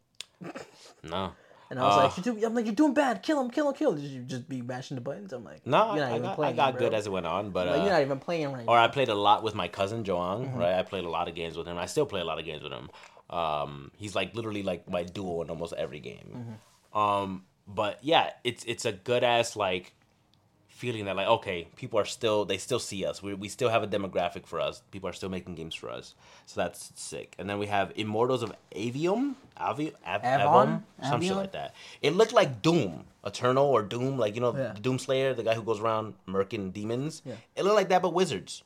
[1.04, 1.32] No.
[1.70, 3.24] and I was Uh, like, "You're doing, I'm like, you're doing bad.
[3.24, 5.34] Kill him, kill him, kill him." Did you just be mashing the buttons?
[5.34, 6.80] I'm like, No, you're not I got, I got bro.
[6.80, 8.84] good as it went on, but Like, uh, you're not even playing right or now.
[8.84, 10.58] I played a lot with my cousin Joang, Mm-hmm.
[10.60, 10.74] right?
[10.76, 11.78] I played a lot of games with him.
[11.78, 12.90] I still play a lot of games with him.
[13.30, 16.58] Um, he's like literally like my duo in almost every game.
[16.94, 16.98] Mm-hmm.
[17.00, 19.94] Um, but yeah, it's it's a good ass like
[20.68, 23.22] feeling that like okay, people are still they still see us.
[23.22, 24.82] We we still have a demographic for us.
[24.92, 26.16] People are still making games for us.
[26.46, 27.36] So that's sick.
[27.38, 30.42] And then we have Immortals of Aveum, Avi, Av- Avon?
[30.42, 31.76] Avon, some shit like that.
[32.02, 34.74] It looked like Doom, Eternal or Doom, like you know, Yeah.
[34.82, 37.22] Doom Slayer, the guy who goes around murking demons.
[37.26, 37.36] Yeah.
[37.56, 38.64] It looked like that, but wizards.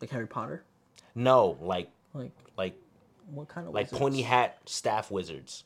[0.00, 0.64] Like Harry Potter.
[1.14, 2.32] No, Like like
[3.32, 3.98] what kind of like wizards?
[4.00, 5.64] pointy hat staff wizards,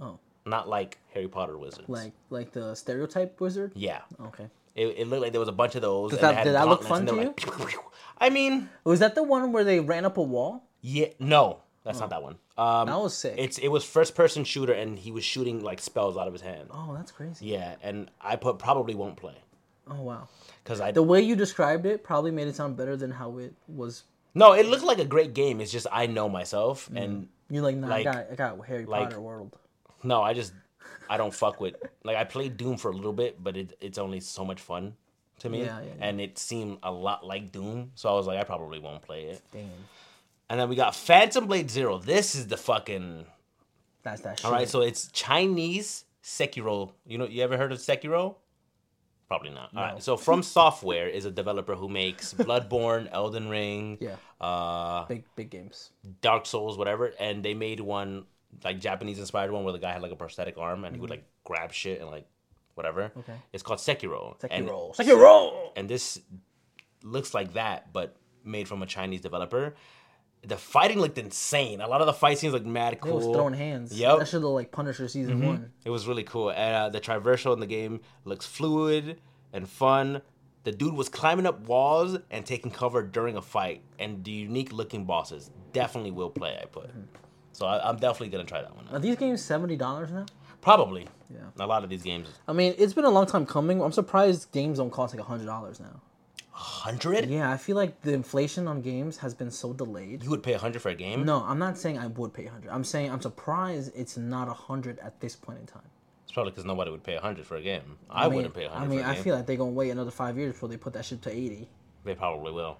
[0.00, 1.88] Oh, not like Harry Potter wizards.
[1.88, 3.72] like like the stereotype wizard.
[3.74, 4.48] yeah, Okay.
[4.74, 6.10] it, it looked like there was a bunch of those.
[6.12, 7.40] Does that- did that look fun to were like.
[8.18, 10.64] I mean, Was that the one where they ran up a wall?
[10.80, 12.36] yeah, no, that's not that one.
[12.58, 13.34] Um, That was sick.
[13.36, 16.40] It's it was first person shooter, and he was shooting like spells out of his
[16.42, 16.68] hand.
[16.70, 17.46] Oh, that's crazy.
[17.46, 19.34] Yeah, and I put probably won't play
[19.88, 20.28] Oh wow.
[20.64, 23.52] because I The way you described it probably made it sound better than how it
[23.68, 24.04] was.
[24.36, 25.60] No, it looked like a great game.
[25.60, 27.02] It's just I know myself, Mm.
[27.02, 29.56] and You're like, nah, Like- I got, I got Harry like- Potter world.
[30.02, 30.52] No, I just
[31.08, 31.74] I don't fuck with
[32.04, 34.94] like I played Doom for a little bit, but it, it's only so much fun
[35.40, 36.06] to me, Yeah, yeah, yeah.
[36.06, 39.22] and it seemed a lot like Doom, so I was like I probably won't play
[39.32, 39.42] it.
[39.52, 39.70] Damn,
[40.50, 41.98] And then we got Phantom Blade Zero.
[41.98, 43.26] This is the fucking
[44.02, 44.44] that's that shit.
[44.46, 44.68] all right.
[44.68, 46.92] So it's Chinese Sekiro.
[47.06, 48.36] You know, you ever heard of Sekiro?
[49.28, 49.70] Probably not.
[49.74, 50.02] All right.
[50.02, 55.50] So From Software is a developer who makes Bloodborne, Elden Ring, yeah, uh, big big
[55.50, 55.90] games.
[56.20, 58.26] Dark Souls, whatever, and they made one
[58.64, 61.10] like Japanese inspired one where the guy had like a prosthetic arm and he would
[61.10, 62.26] like grab shit and like
[62.74, 63.08] whatever.
[63.08, 63.18] Mm-hmm.
[63.20, 63.34] Okay.
[63.52, 64.36] It's called Sekiro.
[64.50, 64.96] And, Sekiro.
[64.96, 65.70] Sekiro.
[65.76, 66.20] and this
[67.02, 69.74] looks like that, but made from a Chinese developer.
[70.46, 71.80] The fighting looked insane.
[71.80, 73.12] A lot of the fight scenes looked mad cool.
[73.20, 73.92] It was throwing hands.
[73.92, 74.20] Yep.
[74.20, 75.72] That should look like Punisher season one.
[75.84, 76.50] It was really cool.
[76.50, 79.20] And, uh, the traversal in the game looks fluid
[79.52, 80.22] and fun.
[80.62, 83.82] The dude was climbing up walls and taking cover during a fight.
[83.98, 86.56] And the unique looking bosses definitely will play.
[86.62, 86.90] I put.
[87.52, 88.86] So I, I'm definitely gonna try that one.
[88.92, 90.26] Are these games seventy dollars now?
[90.60, 91.08] Probably.
[91.28, 91.38] Yeah.
[91.58, 92.28] A lot of these games.
[92.46, 93.82] I mean, it's been a long time coming.
[93.82, 96.00] I'm surprised games don't cost like hundred dollars now.
[96.58, 97.28] Hundred?
[97.28, 100.24] Yeah, I feel like the inflation on games has been so delayed.
[100.24, 101.22] You would pay a hundred for a game?
[101.22, 102.70] No, I'm not saying I would pay hundred.
[102.70, 105.82] I'm saying I'm surprised it's not hundred at this point in time.
[106.22, 107.98] It's probably because nobody would pay a hundred for a game.
[108.08, 110.10] I, mean, wouldn't pay a hundred I mean, I feel like they're gonna wait another
[110.10, 111.68] five years before they put that shit to eighty.
[112.04, 112.78] They probably will.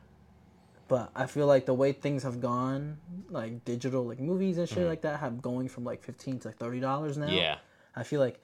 [0.88, 2.96] But I feel like the way things have gone,
[3.28, 4.88] like digital, like movies and shit Mm-hmm.
[4.88, 7.28] like that, have going from like fifteen to like thirty dollars now.
[7.28, 7.58] Yeah.
[7.94, 8.40] I feel like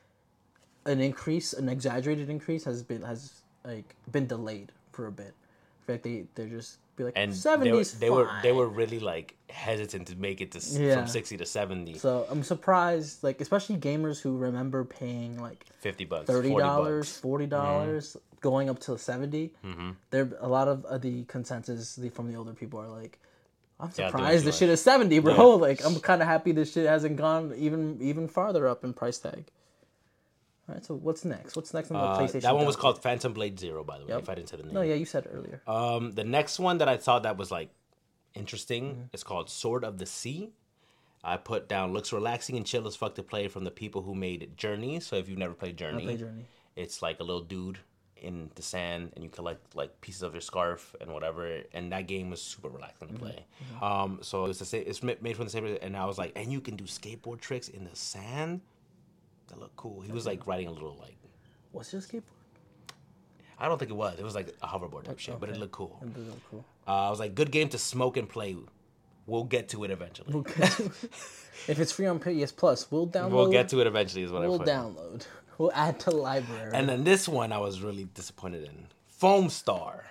[0.85, 5.35] an increase, an exaggerated increase, has been has like been delayed for a bit.
[5.35, 8.69] I feel like they they're just be like And they were, they were they were
[8.69, 10.95] really like hesitant to make it to Yeah.
[10.97, 11.99] from sixty to seventy.
[11.99, 16.27] So I'm surprised, like especially gamers who remember paying like Fifty bucks.
[16.27, 19.91] thirty 40 dollars, forty dollars, going up to 70 Mm-hmm.
[20.11, 23.19] There, a lot of uh, the consensus from the older people are like,
[23.81, 25.35] I'm surprised too this shit is seventy, bro.
[25.35, 25.57] Yeah.
[25.69, 29.19] Like I'm kind of happy this shit hasn't gone even even farther up in price
[29.19, 29.47] tag.
[30.69, 30.85] All right.
[30.85, 31.57] So what's next?
[31.57, 32.43] What's next on the Uh, PlayStation?
[32.43, 34.11] that one was called Phantom Blade Zero, by the way.
[34.11, 34.23] Yep.
[34.23, 34.75] If I didn't say the name.
[34.75, 35.61] No, yeah, you said it earlier.
[35.67, 37.71] Um, the next one that I saw that was like
[38.35, 39.03] interesting Mm-hmm.
[39.13, 40.51] is called Sword of the Sea.
[41.25, 44.15] I put down looks relaxing and chill as fuck to play from the people who
[44.15, 44.99] made Journey.
[45.01, 46.45] So if you've never played Journey, played Journey.
[46.75, 47.79] it's like a little dude
[48.17, 51.61] in the sand and you collect like pieces of your scarf and whatever.
[51.73, 53.17] And that game was super relaxing Mm-hmm.
[53.19, 53.45] to play.
[53.81, 54.85] Um, so it's the same.
[54.87, 55.65] It's made from the same.
[55.81, 58.61] And I was like, and you can do skateboard tricks in the sand.
[59.49, 60.01] That looked cool.
[60.01, 61.17] He was like riding a little like
[61.73, 62.23] What's your skateboard?
[63.59, 64.19] I don't think it was.
[64.19, 65.99] It was like a hoverboard type shit, but it looked cool.
[66.03, 66.65] It does look cool.
[66.87, 68.57] Uh, I was like, good game to smoke and play.
[69.27, 70.33] We'll get to it eventually.
[70.33, 73.31] We'll, if it's free on PS Plus, we'll download.
[73.31, 74.25] We'll get to it eventually.
[74.25, 74.43] Is what.
[74.43, 74.69] We'll I put.
[74.69, 75.27] download.
[75.59, 76.73] We'll add to library.
[76.75, 78.87] And then this one, I was really disappointed in.
[79.07, 80.07] Foam Star.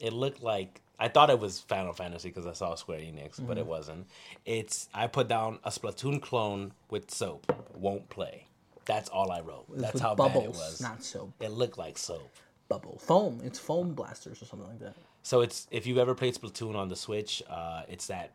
[0.00, 3.42] It looked like I thought it was Final Fantasy because I saw Square Enix, but
[3.56, 3.58] Mm-hmm.
[3.58, 4.06] it wasn't.
[4.44, 7.52] It's I put down a Splatoon clone with soap.
[7.74, 8.46] Won't play.
[8.84, 9.66] That's all I wrote.
[9.70, 10.80] That's how bubbles, bad it was.
[10.80, 11.32] not soap.
[11.40, 12.30] It looked like soap.
[12.68, 13.40] Bubble foam.
[13.44, 14.94] It's foam blasters or something like that.
[15.22, 18.32] So it's if you've ever played Splatoon on the Switch, uh, it's that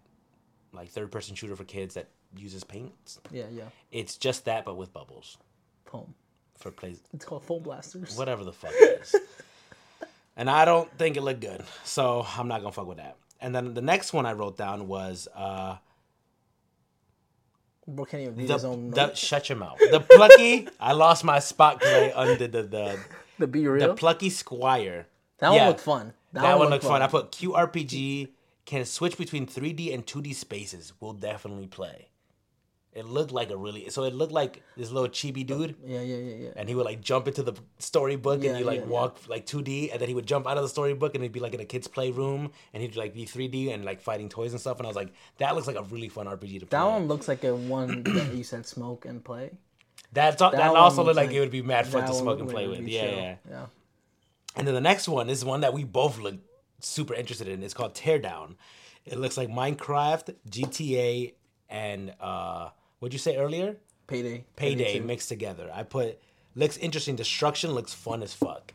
[0.74, 2.94] like third person shooter for kids that uses paint.
[3.32, 3.64] Yeah, yeah.
[3.92, 5.38] It's just that, but with bubbles
[5.86, 6.14] Foam.
[6.58, 8.18] for plays It's called foam blasters.
[8.18, 9.16] whatever the fuck it is.
[10.38, 13.18] and I don't think it looked good, so I'm not gonna fuck with that.
[13.42, 15.76] And then the next one I wrote down was uh,
[17.86, 19.78] Bro can't even read the, his own the shut your mouth.
[19.80, 20.70] The plucky.
[20.80, 23.00] I lost my spot because I undid the the
[23.40, 23.90] The be Real.
[23.90, 25.08] the plucky squire.
[25.40, 25.60] that yeah.
[25.60, 26.14] one looked fun.
[26.34, 27.02] That, one looked fun.
[27.02, 28.30] I put QRPG
[28.66, 30.94] can switch between 3D and 2D spaces.
[31.00, 32.10] We'll definitely play.
[32.98, 36.18] It looked like a really so it looked like this little chibi dude, Yeah, yeah,
[36.18, 36.50] yeah, yeah.
[36.56, 38.98] and he would like jump into the storybook Yeah, and you like yeah, yeah.
[38.98, 41.40] walk like 2D, and then he would jump out of the storybook and he'd be
[41.40, 44.60] like in a kid's playroom, and he'd like be 3D and like fighting toys and
[44.60, 44.78] stuff.
[44.80, 46.80] And I was like, that looks like a really fun RPG to play.
[46.80, 49.52] That one looks like a one that you said smoke and play.
[50.12, 52.50] That's that, that also looked like, like- it would be mad fun to smoke and
[52.50, 52.80] play with.
[52.80, 53.18] Yeah, chill.
[53.18, 53.36] yeah.
[53.50, 53.66] yeah.
[54.56, 56.36] And then the next one is one that we both look
[56.80, 57.62] super interested in.
[57.62, 58.56] It's called Teardown.
[59.06, 61.34] It looks like Minecraft, GTA,
[61.70, 62.70] and uh
[63.00, 63.78] what'd you say earlier?
[64.08, 64.46] Payday.
[64.56, 65.70] Payday mixed together.
[65.74, 66.20] I put
[66.56, 67.16] looks interesting.
[67.16, 68.74] Destruction looks fun as fuck.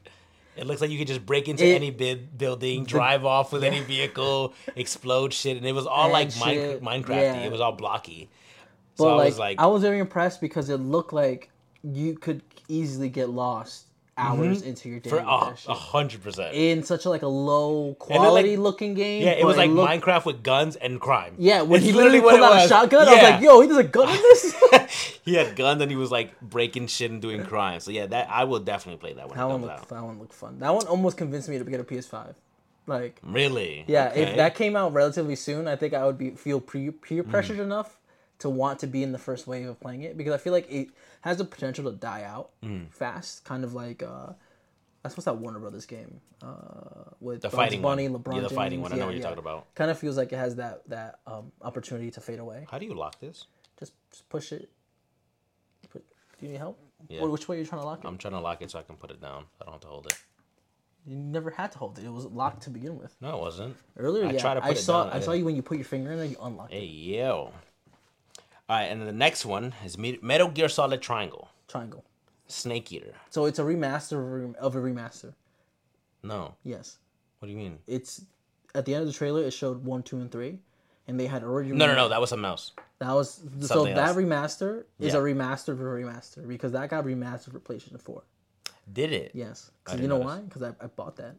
[0.56, 3.64] It looks like you could just break into It- any bid, building, drive off with
[3.64, 7.08] any vehicle, explode shit, and it was all And like mine, Minecrafty.
[7.22, 7.44] yeah.
[7.44, 8.28] It was all blocky.
[8.96, 11.48] So But I was like, I was very impressed because it looked like
[11.82, 13.86] you could easily get lost
[14.22, 15.68] hours into your day for a that shit.
[15.68, 16.54] a hundred percent.
[16.54, 19.22] in such a like a low quality looking game.
[19.22, 21.34] Yeah, it was like looked- Minecraft with guns and crime.
[21.38, 22.68] Yeah, when It's he literally what pulled it out a was.
[22.68, 25.90] shotgun, I was like, "Yo, he does a gun in this." he had guns and
[25.90, 27.80] he was like breaking shit and doing crime.
[27.80, 29.88] So yeah, that I will definitely play that when that one comes looked.
[29.88, 30.58] That one looked fun.
[30.60, 32.34] That one almost convinced me to get a PS5.
[32.84, 33.84] Like, Really?
[33.86, 34.22] yeah, Okay.
[34.22, 37.00] if that came out relatively soon, I think I would be feel pre- Mm.
[37.00, 37.96] peer pressured enough
[38.42, 40.70] to want to be in the first wave of playing it because I feel like
[40.70, 40.88] it
[41.22, 42.92] has the potential to die out Mm.
[42.92, 43.44] fast.
[43.44, 44.34] Kind of like uh,
[45.02, 48.22] that's what's that Warner Brothers game uh, with the Bugs fighting Bunny, one.
[48.22, 48.92] LeBron yeah, the fighting one.
[48.92, 49.28] I know what you're yeah.
[49.28, 49.74] talking about.
[49.74, 52.66] Kind of feels like it has that that um, opportunity to fade away.
[52.70, 53.46] How do you lock this?
[53.78, 54.68] Just, just push it.
[55.90, 56.04] Put,
[56.38, 56.78] do you need help?
[57.08, 57.20] Yeah.
[57.20, 58.06] Or which way are you trying to lock it?
[58.06, 59.44] I'm trying to lock it so I can put it down.
[59.60, 60.16] I don't have to hold it.
[61.04, 62.04] You never had to hold it.
[62.04, 63.16] It was locked to begin with.
[63.20, 63.76] No, it wasn't.
[63.96, 65.08] Earlier, I yeah, tried to I saw.
[65.08, 66.26] I I saw you when you put your finger in there.
[66.26, 67.16] You unlocked Hey it.
[67.16, 67.52] yo.
[68.68, 72.04] All right, and then the next one is Metal Gear Solid Triangle, Triangle.
[72.46, 73.14] Snake Eater.
[73.30, 75.34] So it's a remaster of a rem- of a remaster.
[76.22, 76.98] No, Yes,
[77.40, 77.78] what do you mean?
[77.86, 78.24] it's
[78.74, 79.42] at the end of the trailer.
[79.42, 80.60] It showed one, two, and three,
[81.08, 81.70] and they had already.
[81.72, 82.08] No, no, no.
[82.08, 82.72] That was something else.
[83.00, 84.16] That was so Something that else.
[84.16, 85.18] remaster is Yeah.
[85.20, 88.22] a remaster of a remaster because that got remastered for PlayStation Four.
[88.92, 89.32] Did it?
[89.34, 90.24] Yes, you know notice.
[90.26, 90.38] why?
[90.40, 91.34] Because I, I bought that.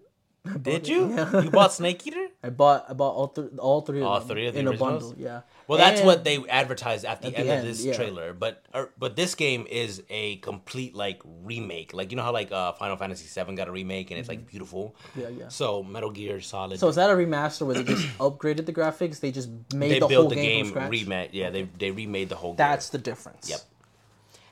[0.62, 1.08] Did you?
[1.42, 2.28] You bought Snake Eater?
[2.44, 4.68] I bought I bought all three all three of All them three of the in
[4.68, 5.04] a originals?
[5.12, 5.24] bundle.
[5.24, 5.42] Yeah.
[5.70, 7.94] Well, that's And- what they advertised at the, At the end, end, of this yeah.
[7.94, 8.34] trailer.
[8.34, 11.94] But or, but this game is a complete like remake.
[11.94, 14.46] Like you know how like uh, Final Fantasy VII got a remake and it's like
[14.46, 14.98] beautiful.
[15.12, 15.22] Mm-hmm.
[15.22, 15.48] Yeah, yeah.
[15.48, 16.78] So Metal Gear Solid.
[16.78, 19.22] So is that a remaster where they just upgraded the graphics?
[19.22, 21.30] They just made they the built whole the game, game, remade.
[21.34, 22.52] Yeah, they they remade the whole.
[22.52, 22.58] Game.
[22.58, 23.00] That's game.
[23.00, 23.50] the difference.
[23.50, 23.62] Yep.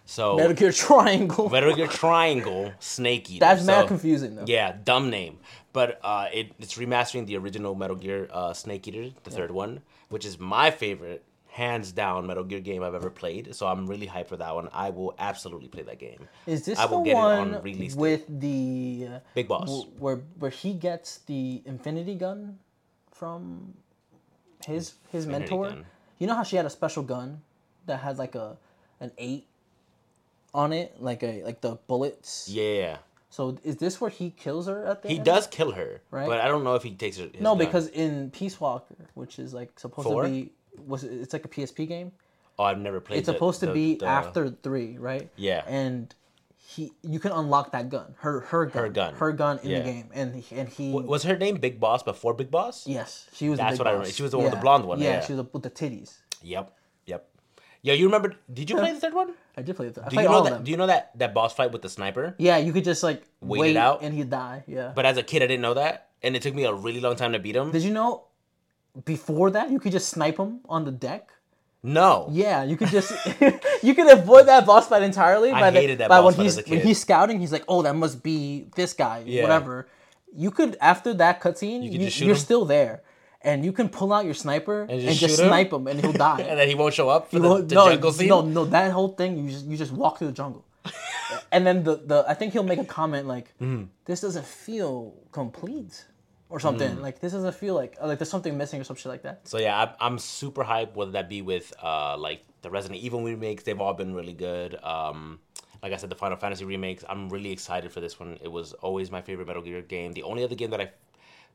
[0.06, 1.50] So Metal Gear Triangle.
[1.50, 3.40] Metal Gear Triangle Snake Eater.
[3.42, 4.46] That's mad confusing though.
[4.48, 5.38] Yeah, dumb name.
[5.74, 9.82] But uh, it, it's remastering the original Metal Gear uh, Snake Eater, the third one,
[10.10, 13.56] which is my favorite, hands down Metal Gear game I've ever played.
[13.56, 14.70] So I'm really hyped for that one.
[14.74, 16.28] I will absolutely play that game.
[16.46, 19.68] Is this I will the get it one on release with the Big Boss.
[19.68, 22.60] w- where where he gets the Infinity Gun
[23.12, 23.74] from
[24.66, 25.70] his his Infinity mentor?
[25.70, 25.86] gun.
[26.20, 27.42] You know how she had a special gun
[27.86, 28.58] that had like a
[29.00, 29.48] an eight
[30.54, 32.48] on it, like a like the bullets.
[32.50, 32.98] Yeah,
[33.32, 35.12] So is this where he kills her at the end?
[35.14, 35.26] he end?
[35.26, 36.28] does kill her, Right?
[36.28, 37.28] but I don't know if he takes her.
[37.40, 37.58] No, gun.
[37.60, 40.24] because in Peace Walker, which is like supposed Four?
[40.24, 40.52] to be
[40.86, 42.12] was it's like a PSP game.
[42.60, 43.18] oh, I've never played.
[43.20, 45.30] It's the- supposed to the- be the- after three, right?
[45.38, 45.64] Yeah.
[45.66, 46.14] And
[46.58, 49.14] he you can unlock that gun, her her gun, Her gun.
[49.16, 49.80] her gun in Yeah.
[49.80, 52.86] the game, and he- and he Was her name Big Boss before Big Boss?
[52.86, 53.58] yes, she was.
[53.60, 54.00] That's what I boss.
[54.00, 54.12] remember.
[54.14, 55.22] She was the one with the blonde one, yeah.
[55.22, 56.18] she was the, with the titties.
[56.44, 56.74] Yep.
[57.84, 58.36] Yo, you remember?
[58.54, 59.34] Did you play the third one?
[59.58, 59.90] I did play.
[59.90, 60.64] The, I Do you know that?
[60.64, 62.36] Do you know that that boss fight with the sniper?
[62.38, 64.02] yeah, you could just like Wait wait, it out?
[64.04, 64.64] and he'd die.
[64.68, 64.92] Yeah.
[64.96, 67.16] But as a kid, I didn't know that, and it took me a really long
[67.16, 67.72] time to beat him.
[67.72, 68.26] Did you know
[69.06, 71.32] before that you could just snipe him on the deck?
[71.84, 72.28] No.
[72.32, 73.12] Yeah, you could just
[73.82, 75.50] you could avoid that boss fight entirely.
[75.52, 77.40] I by the, hated that by boss when fight he's as a when he's scouting,
[77.40, 79.42] he's like, oh, that must be this guy, Yeah.
[79.42, 79.88] whatever.
[80.34, 82.40] You could after that cutscene, you, shoot you're him?
[82.40, 83.02] still there,
[83.44, 85.50] and you can pull out your sniper and just just, shoot him?
[85.50, 86.42] snipe him, and he'll die.
[86.42, 88.30] And then he won't show up for the, the no, jungle scene.
[88.30, 90.66] no, no, that whole thing you just you just walk through the jungle,
[91.52, 93.84] and then the the I think he'll make a comment like, Mm-hmm.
[94.06, 96.06] "This doesn't feel complete."
[96.54, 97.02] Or something Mm.
[97.02, 99.48] like this doesn't feel like like there's something missing or some shit like that.
[99.48, 100.96] So yeah, I'm, I'm super hyped.
[100.96, 104.76] Whether that be with uh like the Resident Evil remakes, they've all been really good.
[104.84, 105.40] Um,
[105.82, 108.38] like I said, the Final Fantasy remakes, I'm really excited for this one.
[108.44, 110.12] It was always my favorite Metal Gear game.
[110.12, 110.92] The only other game that I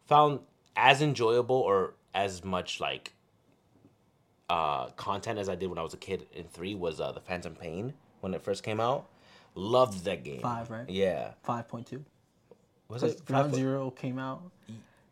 [0.07, 0.41] found
[0.77, 3.13] as enjoyable or as much like
[4.49, 7.21] uh content as I did when I was a kid in three was uh the
[7.21, 9.07] Phantom Pain when it first came out.
[9.55, 10.41] Loved that game.
[10.41, 10.89] Five, right?
[10.89, 11.33] Yeah.
[11.43, 12.05] Five point two.
[12.89, 14.43] Was it Ground Zero came out.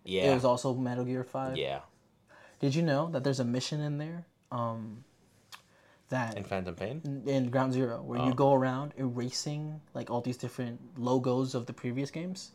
[0.04, 0.30] Yeah.
[0.30, 1.56] It was also Metal Gear Five.
[1.56, 1.80] yeah.
[2.60, 5.04] Did you know that there's a mission in there, um,
[6.08, 7.22] that In Phantom Pain.
[7.26, 8.26] in Ground Zero where Oh.
[8.28, 12.52] you go around erasing like all these different logos of the previous games,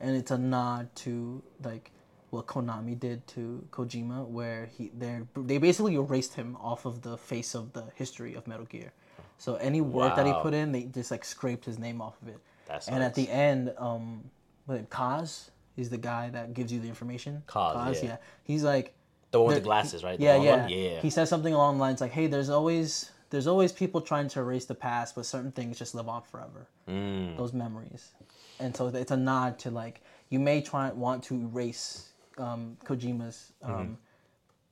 [0.00, 1.90] and it's a nod to like
[2.30, 7.16] what Konami did to Kojima, where he they they basically erased him off of the
[7.16, 8.92] face of the history of Metal Gear.
[9.38, 12.28] So any work that he put in, they just like scraped his name off of
[12.28, 12.38] it.
[12.66, 14.22] That and at the end, um,
[14.66, 17.42] what, Kaz is the guy that gives you the information.
[17.46, 18.18] Kaz, yeah.
[18.44, 18.94] He's like,
[19.30, 20.18] The one with the glasses, right?
[20.18, 20.68] The yeah, yeah, one?
[20.68, 21.00] Yeah.
[21.00, 24.40] He says something along the lines like, "Hey, there's always there's always people trying to
[24.40, 26.68] erase the past, but certain things just live on forever.
[26.88, 27.36] Mm.
[27.36, 28.10] Those memories."
[28.60, 32.09] And so it's a nod to like you may try want to erase
[32.40, 33.92] um, Kojima's um, Mm-hmm.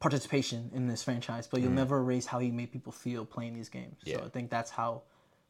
[0.00, 3.68] participation in this franchise, but you'll never erase how he made people feel playing these
[3.68, 3.96] games.
[4.04, 4.08] Mm.
[4.10, 4.16] Yeah.
[4.18, 5.02] So I think that's how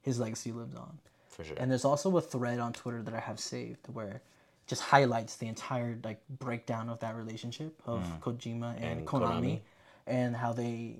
[0.02, 0.98] his legacy lives on.
[1.28, 1.56] For sure.
[1.58, 4.22] And there's also a thread on Twitter that I have saved where
[4.66, 8.92] just highlights the entire like breakdown of that relationship of Kojima and, Mm.
[8.92, 9.60] And Konami, Konami.
[10.06, 10.96] and how they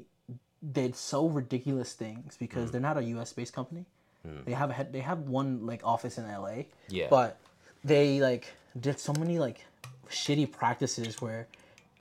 [0.73, 2.39] did so ridiculous things Mm.
[2.39, 3.33] because they're not a U.S.
[3.33, 3.85] based company.
[4.45, 6.67] They have a head, they have one like office in L.A.
[6.91, 7.07] Yeah.
[7.09, 7.39] But
[7.83, 9.65] they like did so many like
[10.11, 11.47] shitty practices where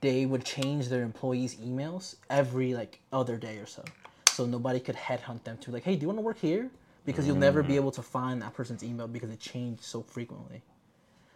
[0.02, 3.84] they would change their employees' emails every like other day or so,
[4.30, 6.70] so nobody could headhunt them to like, hey, do you want to work here?
[7.06, 7.68] Because you'll never Mm.
[7.68, 10.62] be able to find that person's email because it changed so frequently.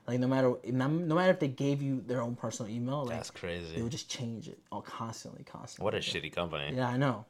[0.08, 3.32] Like no matter no, matter if they gave you their own personal email, like That's
[3.32, 3.76] crazy.
[3.76, 5.86] they would just change it all constantly, constantly.
[5.86, 6.76] What a shitty company.
[6.76, 7.26] Yeah, I know.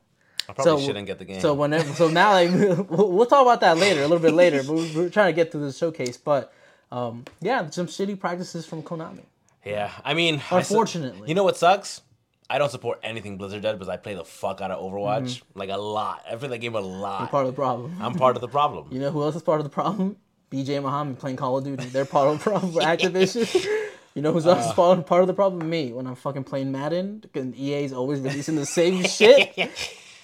[0.50, 1.40] I probably shouldn't get the game.
[1.40, 2.50] So whenever, so now like
[2.90, 4.64] we'll, we'll talk about that later, a little bit later.
[4.64, 6.18] But we're, we're trying to get through the showcase.
[6.18, 6.52] But
[6.92, 9.24] um, yeah, some shitty practices from Konami.
[9.66, 11.28] Yeah, I mean, I su- Unfortunately.
[11.28, 12.02] you know what sucks?
[12.50, 15.60] I don't support anything Blizzard does because I play the fuck out of Overwatch Mm-hmm.
[15.60, 16.22] like a lot.
[16.30, 17.32] I play that game a lot.
[17.32, 17.96] Part of the problem.
[18.02, 18.88] I'm part of the problem.
[18.92, 20.18] You know who else is part of the problem?
[20.52, 21.86] BJ Muhammad playing Call of Duty.
[21.86, 23.48] They're part of the problem for Activision.
[24.14, 24.70] You know who's else Uh.
[24.72, 25.70] is part part of the problem?
[25.70, 27.24] Me when I'm fucking playing Madden.
[27.34, 29.54] And EA's always releasing the same shit.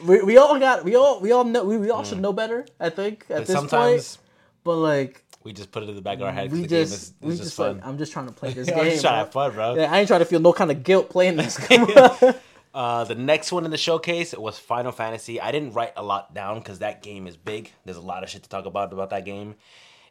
[0.04, 2.66] We, we all got we all we all know we, we all should know better.
[2.82, 4.26] I think at But this sometimes point.
[4.66, 6.84] But like we just put it in the back of our head we the game
[6.86, 7.78] just is, we just, just fun.
[7.78, 8.78] like I'm just trying to play this game.
[8.78, 9.76] I'm just trying to have fun, bro.
[9.76, 11.58] Yeah, I ain't trying to feel no kind of guilt playing this.
[12.74, 15.42] Uh, the next one in the showcase was Final Fantasy.
[15.42, 17.72] I didn't write a lot down because that game is big.
[17.86, 19.56] There's a lot of shit to talk about about that game.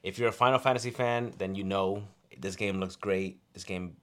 [0.02, 2.02] If you're a Final Fantasy fan, then you know
[2.36, 3.38] this game looks great.
[3.52, 3.94] This game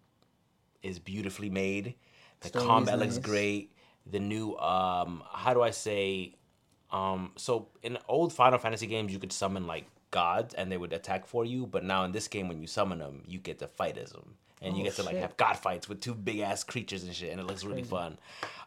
[0.81, 1.95] is beautifully made.
[2.39, 3.25] The Story's combat looks nice.
[3.25, 3.75] great.
[4.09, 6.35] The new um, how do I say?
[6.89, 10.93] Um, so in old Final Fantasy games, you could summon like gods and they would
[10.93, 11.65] attack for you.
[11.67, 14.35] But now in this game, when you summon them, you get to fight as them,
[14.61, 15.21] and you Oh, get to like shit.
[15.21, 18.17] have god fights with two big ass creatures and shit, and it looks really fun.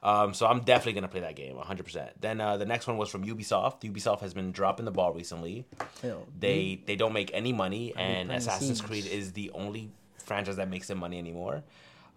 [0.03, 1.85] Um, so I'm definitely gonna play that game 100.
[1.85, 3.81] percent Then uh, the next one was from Ubisoft.
[3.91, 5.65] Ubisoft has been dropping the ball recently.
[6.05, 8.81] Yo, They they don't make any money, behind and Assassin's.
[8.83, 9.91] Creed is the only
[10.25, 11.63] franchise that makes them money anymore.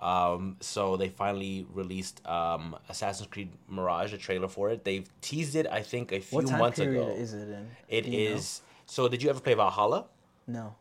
[0.01, 4.85] Um, so they finally released um, Assassin's Creed Mirage, a trailer for it.
[4.85, 7.11] They've teased it, I think, a few what time months period ago.
[7.11, 7.67] is it in?
[7.89, 8.61] It you is.
[8.89, 10.05] So did you ever play Valhalla?
[10.47, 10.75] No.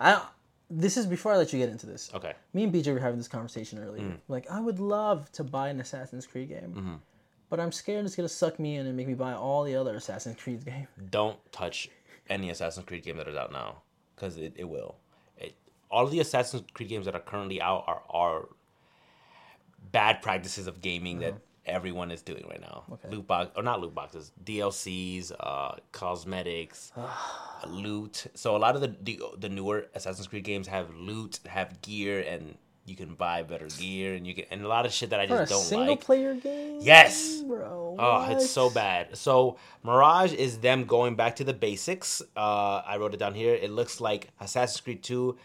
[0.00, 0.22] I.
[0.70, 2.10] This is before I let you get into this.
[2.14, 2.32] Okay.
[2.52, 4.02] Me and BJ were having this conversation earlier.
[4.04, 4.16] Mm.
[4.28, 6.94] Like, I would love to buy an Assassin's Creed game, Mm-hmm.
[7.50, 9.94] but I'm scared it's gonna suck me in and make me buy all the other
[9.96, 10.88] Assassin's Creed games.
[11.10, 11.88] Don't touch
[12.28, 13.82] any Assassin's Creed game that is out now,
[14.16, 14.96] because it, it will.
[15.38, 15.54] It,
[15.90, 18.48] all of the Assassin's Creed games that are currently out are are
[19.92, 21.34] bad practices of gaming that
[21.66, 22.84] everyone is doing right now.
[22.92, 23.08] Okay.
[23.10, 26.92] Loot box or not loot boxes, DLCs, uh, cosmetics,
[27.66, 28.26] loot.
[28.34, 32.20] So a lot of the, the the newer Assassin's Creed games have loot, have gear,
[32.20, 32.56] and
[32.86, 35.26] you can buy better gear, and you can and a lot of shit that I
[35.26, 36.04] For just don't single like.
[36.04, 36.78] Single player game?
[36.80, 37.42] Yes!
[37.42, 37.96] Bro.
[37.98, 39.16] Oh, it's so bad.
[39.16, 42.22] So Mirage is them going back to the basics.
[42.36, 43.54] Uh, I wrote it down here.
[43.54, 45.36] It looks like Assassin's Creed 2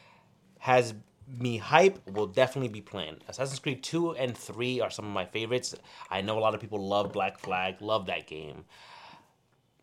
[0.59, 0.93] has
[1.37, 1.99] me hype.
[2.09, 3.17] Will definitely be playing.
[3.27, 5.75] Assassin's Creed 2 and 3 are some of my favorites.
[6.09, 8.65] I know a lot of people love Black Flag, love that game.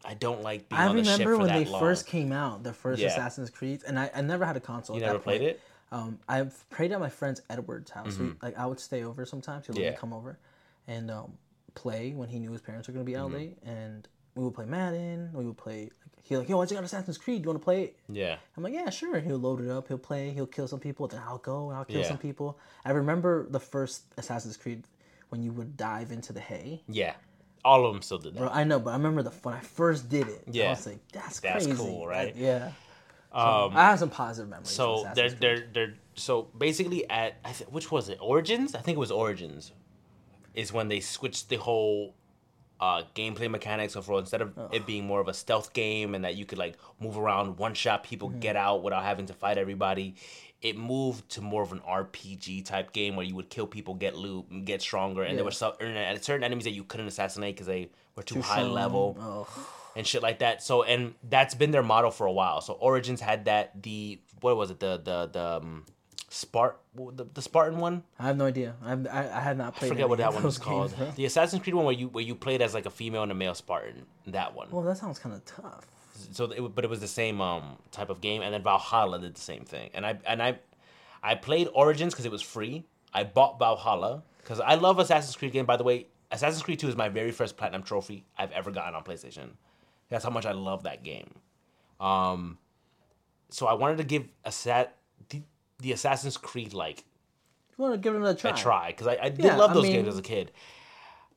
[0.05, 2.73] I don't like being I on the ship remember when they first came out, the
[2.73, 3.09] first Yeah.
[3.09, 4.95] Assassin's Creed, and I, I never had a console.
[4.97, 5.51] you never played point.
[5.51, 5.61] it?
[5.93, 8.19] Um, I've played at my friend Edward's house.
[8.19, 9.67] We, like I would stay over sometimes.
[9.67, 9.85] He'd let Mm-hmm.
[9.85, 9.91] Yeah.
[9.93, 10.39] me come over
[10.87, 11.33] and um,
[11.75, 13.37] play when he knew his parents were gonna be out Mm-hmm.
[13.37, 15.31] late, and we would play Madden.
[15.33, 15.91] We would play.
[16.27, 17.43] Like, he like, yo, I just got Assassin's Creed.
[17.43, 17.97] Do you want to play it?
[18.09, 18.37] Yeah.
[18.57, 19.21] I'm like, yeah, sure.
[19.21, 19.89] He'll load it up.
[19.89, 20.31] He'll play.
[20.31, 21.07] He'll kill some people.
[21.07, 22.09] Then I'll go and I'll kill Yeah.
[22.09, 22.59] some people.
[22.85, 24.85] I remember the first Assassin's Creed
[25.29, 26.83] when you would dive into the hay.
[26.89, 27.15] Yeah.
[27.65, 28.39] All of them still did that.
[28.41, 30.43] Bro, I know, but I remember the when I first did it.
[30.51, 30.67] Yeah.
[30.67, 31.81] I was like, that's, That's crazy.
[31.81, 32.35] cool, right?
[32.37, 32.71] Yeah.
[33.33, 34.71] So, um, I have some positive memories.
[34.71, 38.75] So they're they're they're so basically at I th- which was it Origins?
[38.75, 39.73] I think it was Origins,
[40.55, 42.15] is when they switched the whole
[42.81, 46.25] uh, gameplay mechanics of role instead of it being more of a stealth game and
[46.25, 48.41] that you could like move around, one shot people, Mm-hmm.
[48.41, 50.15] get out without having to fight everybody.
[50.63, 54.17] It moved to more of an RPG type game where you would kill people, get
[54.17, 55.75] loot, and get stronger, and there were some
[56.21, 58.73] certain enemies that you couldn't assassinate because they were too, Too high strong.
[58.73, 59.49] level Oh.
[59.95, 60.63] and shit like that.
[60.63, 62.61] So and that's been their model for a while.
[62.63, 65.85] So Origins had that the what was it the the the um,
[66.31, 68.03] Spart the, the Spartan one.
[68.19, 68.75] I have no idea.
[68.85, 69.89] I've, I I have not I played.
[69.91, 70.97] forget any what that one was called.
[70.97, 71.15] games.
[71.15, 73.35] The Assassin's Creed one where you where you played as like a female and a
[73.35, 74.07] male Spartan.
[74.27, 74.69] That one.
[74.71, 75.87] Well, that sounds kind of tough.
[76.33, 79.35] So it, but it was the same um type of game, and then Valhalla did
[79.37, 79.91] the same thing.
[79.95, 80.59] And I and I
[81.23, 82.85] I played Origins because it was free.
[83.15, 85.65] I bought Valhalla because I love Assassin's Creed game.
[85.65, 88.95] By the way, Assassin's Creed Two is my very first platinum trophy I've ever gotten
[88.97, 89.51] on PlayStation.
[90.09, 91.31] That's how much I love that game.
[92.01, 92.59] Um,
[93.51, 94.91] so I wanted to give Assa- the,
[95.79, 97.05] the Assassin's Creed like
[97.77, 98.51] You want to give it another try?
[98.51, 100.53] a try because I, I did Yeah, love I those mean, games as a kid.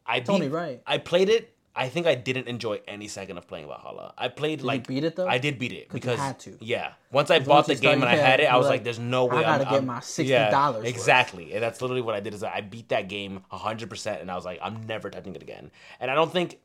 [0.05, 0.81] I beat, right.
[0.87, 1.55] I played it.
[1.75, 4.13] I think I didn't enjoy any second of playing Valhalla.
[4.17, 5.27] I played like beat it, though?
[5.27, 6.57] I did beat it because had to.
[6.59, 8.83] Yeah, once I bought once the game and I had it, I was like, like,
[8.83, 10.85] "There's no way I gotta I'm, get I'm- my $60 Yeah, worth.
[10.85, 12.33] exactly, and that's literally what I did.
[12.33, 15.43] Is I beat that game hundred percent, and I was like, I'm never touching it
[15.43, 15.69] again.
[15.99, 16.59] And I don't think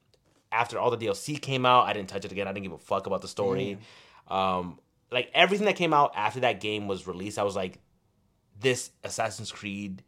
[0.50, 2.48] after all the DLC came out, I didn't touch it again.
[2.48, 3.78] I didn't give a fuck about the story.
[4.28, 4.78] Um,
[5.14, 7.78] like everything that came out after that game was released, I was like,
[8.60, 10.02] this Assassin's Creed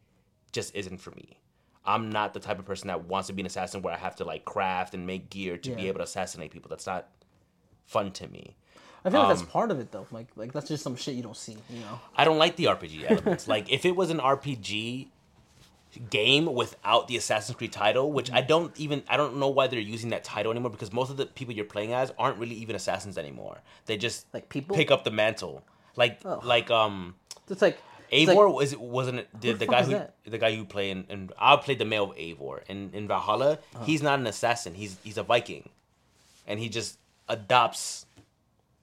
[0.51, 1.39] just isn't for me.
[1.85, 4.17] I'm not the type of person that wants to be an assassin where I have
[4.17, 6.69] to like craft and make gear to be able to assassinate people.
[6.69, 7.07] That's not
[7.85, 8.57] fun to me.
[9.05, 10.05] I feel like Um, that's part of it though.
[10.11, 11.55] Like like that's just some shit you don't see.
[11.69, 11.99] You know.
[12.15, 13.47] I don't like the RPG elements.
[13.55, 15.07] like if it was an RPG
[16.09, 19.79] game without the Assassin's Creed title, which I don't even I don't know why they're
[19.79, 22.75] using that title anymore because most of the people you're playing as aren't really even
[22.75, 23.57] assassins anymore.
[23.85, 24.75] They just Like people?
[24.75, 25.63] pick up the mantle.
[25.95, 26.43] Like Ugh.
[26.43, 27.15] like um
[27.49, 27.77] It's like
[28.09, 30.15] it's like- was wasn't it the, the guy who that?
[30.25, 33.59] the guy you play in, in I played the male of Eivor in in Valhalla.
[33.75, 33.83] Uh-huh.
[33.85, 34.73] He's not an assassin.
[34.75, 35.69] He's he's a Viking,
[36.45, 38.05] and he just adopts.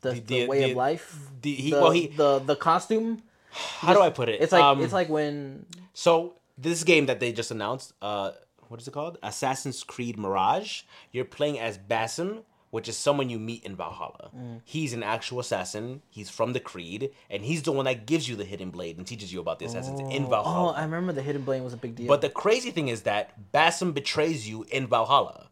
[0.03, 1.17] the, the- the way of life.
[1.41, 3.23] the- he- the, well, he- the the costume.
[3.51, 4.43] How do I put it?
[4.43, 8.33] It's like Um, it's like when So this game that they just announced, uh,
[8.69, 9.19] what is it called?
[9.23, 10.83] Assassin's Creed Mirage.
[11.13, 14.31] You're playing as Basim, which is someone you meet in Valhalla.
[14.37, 14.61] Mm.
[14.65, 16.03] He's an actual assassin.
[16.11, 19.07] He's from the Creed, and he's the one that gives you the hidden blade and
[19.07, 20.71] teaches you about the assassins in Valhalla.
[20.73, 22.09] oh I remember the hidden blade was a big deal.
[22.09, 25.51] but the crazy thing is that Basim betrays you in Valhalla.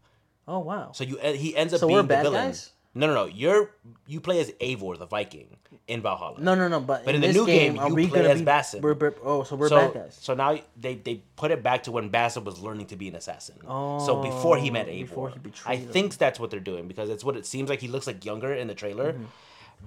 [0.49, 0.91] oh wow.
[0.93, 2.47] So you he ends up So being we're the villain.
[2.49, 2.73] guys?
[2.95, 3.25] No, no, no.
[3.25, 3.71] You're
[4.07, 5.57] you play as Eivor, the Viking,
[5.89, 6.39] in Valhalla.
[6.41, 6.79] no no no.
[6.81, 8.81] But, But in, in the new game, are you play as be, Basim.
[8.83, 10.19] We're, we're- oh so we're so, bad guys.
[10.21, 13.15] So now they, they put it back to when Basim was learning to be an
[13.15, 13.57] assassin.
[13.67, 15.01] Oh, so before he met Eivor.
[15.09, 15.89] before he I betrayed him.
[15.89, 18.53] think that's what they're doing because it's what it seems like he looks like younger
[18.53, 19.15] in the trailer.
[19.15, 19.25] Mm-hmm.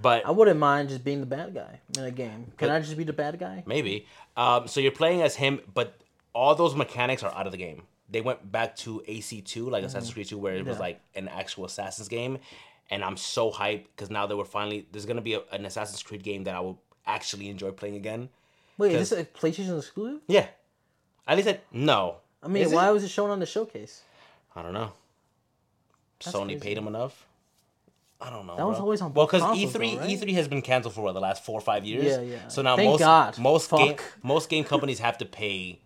[0.02, 2.52] But I wouldn't mind just being the bad guy in a game.
[2.58, 3.62] Can But- I just be the bad guy?
[3.66, 4.06] maybe.
[4.36, 5.94] Um, so you're playing as him, but
[6.34, 7.84] all those mechanics are out of the game.
[8.10, 10.82] They went back to AC2, like Assassin's Creed 2, where it was Mm-hmm.
[10.82, 12.38] Like an actual Assassin's game.
[12.90, 15.66] And I'm so hyped because now that we're finally, there's going to be a, an
[15.66, 18.28] Assassin's Creed game that I will actually enjoy playing again.
[18.78, 20.20] Wait, is this a PlayStation exclusive?
[20.28, 20.46] Yeah.
[21.26, 22.16] At least I, no.
[22.42, 22.92] I mean, Is why it?
[22.92, 24.02] was it shown on the showcase?
[24.54, 24.92] I don't know.
[26.24, 26.60] That's Sony crazy.
[26.60, 27.26] paid him enough.
[28.20, 28.56] I don't know.
[28.56, 28.84] That was bro.
[28.84, 29.98] always on well because E3?
[29.98, 32.04] E3 has been canceled for what the last four or five years.
[32.04, 32.48] Yeah, yeah.
[32.48, 33.38] So now Thank most God.
[33.38, 35.80] most game most game companies have to pay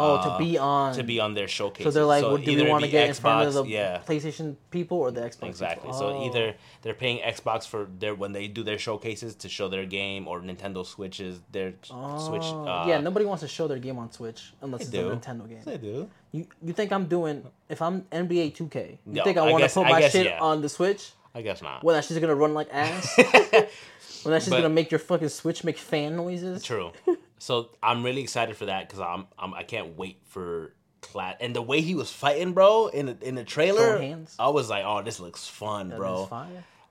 [0.00, 0.94] Oh, uh, to be on.
[0.94, 1.84] to be on their showcase.
[1.84, 4.00] So they're like, well, do we want to get in front of the yeah.
[4.06, 5.48] PlayStation people or the Xbox?
[5.48, 5.86] Exactly.
[5.88, 5.98] People?
[5.98, 6.26] So Oh.
[6.26, 10.28] either they're paying Xbox for their when they do their showcases to show their game,
[10.28, 12.42] or Nintendo switches their Switch.
[12.44, 15.10] Oh, Uh, yeah, nobody wants to show their game on Switch unless it's do.
[15.10, 15.62] a Nintendo game.
[15.64, 16.08] They do.
[16.32, 18.98] You you think I'm doing if I'm NBA 2K?
[19.06, 20.38] You No, think I want to put my guess, shit yeah.
[20.40, 21.84] on the Switch I guess not.
[21.84, 23.16] Well, that shit's gonna run like ass?
[23.16, 26.62] when that shit's But- gonna make your fucking Switch make fan noises?
[26.64, 26.92] True.
[27.38, 31.54] So I'm really excited for that because I'm, I'm I can't wait for class and
[31.54, 33.98] the way he was fighting, bro, in the, in the trailer.
[34.38, 36.26] I was like, oh, this looks fun, That bro.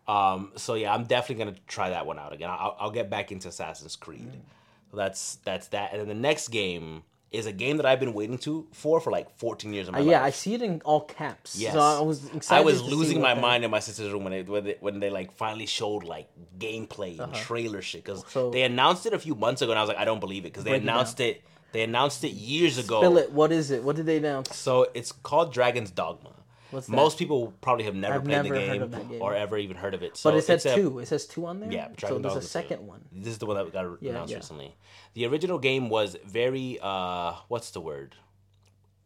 [0.08, 2.50] Um, so yeah, I'm definitely gonna try that one out again.
[2.50, 4.32] I'll, I'll get back into Assassin's Creed.
[4.32, 4.40] Mm.
[4.92, 5.92] So that's that's that.
[5.92, 9.12] And then the next game is a game that I've been waiting to for for
[9.12, 11.58] like 14 years of my Uh, yeah, I see it in all caps.
[11.60, 11.74] Yes.
[11.74, 12.62] So I was excited.
[12.62, 15.10] I was losing my mind in my sister's room when they when they, when they
[15.10, 18.30] like finally showed like gameplay and trailer shit because Uh-huh.
[18.32, 20.44] So- they announced it a few months ago and I was like I don't believe
[20.46, 23.02] it because they Break it announced it they announced it years ago.
[23.02, 23.32] Spill it.
[23.34, 23.84] What is it?
[23.84, 24.56] What did they announce?
[24.56, 26.32] So it's called Dragon's Dogma.
[26.72, 26.96] What's that?
[26.96, 29.22] Most people probably have never I've played never the heard game, of that game.
[29.22, 30.18] or ever even heard of it.
[30.18, 31.00] So But it says it's a- two.
[31.00, 31.72] It says two on there.
[31.72, 33.06] Yeah, So Dragon there's a second one.
[33.12, 34.38] This is the one that got Yeah, announced yeah.
[34.38, 34.76] recently.
[35.14, 38.16] The original game was very uh what's the word?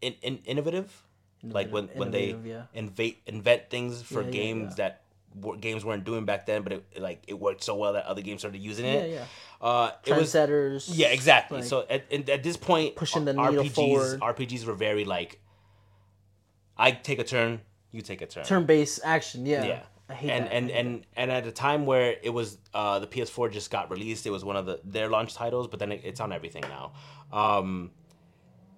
[0.01, 1.03] In, in innovative?
[1.43, 2.63] Like when when they Innovative, yeah.
[2.79, 4.75] invent invent things for Yeah, yeah, games yeah.
[4.89, 5.01] that
[5.61, 8.41] games weren't doing back then, but it like it worked so well that other games
[8.41, 9.09] started using it.
[9.09, 9.25] Yeah, yeah.
[9.67, 10.89] Uh, it was Trendsetters.
[10.93, 11.59] yeah, exactly.
[11.59, 14.19] like- so at, and at this point, Pushing the needle RPGs forward.
[14.19, 15.39] RPGs were very like,
[16.81, 17.61] I take a turn,
[17.91, 18.43] you take a turn.
[18.45, 19.45] turn-based action.
[19.45, 19.63] Yeah.
[19.65, 19.83] Yeah.
[20.09, 20.53] I hate and that.
[20.53, 24.25] and and and at a time where it was uh, the PS4 just got released,
[24.25, 26.91] it was one of the their launch titles, but then it, it's on everything now.
[27.31, 27.91] Um,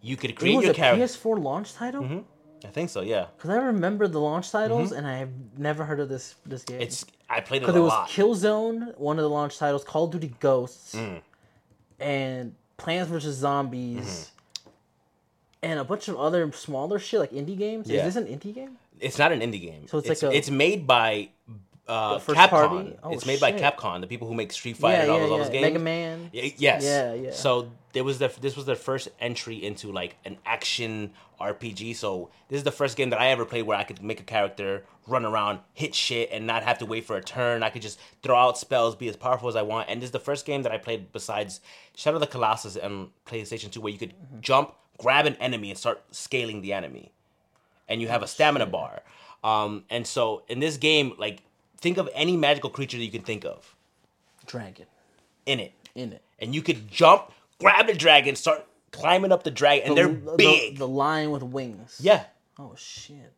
[0.01, 1.03] you could it create was your a character.
[1.05, 2.25] PS4 launch title.
[2.65, 3.01] I think so.
[3.01, 6.63] Yeah, Because I remember the launch titles, and I have never heard of this this
[6.63, 6.75] game.
[6.77, 6.83] Mm-hmm.
[6.83, 8.09] it's I played it a because it was lot.
[8.09, 11.21] Killzone, one of the launch titles, Call of Duty Ghosts, Mm.
[11.99, 14.32] and Plants vs Zombies, Mm-hmm.
[15.63, 17.89] And a bunch of other smaller shit like indie games.
[17.89, 18.05] Yeah.
[18.05, 18.77] Is this an indie game?
[18.99, 19.87] It's not an indie game.
[19.87, 21.29] So it's it's, like a- it's made by
[21.87, 22.97] uh, Capcom.
[23.03, 23.51] Oh, it's made by.
[23.51, 25.63] Capcom, the people who make Street Fighter yeah, and all yeah, those, all those games.
[25.63, 26.29] Mega Man.
[26.31, 26.83] Yes.
[26.83, 27.31] Yeah, yeah.
[27.31, 31.11] So there was the this was their first entry into like an action
[31.41, 31.95] RPG.
[31.97, 34.23] So this is the first game that I ever played where I could make a
[34.23, 37.61] character run around, hit shit, and not have to wait for a turn.
[37.63, 39.89] I could just throw out spells, be as powerful as I want.
[39.89, 41.59] And this is the first game that I played besides
[41.95, 44.39] Shadow of the Colossus and PlayStation Two, where you could Mm-hmm.
[44.39, 44.73] jump,
[45.03, 47.11] grab an enemy, and start scaling the enemy,
[47.89, 49.01] and you have a stamina bar.
[49.43, 51.41] Um, and so in this game, like
[51.77, 53.75] think of any magical creature that you can think of
[54.45, 54.85] Dragon
[55.45, 56.21] in it in it.
[56.39, 60.35] and you could jump, grab the dragon, start climbing up the dragon, and they're The-
[60.37, 60.77] big.
[60.77, 61.97] The, lion with wings.
[62.01, 62.23] yeah,
[62.57, 63.33] Oh shit.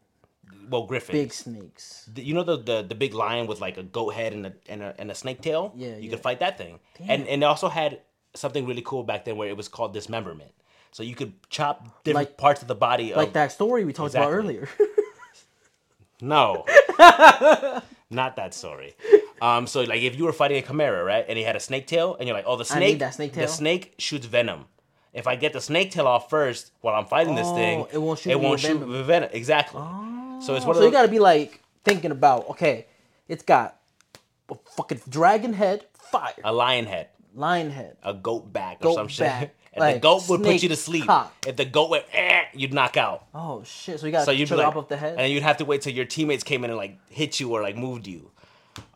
[0.69, 1.13] well, Griffin.
[1.15, 2.07] Big snakes.
[2.15, 4.81] You know the, the the big lion with like a goat head and a and
[4.83, 5.73] a, and a snake tail.
[5.75, 6.09] Yeah, you yeah.
[6.11, 6.79] could fight that thing.
[6.99, 8.01] And and it also had
[8.35, 10.51] something really cool back then where it was called dismemberment.
[10.95, 13.11] So you could chop different Like- parts of the body.
[13.11, 14.69] Of, Like that story we talked about earlier.
[16.21, 16.63] No,
[18.09, 18.95] not that story.
[19.41, 21.87] Um, so like if you were fighting a chimera, right, and he had a snake
[21.87, 24.63] tail, and you're like, oh, the snake, that snake the snake shoots venom.
[25.11, 27.97] If I get the snake tail off first while I'm fighting this Oh, thing, it
[28.01, 29.03] won't shoot It won't shoot venom.
[29.03, 29.29] venom.
[29.33, 29.81] Exactly.
[30.41, 30.85] so it's one of so those.
[30.85, 32.85] you gotta be like thinking about, okay,
[33.27, 33.77] it's got
[34.49, 37.97] a fucking dragon head, fire, a lion head, lion head.
[38.03, 39.53] a goat back, or Goat some shit.
[39.75, 41.05] And the goat would put you to sleep.
[41.05, 41.33] cock.
[41.45, 43.25] If the goat went, eh, you'd knock out.
[43.33, 43.99] Oh shit!
[43.99, 45.15] So you gotta So you'd be like, off the head.
[45.19, 47.61] and you'd have to wait till your teammates came in and like hit you or
[47.61, 48.31] like moved you.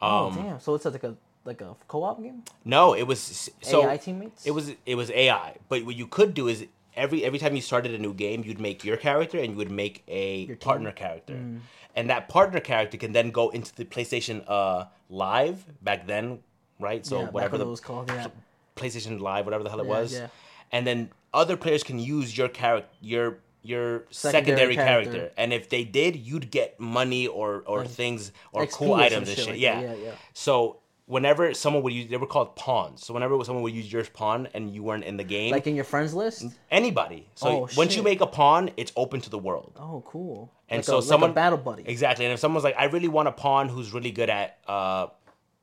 [0.01, 0.59] oh um, damn!
[0.59, 1.15] So it's like a
[1.45, 2.43] like a co-op game.
[2.65, 4.45] No, it was so AI teammates?
[4.45, 6.65] It was it was AI, but what you could do is
[6.95, 9.71] every every time you started a new game, you'd make your character and you would
[9.71, 11.59] make a partner character, Mm.
[11.95, 16.39] and that partner character can then go into the PlayStation uh Live back then,
[16.79, 17.03] right?
[17.05, 18.09] So yeah, whatever the it was called.
[18.09, 18.27] Yeah.
[18.75, 20.27] PlayStation Live, whatever the hell it Yeah, was, yeah.
[20.71, 25.11] And then other players can use your character your your Secondary secondary, character.
[25.11, 25.33] character.
[25.37, 29.27] and if they did, you'd get money or or things or XP cool or items
[29.27, 29.53] and shit shit.
[29.55, 29.81] like yeah.
[29.81, 30.11] yeah, yeah.
[30.33, 33.03] So whenever someone would use, they were called pawns.
[33.05, 35.75] So whenever someone would use your pawn and you weren't in the game, Like in
[35.75, 36.45] your friends list.
[36.71, 37.27] anybody.
[37.35, 39.73] So Oh, once you make a pawn, it's open to the world.
[39.77, 40.51] Oh, cool.
[40.69, 41.83] And like so a, like a battle buddy.
[41.87, 42.25] Exactly.
[42.25, 45.07] And if someone's like, I really want a pawn who's really good at uh,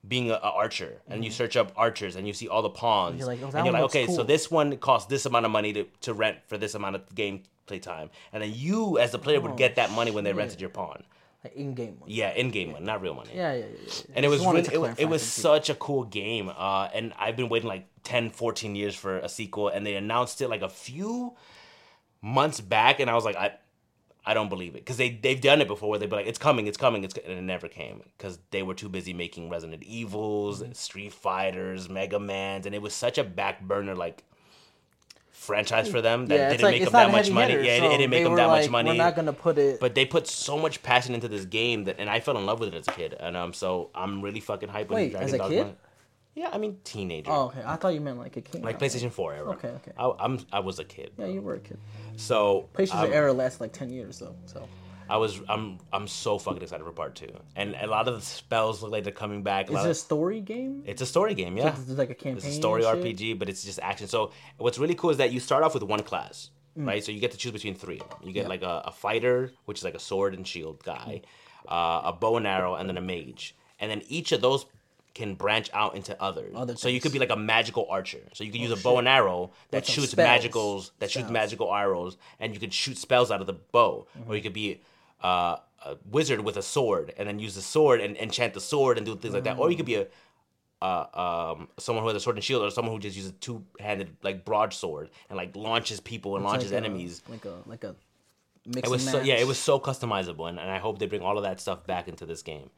[0.06, 3.12] being a, a archer, and you search up archers and you see all the pawns,
[3.12, 3.18] Mm-hmm.
[3.20, 5.50] you're like, oh, and you're one like, okay, so this one costs this amount of
[5.52, 9.18] money to, to rent for this amount of gameplay time, and then you as the
[9.18, 11.02] player would Oh, get that money when they rented your pawn.
[11.44, 12.10] Like in-game one.
[12.10, 13.30] Yeah, in-game money, not real money.
[13.34, 13.64] Yeah, yeah, yeah.
[13.86, 14.12] yeah, yeah.
[14.16, 17.36] and it was really, it, was- it was such a cool game uh, and i've
[17.36, 20.68] been waiting like 10 14 years for a sequel and they announced it like a
[20.68, 21.34] few
[22.22, 23.52] months back and i was like i
[24.28, 26.66] i don't believe it because they, they've done it before they'd be like it's coming
[26.66, 29.82] it's coming it's co-" and it never came because they were too busy making resident
[29.84, 30.72] evils Mm-hmm.
[30.72, 34.22] street fighters mega mans and it was such a back burner like
[35.30, 37.52] franchise for them that yeah, didn't like make them that much heavy money.
[37.54, 38.90] yeah, it, so it didn't make them that like, much money.
[38.90, 39.78] We're not gonna put it.
[39.80, 42.58] but they put so much passion into this game that, and I fell in love
[42.58, 44.88] with it as a kid, and um, so I'm really fucking hyped.
[44.88, 45.76] when Wait, Dragon as a Dogma- kid?
[46.34, 47.30] Yeah, I mean teenager.
[47.30, 47.62] oh, okay.
[47.64, 48.64] I thought you meant like a kid.
[48.64, 49.50] like PlayStation Four era.
[49.52, 49.92] Okay, okay.
[49.98, 51.12] I, I'm I was a kid.
[51.18, 51.78] Yeah, you were a kid.
[52.16, 54.34] So patience I'm- era like ten years though.
[54.46, 54.68] So
[55.08, 58.20] I was I'm I'm so fucking excited for part two, and a lot of the
[58.20, 59.70] spells look like they're coming back.
[59.70, 60.82] A is it a story game?
[60.86, 61.68] it's a story game, yeah.
[61.78, 62.38] It's like a campaign.
[62.38, 62.82] It's a story?
[62.82, 64.08] RPG, but it's just action.
[64.08, 66.86] So what's really cool is that you start off with one class, Mm.
[66.88, 67.04] right?
[67.04, 68.00] So you get to choose between three.
[68.24, 71.22] You get like a, a fighter, which is like a sword and shield guy,
[71.68, 73.54] uh, a bow and arrow, and then a mage.
[73.78, 74.66] And then each of those
[75.16, 76.52] can branch out into others.
[76.54, 77.10] Other so you could.
[77.10, 78.20] Oh, be like a magical archer.
[78.34, 81.72] So you could use a bow and arrow that With shoots magicals, that shoots magical
[81.72, 84.06] arrows, and you could shoot spells out of the bow.
[84.18, 84.30] Mm-hmm.
[84.30, 84.82] Or you could be
[85.24, 88.98] uh, a wizard with a sword, and then use the sword and enchant the sword
[88.98, 89.58] and do things like that.
[89.58, 90.06] Or you could be a
[90.82, 93.64] uh, um, someone who has a sword and shield, or someone who just uses two
[93.80, 97.22] handed like broadsword and like launches people and It's launches like a- enemies.
[97.28, 97.96] Like a like a
[98.66, 101.22] mix It was so, yeah, it was so customizable, and, and I hope they bring
[101.22, 102.70] all of that stuff back into this game.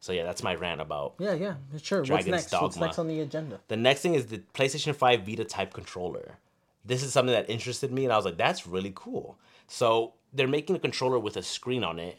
[0.00, 1.14] So yeah, that's my rant about.
[1.18, 1.98] Yeah, yeah, sure.
[1.98, 2.52] What's Dragon's next?
[2.52, 2.86] What's Dogma.
[2.86, 3.60] next on the agenda?
[3.68, 6.38] The next thing is the PlayStation 5 Vita type controller.
[6.86, 9.38] This is something that interested me, and I was like, that's really cool.
[9.66, 12.18] So they're making a controller with a screen on it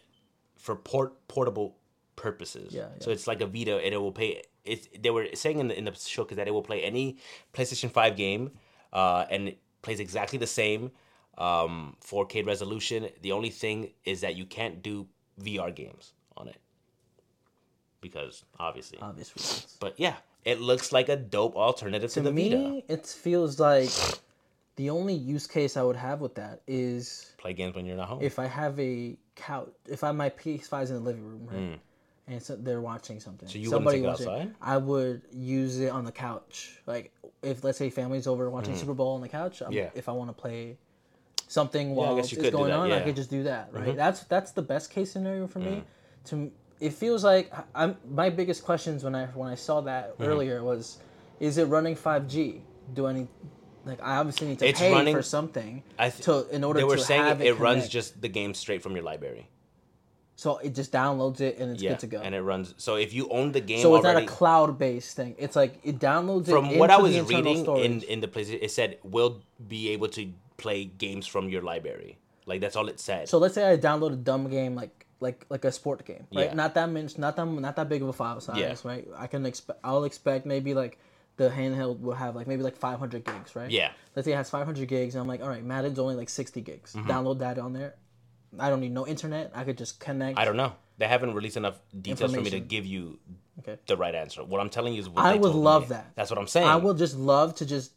[0.57, 1.75] for port portable
[2.15, 2.71] purposes.
[2.71, 4.43] Yeah, So it's like a Vita, and it will play.
[4.63, 7.17] It's they were saying in the in the show that it will play any
[7.51, 8.51] PlayStation 5 game,
[8.93, 10.91] uh, and it plays exactly the same,
[11.39, 13.09] um, 4K resolution.
[13.23, 15.07] The only thing is that you can't do
[15.41, 16.13] VR games
[18.01, 18.99] because obviously.
[19.01, 19.77] Obvious reasons.
[19.79, 22.93] But yeah, it looks like a dope alternative to, to the me, Vita.
[22.93, 23.91] it feels like
[24.75, 28.07] the only use case I would have with that is Play games when you're not
[28.07, 28.19] home.
[28.21, 31.79] if I have a couch, if I my PS5 is in the living room, right,
[32.27, 33.47] and so they're watching something.
[33.47, 33.53] Hmm.
[33.53, 34.55] So you wouldn't take it outside?
[34.61, 36.79] I would use it on the couch.
[36.87, 37.11] Like
[37.43, 39.73] if let's say family's over watching Super Bowl on the couch, I'm, Hmm.
[39.73, 39.89] Yeah.
[39.95, 40.77] if I want to play
[41.47, 42.95] something while guess it's you could do going on, I yeah.
[42.97, 43.05] Mm-hmm.
[43.07, 43.69] could just do that.
[43.73, 43.95] Right.
[43.95, 45.83] That's that's the best case scenario for me.
[46.25, 50.23] To it feels like I'm my biggest questions when I when I saw that Mm-hmm.
[50.29, 50.97] earlier was,
[51.39, 52.59] is it running 5G?
[52.93, 53.27] Do I need
[53.85, 56.79] like I obviously need to It's pay running- for something I th- to in order
[56.79, 59.47] they were to saying have it, it, runs just the game straight from your library.
[60.35, 62.19] so it just downloads it and it's Yeah, good to go.
[62.21, 62.73] and it runs.
[62.77, 65.35] So if you own the game so it's already, not a cloud based thing.
[65.37, 68.03] It's like it downloads it from into what I was reading in storage.
[68.03, 72.17] in the place, it said we'll be able to play games from your library.
[72.47, 73.29] Like that's all it said.
[73.29, 76.47] So let's say I download a dumb game like like like a sport game, right?
[76.47, 76.53] Yeah.
[76.53, 78.75] Not that much, not that not that big of a file size, Yeah.
[78.83, 79.07] right?
[79.17, 80.97] I can expect I'll expect maybe like
[81.37, 83.71] the handheld will have like maybe like 500 gigs, right?
[83.71, 83.91] Yeah.
[84.15, 86.59] Let's say it has 500 gigs, and I'm like, all right, Madden's only like 60
[86.61, 86.93] gigs.
[86.93, 87.09] Mm-hmm.
[87.09, 87.95] Download that on there.
[88.59, 89.51] I don't need no internet.
[89.55, 90.37] I could just connect.
[90.37, 90.73] I don't know.
[90.97, 93.17] They haven't released enough details for me to give you
[93.59, 93.77] Okay.
[93.87, 94.43] the right answer.
[94.43, 95.87] What I'm telling you is what I would love me.
[95.89, 96.11] that.
[96.15, 96.67] That's what I'm saying.
[96.67, 97.91] I would just love to just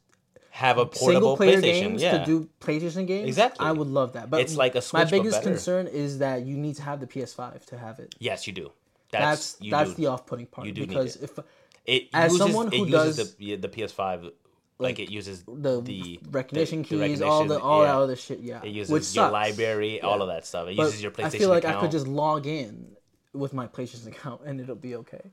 [0.54, 1.62] have a single portable player PlayStation.
[1.62, 2.18] games yeah.
[2.18, 3.26] to do PlayStation games.
[3.26, 3.66] Exactly.
[3.66, 4.30] I would love that.
[4.30, 7.00] But It's like a my Switch, but biggest concern is that you need to have
[7.00, 8.14] the PS5 to have it.
[8.20, 8.70] yes, you do.
[9.10, 9.96] That's That's that's do.
[9.96, 11.24] the off-putting part You do need because it.
[11.24, 11.38] if
[11.86, 14.30] It as uses, someone it who uses does, the, the PS5
[14.78, 17.88] like, it uses the, the recognition the- the keys, all the all yeah.
[17.92, 19.32] that other shit, yeah, It uses which your sucks.
[19.32, 20.68] library, all of that stuff.
[20.68, 21.78] It But uses your PlayStation I feel like account.
[21.78, 22.92] I could just log in
[23.32, 25.32] with my PlayStation account and it'll be okay.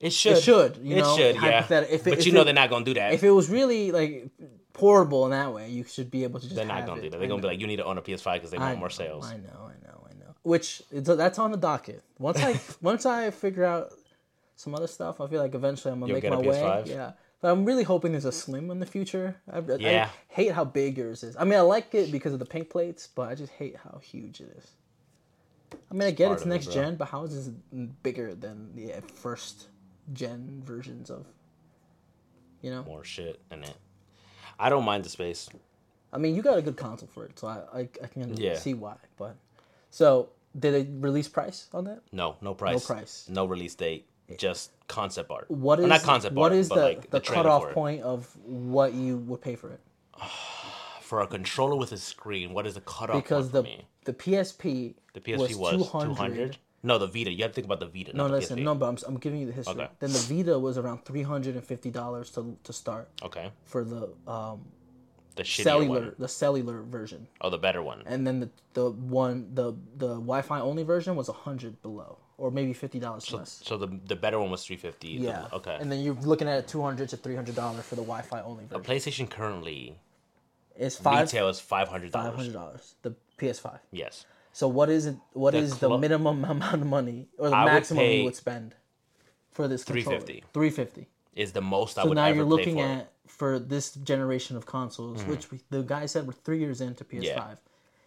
[0.00, 0.36] It should.
[0.38, 1.34] It should, you it know, should.
[1.36, 1.58] Yeah.
[1.60, 3.12] if it- but if you know it- they're not gonna do that.
[3.14, 4.28] If it was really like
[4.72, 6.54] portable in that way, you should be able to just.
[6.56, 7.18] they're not gonna do that.
[7.18, 8.90] They're gonna be like, you need to own a PS5 because they I want more
[8.90, 9.26] sales.
[9.26, 10.34] I know, I know, I know.
[10.44, 12.02] Which it's, that's on the docket.
[12.18, 13.92] Once I once I figure out
[14.54, 16.56] some other stuff, I feel like eventually I'm gonna You'll make my way.
[16.60, 16.86] PS5?
[16.86, 19.34] Yeah, but I'm really hoping there's a slim in the future.
[19.52, 20.08] I, I Yeah.
[20.28, 21.36] hate how big yours is.
[21.36, 23.98] I mean, I like it because of the pink plates, but I just hate how
[24.00, 24.70] huge it is.
[25.90, 27.54] I mean, I get part it's of it, next gen, but how is this
[28.04, 29.66] bigger than the first
[30.12, 31.26] gen versions of?
[32.62, 33.76] You know, More shit in it.
[34.58, 35.48] I don't mind the space.
[36.12, 38.58] I mean, you got a good console for it, so I I, I can Yeah.
[38.58, 38.96] see why.
[39.16, 39.36] But
[39.90, 42.00] so did they release price on that?
[42.12, 42.88] No, no price.
[42.88, 43.26] No price.
[43.30, 44.06] No release date.
[44.36, 45.50] Just concept art.
[45.50, 46.58] What is Well, not concept what art?
[46.58, 49.80] is but the like the, trailer cutoff point of what you would pay for it?
[51.00, 52.52] for a controller with a screen?
[52.52, 53.86] What is the cutoff Because the for me?
[54.04, 56.16] the PSP The PSP was, was, 200.
[56.16, 56.56] 200.
[56.82, 57.30] No, the Vita.
[57.32, 58.16] You have to think about the Vita.
[58.16, 59.74] No, listen, no, but I'm, I'm giving you the history.
[59.82, 59.88] Okay.
[59.98, 63.50] Then the Vita was around three hundred and fifty dollars to to start Okay.
[63.64, 64.60] for the um,
[65.34, 66.14] The cellular one.
[66.18, 68.02] the cellular version, Oh, the better one.
[68.06, 72.50] and then the the one the the Wi-Fi only version was a hundred below, or
[72.52, 73.60] maybe fifty dollars less.
[73.64, 75.18] So the the better one was 350.
[75.18, 75.46] The- Yeah.
[75.58, 75.76] okay.
[75.80, 78.64] And then you're looking at two hundred to three hundred dollars for the Wi-Fi only
[78.64, 78.84] a version.
[78.84, 79.98] PlayStation currently
[80.76, 82.36] It's five retail is five hundred five dollars.
[82.38, 82.94] hundred dollars.
[83.02, 83.78] The PS5.
[83.90, 84.24] Yes.
[84.58, 85.14] So what is it?
[85.34, 88.34] What The is the minimum amount of money or the I maximum pay you would
[88.34, 88.74] spend
[89.52, 89.84] for this?
[89.84, 90.42] 350.
[90.52, 91.06] Three fifty.
[91.36, 92.10] Is the most I would.
[92.10, 92.84] So now you're looking for.
[92.84, 97.04] at for this generation of consoles, which we, the guy said we're three years into
[97.04, 97.20] PS5.
[97.20, 97.38] Mm-hmm.
[97.38, 97.54] Yeah.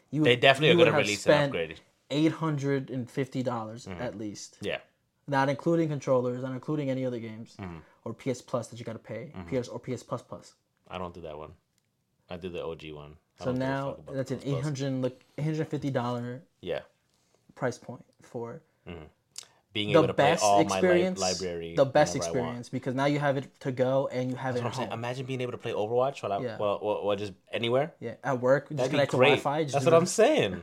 [0.10, 1.80] You They definitely you are would going to have release spent an upgrade.
[2.10, 4.02] Eight hundred and fifty dollars Mm-hmm.
[4.02, 4.80] at least, Yeah.
[5.30, 7.78] not including controllers, not including any other games Mm-hmm.
[8.04, 10.56] or PS Plus that you got to pay, PS or PS Plus Plus.
[10.90, 11.52] I don't do that one.
[12.32, 13.16] I do the OG one.
[13.40, 16.42] I So don't give a now that's an eight hundred like eight hundred fifty dollar
[16.62, 16.82] Yeah.
[17.56, 19.04] price point for mm-hmm.
[19.74, 21.18] Being the able to play best all experience.
[21.20, 21.76] my li- library.
[21.78, 22.48] the best whenever I want.
[22.50, 24.76] experience because now you have it to go and you have it That's I'm at
[24.76, 24.90] saying.
[24.90, 25.00] home.
[25.00, 26.58] Imagine being able to play Overwatch while I, Yeah.
[26.58, 27.94] well, or, or just anywhere.
[28.02, 29.18] Yeah, at work, just That'd be connect to.
[29.18, 29.64] Wi-Fi.
[29.64, 30.62] Just That's what I'm saying.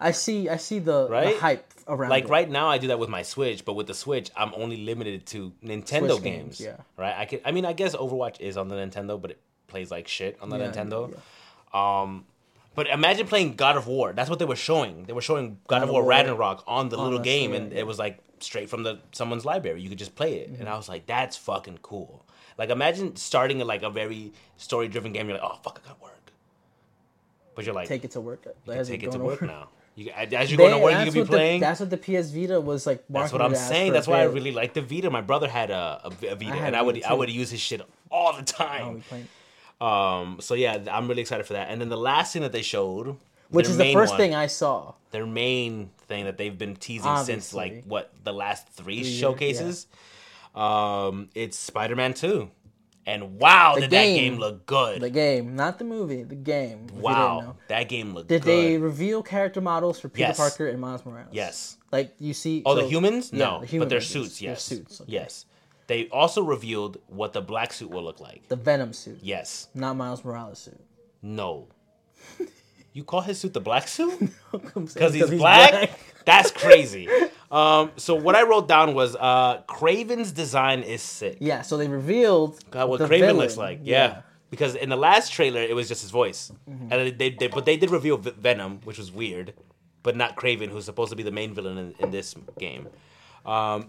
[0.00, 0.48] I see.
[0.48, 2.10] I see the, the hype around.
[2.10, 2.30] Like it.
[2.30, 5.26] right now, I do that with my Switch, but with the Switch, I'm only limited
[5.26, 6.58] to Nintendo games.
[6.58, 6.76] games, yeah.
[6.96, 7.14] Right.
[7.16, 7.40] I can.
[7.44, 9.40] I mean, I guess Overwatch is on the Nintendo, but it
[9.74, 11.12] plays like shit on the Yeah, Nintendo.
[11.12, 12.00] yeah.
[12.02, 12.24] Um,
[12.76, 14.12] but imagine playing God of War.
[14.12, 15.04] That's what they were showing.
[15.06, 17.86] They were showing God, of of War, War Ragnarok on the little game, and it
[17.86, 19.80] was like straight from the someone's library.
[19.80, 22.24] You could just play it, and I was like, that's fucking cool.
[22.56, 25.28] Like imagine starting like a very story driven game.
[25.28, 26.12] You're like, oh fuck, I got work.
[27.56, 28.46] But you're like, take it to work.
[28.66, 29.46] you as take it to work over.
[29.46, 29.68] now.
[29.96, 31.60] You, as you're They- going to work, you could be playing.
[31.60, 33.04] The, that's what the PS Vita was like.
[33.08, 33.92] That's what I'm saying.
[33.92, 35.08] That's why I really like the Vita.
[35.10, 37.60] My brother had a, a, a Vita, had and I would I would use his
[37.60, 37.80] shit
[38.10, 39.02] all the Oh, time.
[39.08, 39.28] playing-
[39.80, 41.68] Um, so yeah, I'm really excited for that.
[41.70, 43.16] And then the last thing that they showed,
[43.50, 44.94] Which is the first one- thing I saw.
[45.10, 49.86] their main thing that they've been teasing since like what the last three showcases.
[50.54, 52.50] Um, it's Spider-Man Two,
[53.06, 54.32] and wow, The did that game.
[54.32, 55.00] game look good!
[55.02, 56.22] The game, not the movie.
[56.22, 56.86] The game.
[56.94, 58.48] wow, that game looked Did good.
[58.48, 60.36] they reveal character models for Peter Yes.
[60.36, 61.30] Parker and Miles Morales?
[61.32, 61.76] Yes.
[61.90, 62.62] Like you see.
[62.64, 63.30] Oh, so- the humans?
[63.32, 64.38] yeah, No, the human but their suits.
[64.38, 65.00] Their Yes, suits.
[65.00, 65.12] okay.
[65.12, 65.44] yes.
[65.86, 68.48] They also revealed what the black suit will look like.
[68.48, 69.68] The Venom suit, Yes.
[69.74, 70.80] not Miles Morales suit.
[71.22, 71.68] No.
[72.92, 74.18] You call his suit the black suit?
[74.52, 75.98] Because Because he's, black?
[76.24, 77.08] That's crazy.
[77.50, 81.38] Um, so what I wrote down was uh, Kraven's design is sick.
[81.40, 81.62] Yeah.
[81.62, 83.36] So they revealed God, what the Kraven villain.
[83.38, 83.80] looks like.
[83.82, 84.22] Yeah.
[84.50, 86.92] Because in the last trailer, it was just his voice, Mm-hmm.
[86.92, 89.52] and they, they, but they did reveal V- Venom, which was weird,
[90.04, 92.86] but not Craven, who's supposed to be the main villain in, in this game.
[93.44, 93.88] Um,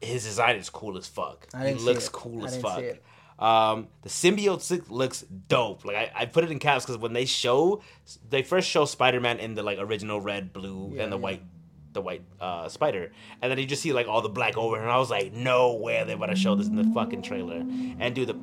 [0.00, 1.46] his design is cool as fuck.
[1.54, 2.12] I He looks it.
[2.12, 2.78] cool I as didn't fuck.
[2.78, 3.04] see it.
[3.38, 5.84] Um, the symbiote looks dope.
[5.84, 7.82] Like I, I put it in caps because when they show,
[8.30, 11.22] they first show Spider Man in the like original red, blue, Yeah, and the yeah.
[11.22, 11.42] white,
[11.92, 13.10] the white uh, spider,
[13.40, 15.74] and then you just see like all the black over, and I was like, no
[15.74, 17.56] way they're about to show this in the fucking trailer.
[17.56, 18.38] And dude, the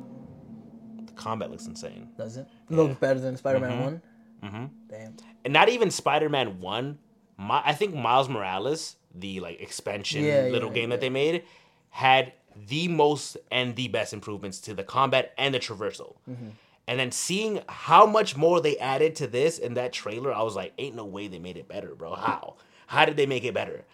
[1.06, 2.10] the combat looks insane.
[2.18, 4.02] Does it look better than Spider-Man One?
[4.44, 4.64] Mm-hmm.
[4.88, 5.16] Damn.
[5.44, 6.98] And not even Spider Man One.
[7.38, 11.44] My, I think Miles Morales, the like expansion Yeah, little yeah, game that they made,
[11.90, 12.32] had
[12.68, 16.16] the most and the best improvements to the combat and the traversal.
[16.28, 16.48] Mm-hmm.
[16.86, 20.56] And then seeing how much more they added to this in that trailer, I was
[20.56, 22.14] like, ain't no way they made it better, bro.
[22.14, 22.56] How?
[22.88, 23.84] How did they make it better?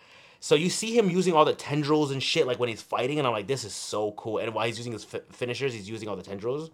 [0.41, 3.27] So you see him using all the tendrils and shit, like when he's fighting, and
[3.27, 4.39] I'm like, this is so cool.
[4.39, 6.71] And while he's using his fi- finishers, he's using all the tendrils.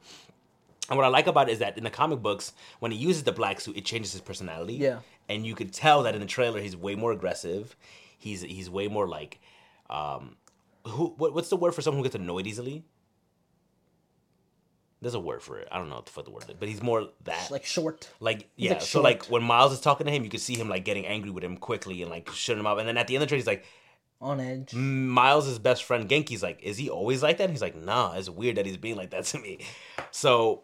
[0.88, 3.24] And what I like about it is that in the comic books, when he uses
[3.24, 4.74] the black suit, it changes his personality.
[4.74, 4.98] Yeah.
[5.28, 7.74] And you could tell that in the trailer, he's way more aggressive.
[8.22, 9.40] He's he's way more like,
[9.90, 10.36] um,
[10.86, 11.14] who?
[11.16, 12.84] What, what's the word for someone who gets annoyed easily?
[15.00, 15.66] There's a word for it.
[15.72, 17.50] I don't know what the word is, but he's more that.
[17.50, 18.08] Like short.
[18.20, 20.68] Like yeah, like so like when Miles is talking to him, you can see him
[20.68, 22.78] like getting angry with him quickly and like shutting him up.
[22.78, 23.64] And then at the end of the trailer, he's like,
[24.20, 24.72] On edge.
[24.72, 27.44] Miles' best friend Ganke's like, is he always like that?
[27.44, 29.58] And he's like, nah, it's weird that he's being like that to me.
[30.12, 30.62] So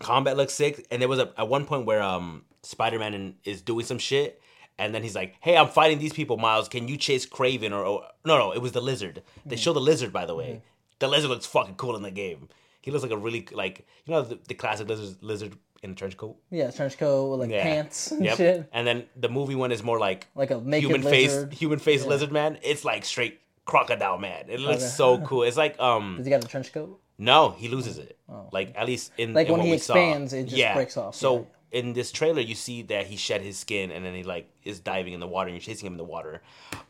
[0.00, 0.86] combat looks sick.
[0.90, 4.40] And there was a at one point where um Spider Man is doing some shit,
[4.78, 6.68] and then he's like, hey, I'm fighting these people, Miles.
[6.68, 8.52] Can you chase Kraven or, or no no?
[8.52, 9.22] It was the lizard.
[9.46, 10.62] They show the lizard by the way.
[10.98, 12.48] The lizard looks fucking cool in the game.
[12.80, 15.94] He looks like a really like you know the, the classic lizard lizard in a
[15.94, 16.36] trench coat.
[16.50, 17.62] Yeah, trench coat with like Yeah.
[17.62, 18.36] pants and Yep.
[18.36, 18.68] shit.
[18.72, 21.50] And then the movie one is more like Like a human lizard.
[21.50, 22.08] face human face Yeah.
[22.10, 22.58] lizard man.
[22.62, 24.46] It's like straight crocodile man.
[24.48, 24.86] It looks Okay.
[24.90, 25.42] so cool.
[25.44, 27.00] It's like um Does he got a trench coat?
[27.18, 28.18] no, he loses it.
[28.52, 29.34] Like at least in Oh.
[29.34, 29.94] Like in when what he we saw.
[29.94, 33.58] expands, it just breaks off, So in this trailer, you see that he shed his
[33.58, 35.98] skin and then he like is diving in the water and you're chasing him in
[35.98, 36.40] the water.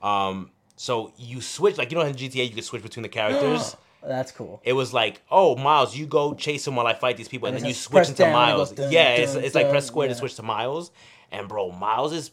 [0.02, 3.76] Um, so you switch like you know in GTA you could switch between the characters.
[4.06, 4.60] That's cool.
[4.64, 7.56] It was like, oh, Miles, you go chase him while I fight these people, and,
[7.56, 8.68] And then you switch into down, and it Miles.
[8.68, 10.90] goes dun, yeah, it's, dun, it's like press square to switch to Miles,
[11.32, 12.30] and bro, Miles's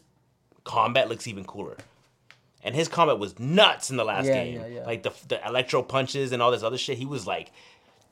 [0.64, 1.76] combat looks even cooler.
[2.62, 4.60] And his combat was nuts in the last Yeah, game.
[4.60, 4.84] yeah, yeah.
[4.84, 6.98] Like the the electro punches and all this other shit.
[6.98, 7.50] He was like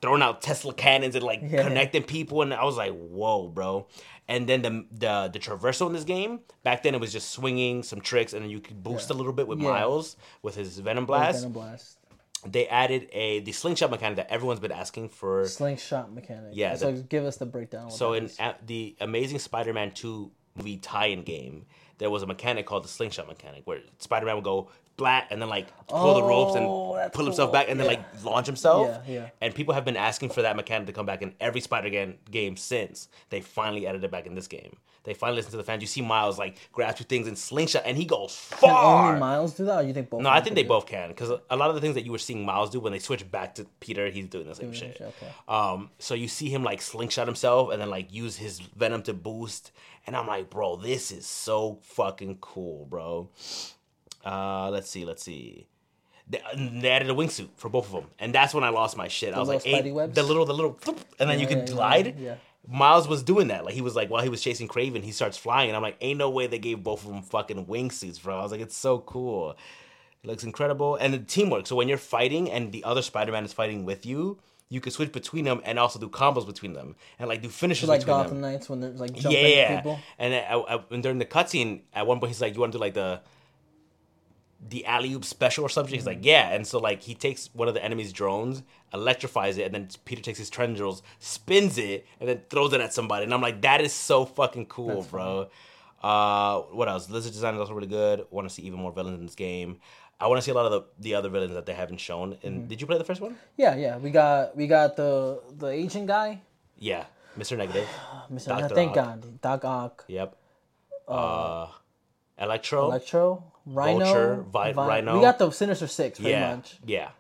[0.01, 1.63] throwing out Tesla cannons and like Yeah.
[1.63, 3.87] connecting people, and I was like, whoa, bro.
[4.31, 7.83] And then the the the traversal in this game back then it was just swinging
[7.83, 9.71] some tricks, and then you could boost a little bit with Yeah.
[9.71, 11.99] Miles with his Venom Blast Venom blast.
[12.47, 15.47] they added a the slingshot mechanic that everyone's been asking for.
[15.47, 16.53] Slingshot mechanic.
[16.55, 17.91] Yeah, So the- give us the breakdown.
[17.91, 21.67] So in a- the Amazing Spider-Man 2 movie tie-in game,
[21.99, 24.69] there was a mechanic called the slingshot mechanic, where Spider-Man would go
[25.01, 27.53] splat, and then like pull the ropes Oh, and that's pull himself cool.
[27.53, 27.97] back, and then Yeah.
[27.97, 28.87] like launch himself.
[29.07, 29.29] Yeah, yeah.
[29.41, 32.57] And people have been asking for that mechanic to come back in every Spider-Man game
[32.57, 34.77] since they finally added it back in this game.
[35.03, 35.81] They finally listened to the fans.
[35.81, 39.09] You see Miles like grab two things and slingshot, and he goes Can far.
[39.09, 40.21] only Miles do that, or you think both?
[40.21, 42.19] No, I think they both can because a lot of the things that you were
[42.19, 44.99] seeing Miles do when they switch back to Peter, he's doing the same shit.
[44.99, 45.33] shit, okay.
[45.49, 49.15] Um, so you see him like slingshot himself and then like use his venom to
[49.15, 49.73] boost,
[50.07, 53.31] and I'm like, bro, this is so fucking cool, bro.
[54.25, 55.67] Uh, let's see, let's see.
[56.29, 59.09] They, they added a wingsuit for both of them, and that's when I lost my
[59.09, 59.35] shit.
[59.35, 60.79] I was like, hey, the little, the little,
[61.19, 62.19] and then you Yeah, can yeah, yeah, glide.
[62.19, 62.35] yeah.
[62.69, 63.65] Miles was doing that.
[63.65, 65.97] Like he was like while he was chasing Kraven, he starts flying, and I'm like,
[66.01, 68.39] ain't no way they gave both of them fucking wingsuits, bro.
[68.39, 69.57] I was like, it's so cool.
[70.23, 71.67] It looks incredible, and the teamwork.
[71.67, 74.39] So when you're fighting and the other Spider-Man is fighting with you,
[74.69, 77.89] you can switch between them and also do combos between them and like do finishes
[77.89, 78.53] like between Gotham them.
[78.53, 79.99] Knights when they're like jumping Yeah, people.
[80.19, 82.79] and, I, I, and during the cutscene, at one point he's like, "You want to
[82.79, 83.21] do like the
[84.69, 87.69] the alley oop special or something?" He's like, "Yeah," and so like he takes one
[87.69, 88.63] of the enemy's drones,
[88.93, 92.93] electrifies it, and then Peter takes his tendrils, spins it, and then throws it at
[92.93, 95.49] somebody, and I'm like, "That is so fucking cool, That's bro."
[96.03, 97.11] Uh, what else?
[97.11, 98.25] Lizard design is also really good.
[98.31, 99.81] Want to see even more villains in this game.
[100.19, 102.37] I want to see a lot of the, the other villains that they haven't shown.
[102.43, 102.69] And Mm-hmm.
[102.69, 103.37] did you play the first one?
[103.57, 103.97] Yeah, yeah.
[103.99, 106.41] We got we got the the Asian guy.
[106.79, 107.05] Yeah,
[107.39, 107.57] Mr.
[107.57, 107.87] Negative.
[108.33, 108.49] Mr.
[108.49, 108.75] Dr.
[108.75, 108.95] Thank Ock.
[108.97, 110.37] God, Doc Ock, Yep.
[111.09, 111.67] Uh,
[112.39, 112.87] Electro.
[112.87, 115.15] Electro, Rhino, Vulture, Vi- Vi- Rhino.
[115.17, 116.79] We got the Sinister Six pretty yeah, much.
[116.87, 117.11] yeah.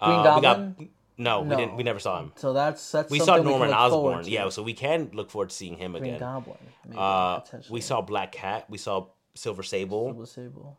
[0.00, 0.74] Green Uh, Goblin?
[0.78, 1.76] We got, no, we didn't.
[1.76, 2.32] We never saw him.
[2.36, 4.28] So that's that's We saw Norman we can look forward Osborn.
[4.32, 6.02] Yeah, so we can look forward to seeing him again.
[6.02, 6.20] Green again.
[6.34, 6.58] Goblin.
[6.86, 7.40] Maybe, Uh,
[7.70, 8.68] we saw Black Cat.
[8.68, 10.06] We saw Silver Sable.
[10.08, 10.78] Silver Sable.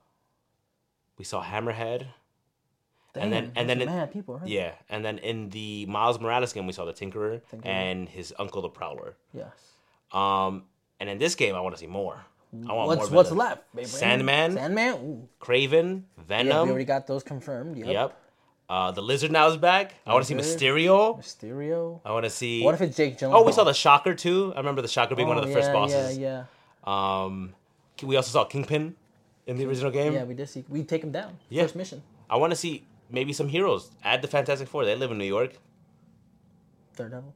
[1.17, 2.07] We saw Hammerhead.
[3.13, 4.47] Damn, And then- and then mad people, right?
[4.47, 7.65] Yeah, and then in the Miles Morales game, we saw the Tinkerer, Tinkerer.
[7.65, 9.15] and his uncle, the Prowler.
[9.33, 9.49] Yes.
[10.11, 10.65] Um,
[10.99, 12.25] and in this game, I want to see more.
[12.53, 13.15] I want What's more.
[13.17, 13.59] what's villains.
[13.75, 13.89] left?
[13.89, 14.53] Sandman?
[14.53, 14.93] Sandman.
[14.95, 15.27] Ooh.
[15.41, 17.77] Kraven, Yeah, we already got those confirmed.
[17.77, 17.87] Yep.
[17.87, 18.17] Yep.
[18.69, 19.93] Uh, the Lizard now is back.
[20.05, 20.35] I want to see.
[20.67, 21.17] Mysterio.
[21.19, 22.01] Mysterio.
[22.03, 22.63] I want to see.
[22.63, 23.33] What if it's Jake Gyllenhaal?
[23.35, 24.53] Oh, we saw the Shocker too.
[24.55, 26.17] I remember the Shocker being one of Oh, the first bosses.
[26.17, 26.45] Yeah,
[26.85, 27.23] yeah.
[27.23, 27.53] Um,
[28.03, 28.95] we also saw Kingpin
[29.45, 30.13] in the original game.
[30.13, 30.19] yeah.
[30.19, 30.65] Yeah, we did see.
[30.69, 31.37] We take him down.
[31.49, 31.63] Yeah.
[31.63, 32.01] First mission.
[32.29, 33.91] I want to see maybe some heroes.
[34.03, 34.83] Add the Fantastic Four.
[34.85, 35.53] They live in New York.
[36.95, 37.33] Daredevil.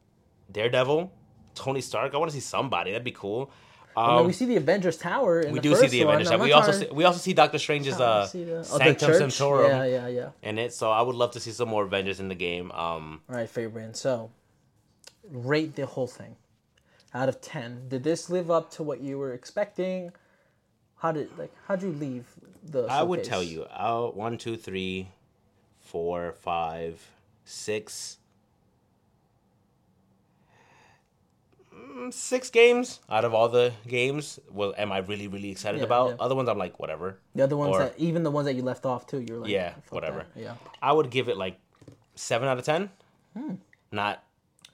[0.51, 1.11] Daredevil,
[1.55, 2.13] Tony Stark.
[2.13, 2.91] I want to see somebody.
[2.91, 3.51] That'd be cool.
[3.95, 5.41] I Um, mean, we see the Avengers Tower.
[5.41, 6.15] In we the do see the one.
[6.15, 6.31] Avengers.
[6.31, 9.13] I'm We also see, we also see Doctor Strange's uh, see the, oh, Sanctum.
[9.13, 10.29] Sanctorum Yeah, yeah, yeah.
[10.43, 10.73] in it.
[10.73, 12.71] So I would love to see some more Avengers in the game.
[12.71, 13.97] Um, All right, favorite.
[13.97, 14.31] So,
[15.29, 16.35] rate the whole thing
[17.13, 17.89] out of ten.
[17.89, 20.11] Did this live up to what you were expecting?
[20.97, 22.25] How did like how'd you leave
[22.63, 22.85] the?
[22.89, 25.09] I would tell you, uh, one, two, three,
[25.79, 27.01] four, five,
[27.43, 28.17] six,
[32.11, 34.39] six games out of all the games.
[34.51, 36.09] Well, am I really, really excited Yeah, about?
[36.09, 36.15] yeah.
[36.19, 37.17] Other ones, I'm like, whatever.
[37.35, 39.19] The other ones Or- that even the ones that you left off too.
[39.21, 40.25] You're like Yeah, whatever.
[40.35, 41.57] that." Yeah, I would give it like
[42.15, 42.89] seven out of ten.
[43.37, 43.55] Hmm.
[43.91, 44.23] Not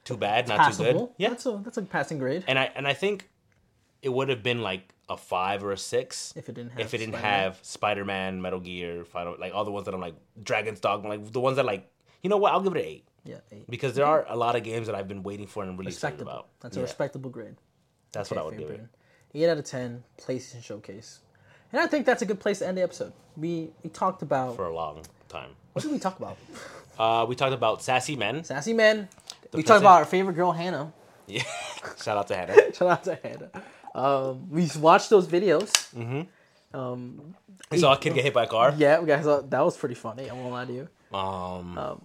[0.03, 1.05] too bad, not too passable.
[1.07, 1.14] good.
[1.18, 2.43] Yeah, that's a that's a passing grade.
[2.47, 3.30] and I and I think
[4.01, 6.93] it would have been like a five or a six If it didn't have if
[6.93, 7.43] it didn't Spider-Man.
[7.43, 11.09] have Spider Man, Metal Gear, Final, like all the ones that I'm like Dragon's Dogma,
[11.09, 11.89] like the ones that like
[12.22, 13.70] you know what I'll give it an eight yeah, eight.
[13.70, 16.22] because there are a lot of games that I've been waiting for and really excited
[16.22, 16.48] about.
[16.62, 17.56] That's a Yeah, respectable grade.
[18.12, 18.82] That's what I would give it.
[19.36, 20.04] Eight out of ten.
[20.20, 21.20] PlayStation Showcase,
[21.72, 23.14] and I think that's a good place to end the episode.
[23.36, 25.52] We we talked about for a long time.
[25.74, 26.38] what did we talk about?
[26.98, 28.44] Uh, we talked about sassy men.
[28.44, 29.08] Sassy men.
[29.54, 30.91] we PlayStation- talked about our favorite girl Hannah.
[31.28, 31.44] Yeah,
[32.04, 32.56] shout out to Hannah.
[32.74, 33.52] Shout out to Hannah.
[33.94, 35.70] Um, we watched those videos.
[37.72, 38.74] We saw a kid get hit by a car.
[38.78, 40.28] Yeah, we guys that was pretty funny.
[40.30, 40.88] I won't lie to you.
[41.16, 42.02] Um,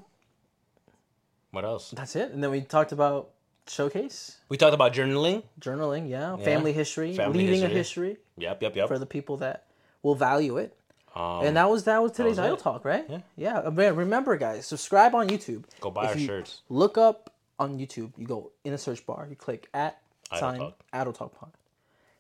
[1.53, 1.91] what else?
[1.91, 2.33] That's it.
[2.33, 3.31] And then we talked about
[3.69, 5.45] showcase, We talked about journaling.
[5.61, 6.45] journaling, yeah, Yeah.
[6.45, 8.09] family history, Family leaving a history.
[8.09, 8.89] history Yep, yep, yep.
[8.89, 9.67] for the people that
[10.03, 10.77] will value it.
[11.15, 13.05] Um, and that was that was today's was Idle Talk, right?
[13.09, 13.21] Yeah.
[13.37, 13.59] Yeah.
[13.59, 15.65] uh, man, Remember, guys, subscribe on YouTube.
[15.81, 16.63] Go buy If our you shirts.
[16.69, 18.13] Look up on YouTube.
[18.17, 19.27] You go in the search bar.
[19.29, 20.01] You click at
[20.31, 20.81] Idle sign Talk.
[20.93, 21.53] Idle Talk Pod.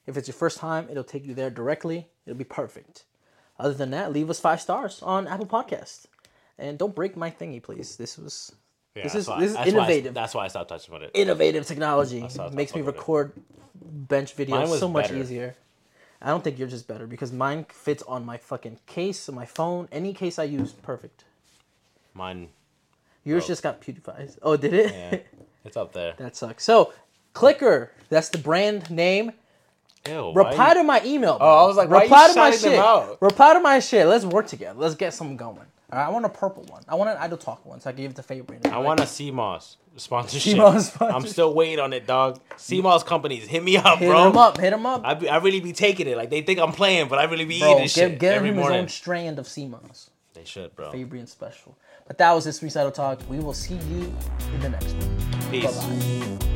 [0.06, 2.08] If it's your first time, it'll take you there directly.
[2.26, 3.04] It'll be perfect.
[3.58, 6.06] Other than that, leave us five stars on Apple Podcast.
[6.58, 7.96] And don't break my thingy, please.
[7.96, 8.52] This was
[8.94, 10.14] Yeah, this is why- this is that's why I- innovative.
[10.14, 11.10] that's why I stopped touching it.
[11.14, 12.20] innovative technology.
[12.52, 12.98] Makes me with it.
[12.98, 13.32] record
[13.74, 15.16] bench videos so much better.
[15.18, 15.56] easier.
[16.20, 19.88] I don't think you're just better because mine fits on my fucking case, my phone,
[19.90, 21.24] any case I use, perfect.
[22.14, 22.50] Mine,
[23.24, 23.48] Yours Oh.
[23.48, 24.36] just got PewDiePie's.
[24.42, 24.92] Oh, did it?
[24.92, 25.18] yeah,
[25.64, 26.14] it's up there.
[26.18, 26.64] that sucks.
[26.64, 26.92] So,
[27.34, 29.32] Clicker, that's the brand name.
[30.08, 30.32] Ew.
[30.32, 31.38] Reply you- to my email.
[31.40, 32.78] Oh, I was like, reply to my shit.
[33.20, 34.06] Reply to my shit.
[34.08, 34.78] Let's work together.
[34.78, 35.60] Let's get something going.
[35.92, 36.82] I want a purple one.
[36.88, 38.60] I want an Idle Talk one, so I can give it to Fabian.
[38.66, 40.40] I want a sea moss sponsorship.
[40.42, 41.14] sea moss sponsorship.
[41.14, 42.40] I'm still waiting on it, dog.
[42.56, 44.30] sea moss companies, hit me up, hit bro.
[44.30, 44.58] him up.
[44.58, 45.02] Hit him up.
[45.04, 46.16] I, be, I really be taking it.
[46.16, 48.48] Like they think I'm playing, but I really be Bro, eating give, shit give every
[48.48, 48.80] him his morning.
[48.80, 50.10] own strand of sea moss.
[50.34, 50.90] They should, bro.
[50.92, 51.76] Fabian special.
[52.06, 53.20] But that was this week's Idle Talk.
[53.28, 54.12] We will see you
[54.54, 55.50] in the next one.
[55.50, 55.76] Peace.
[55.76, 56.51] Bye bye.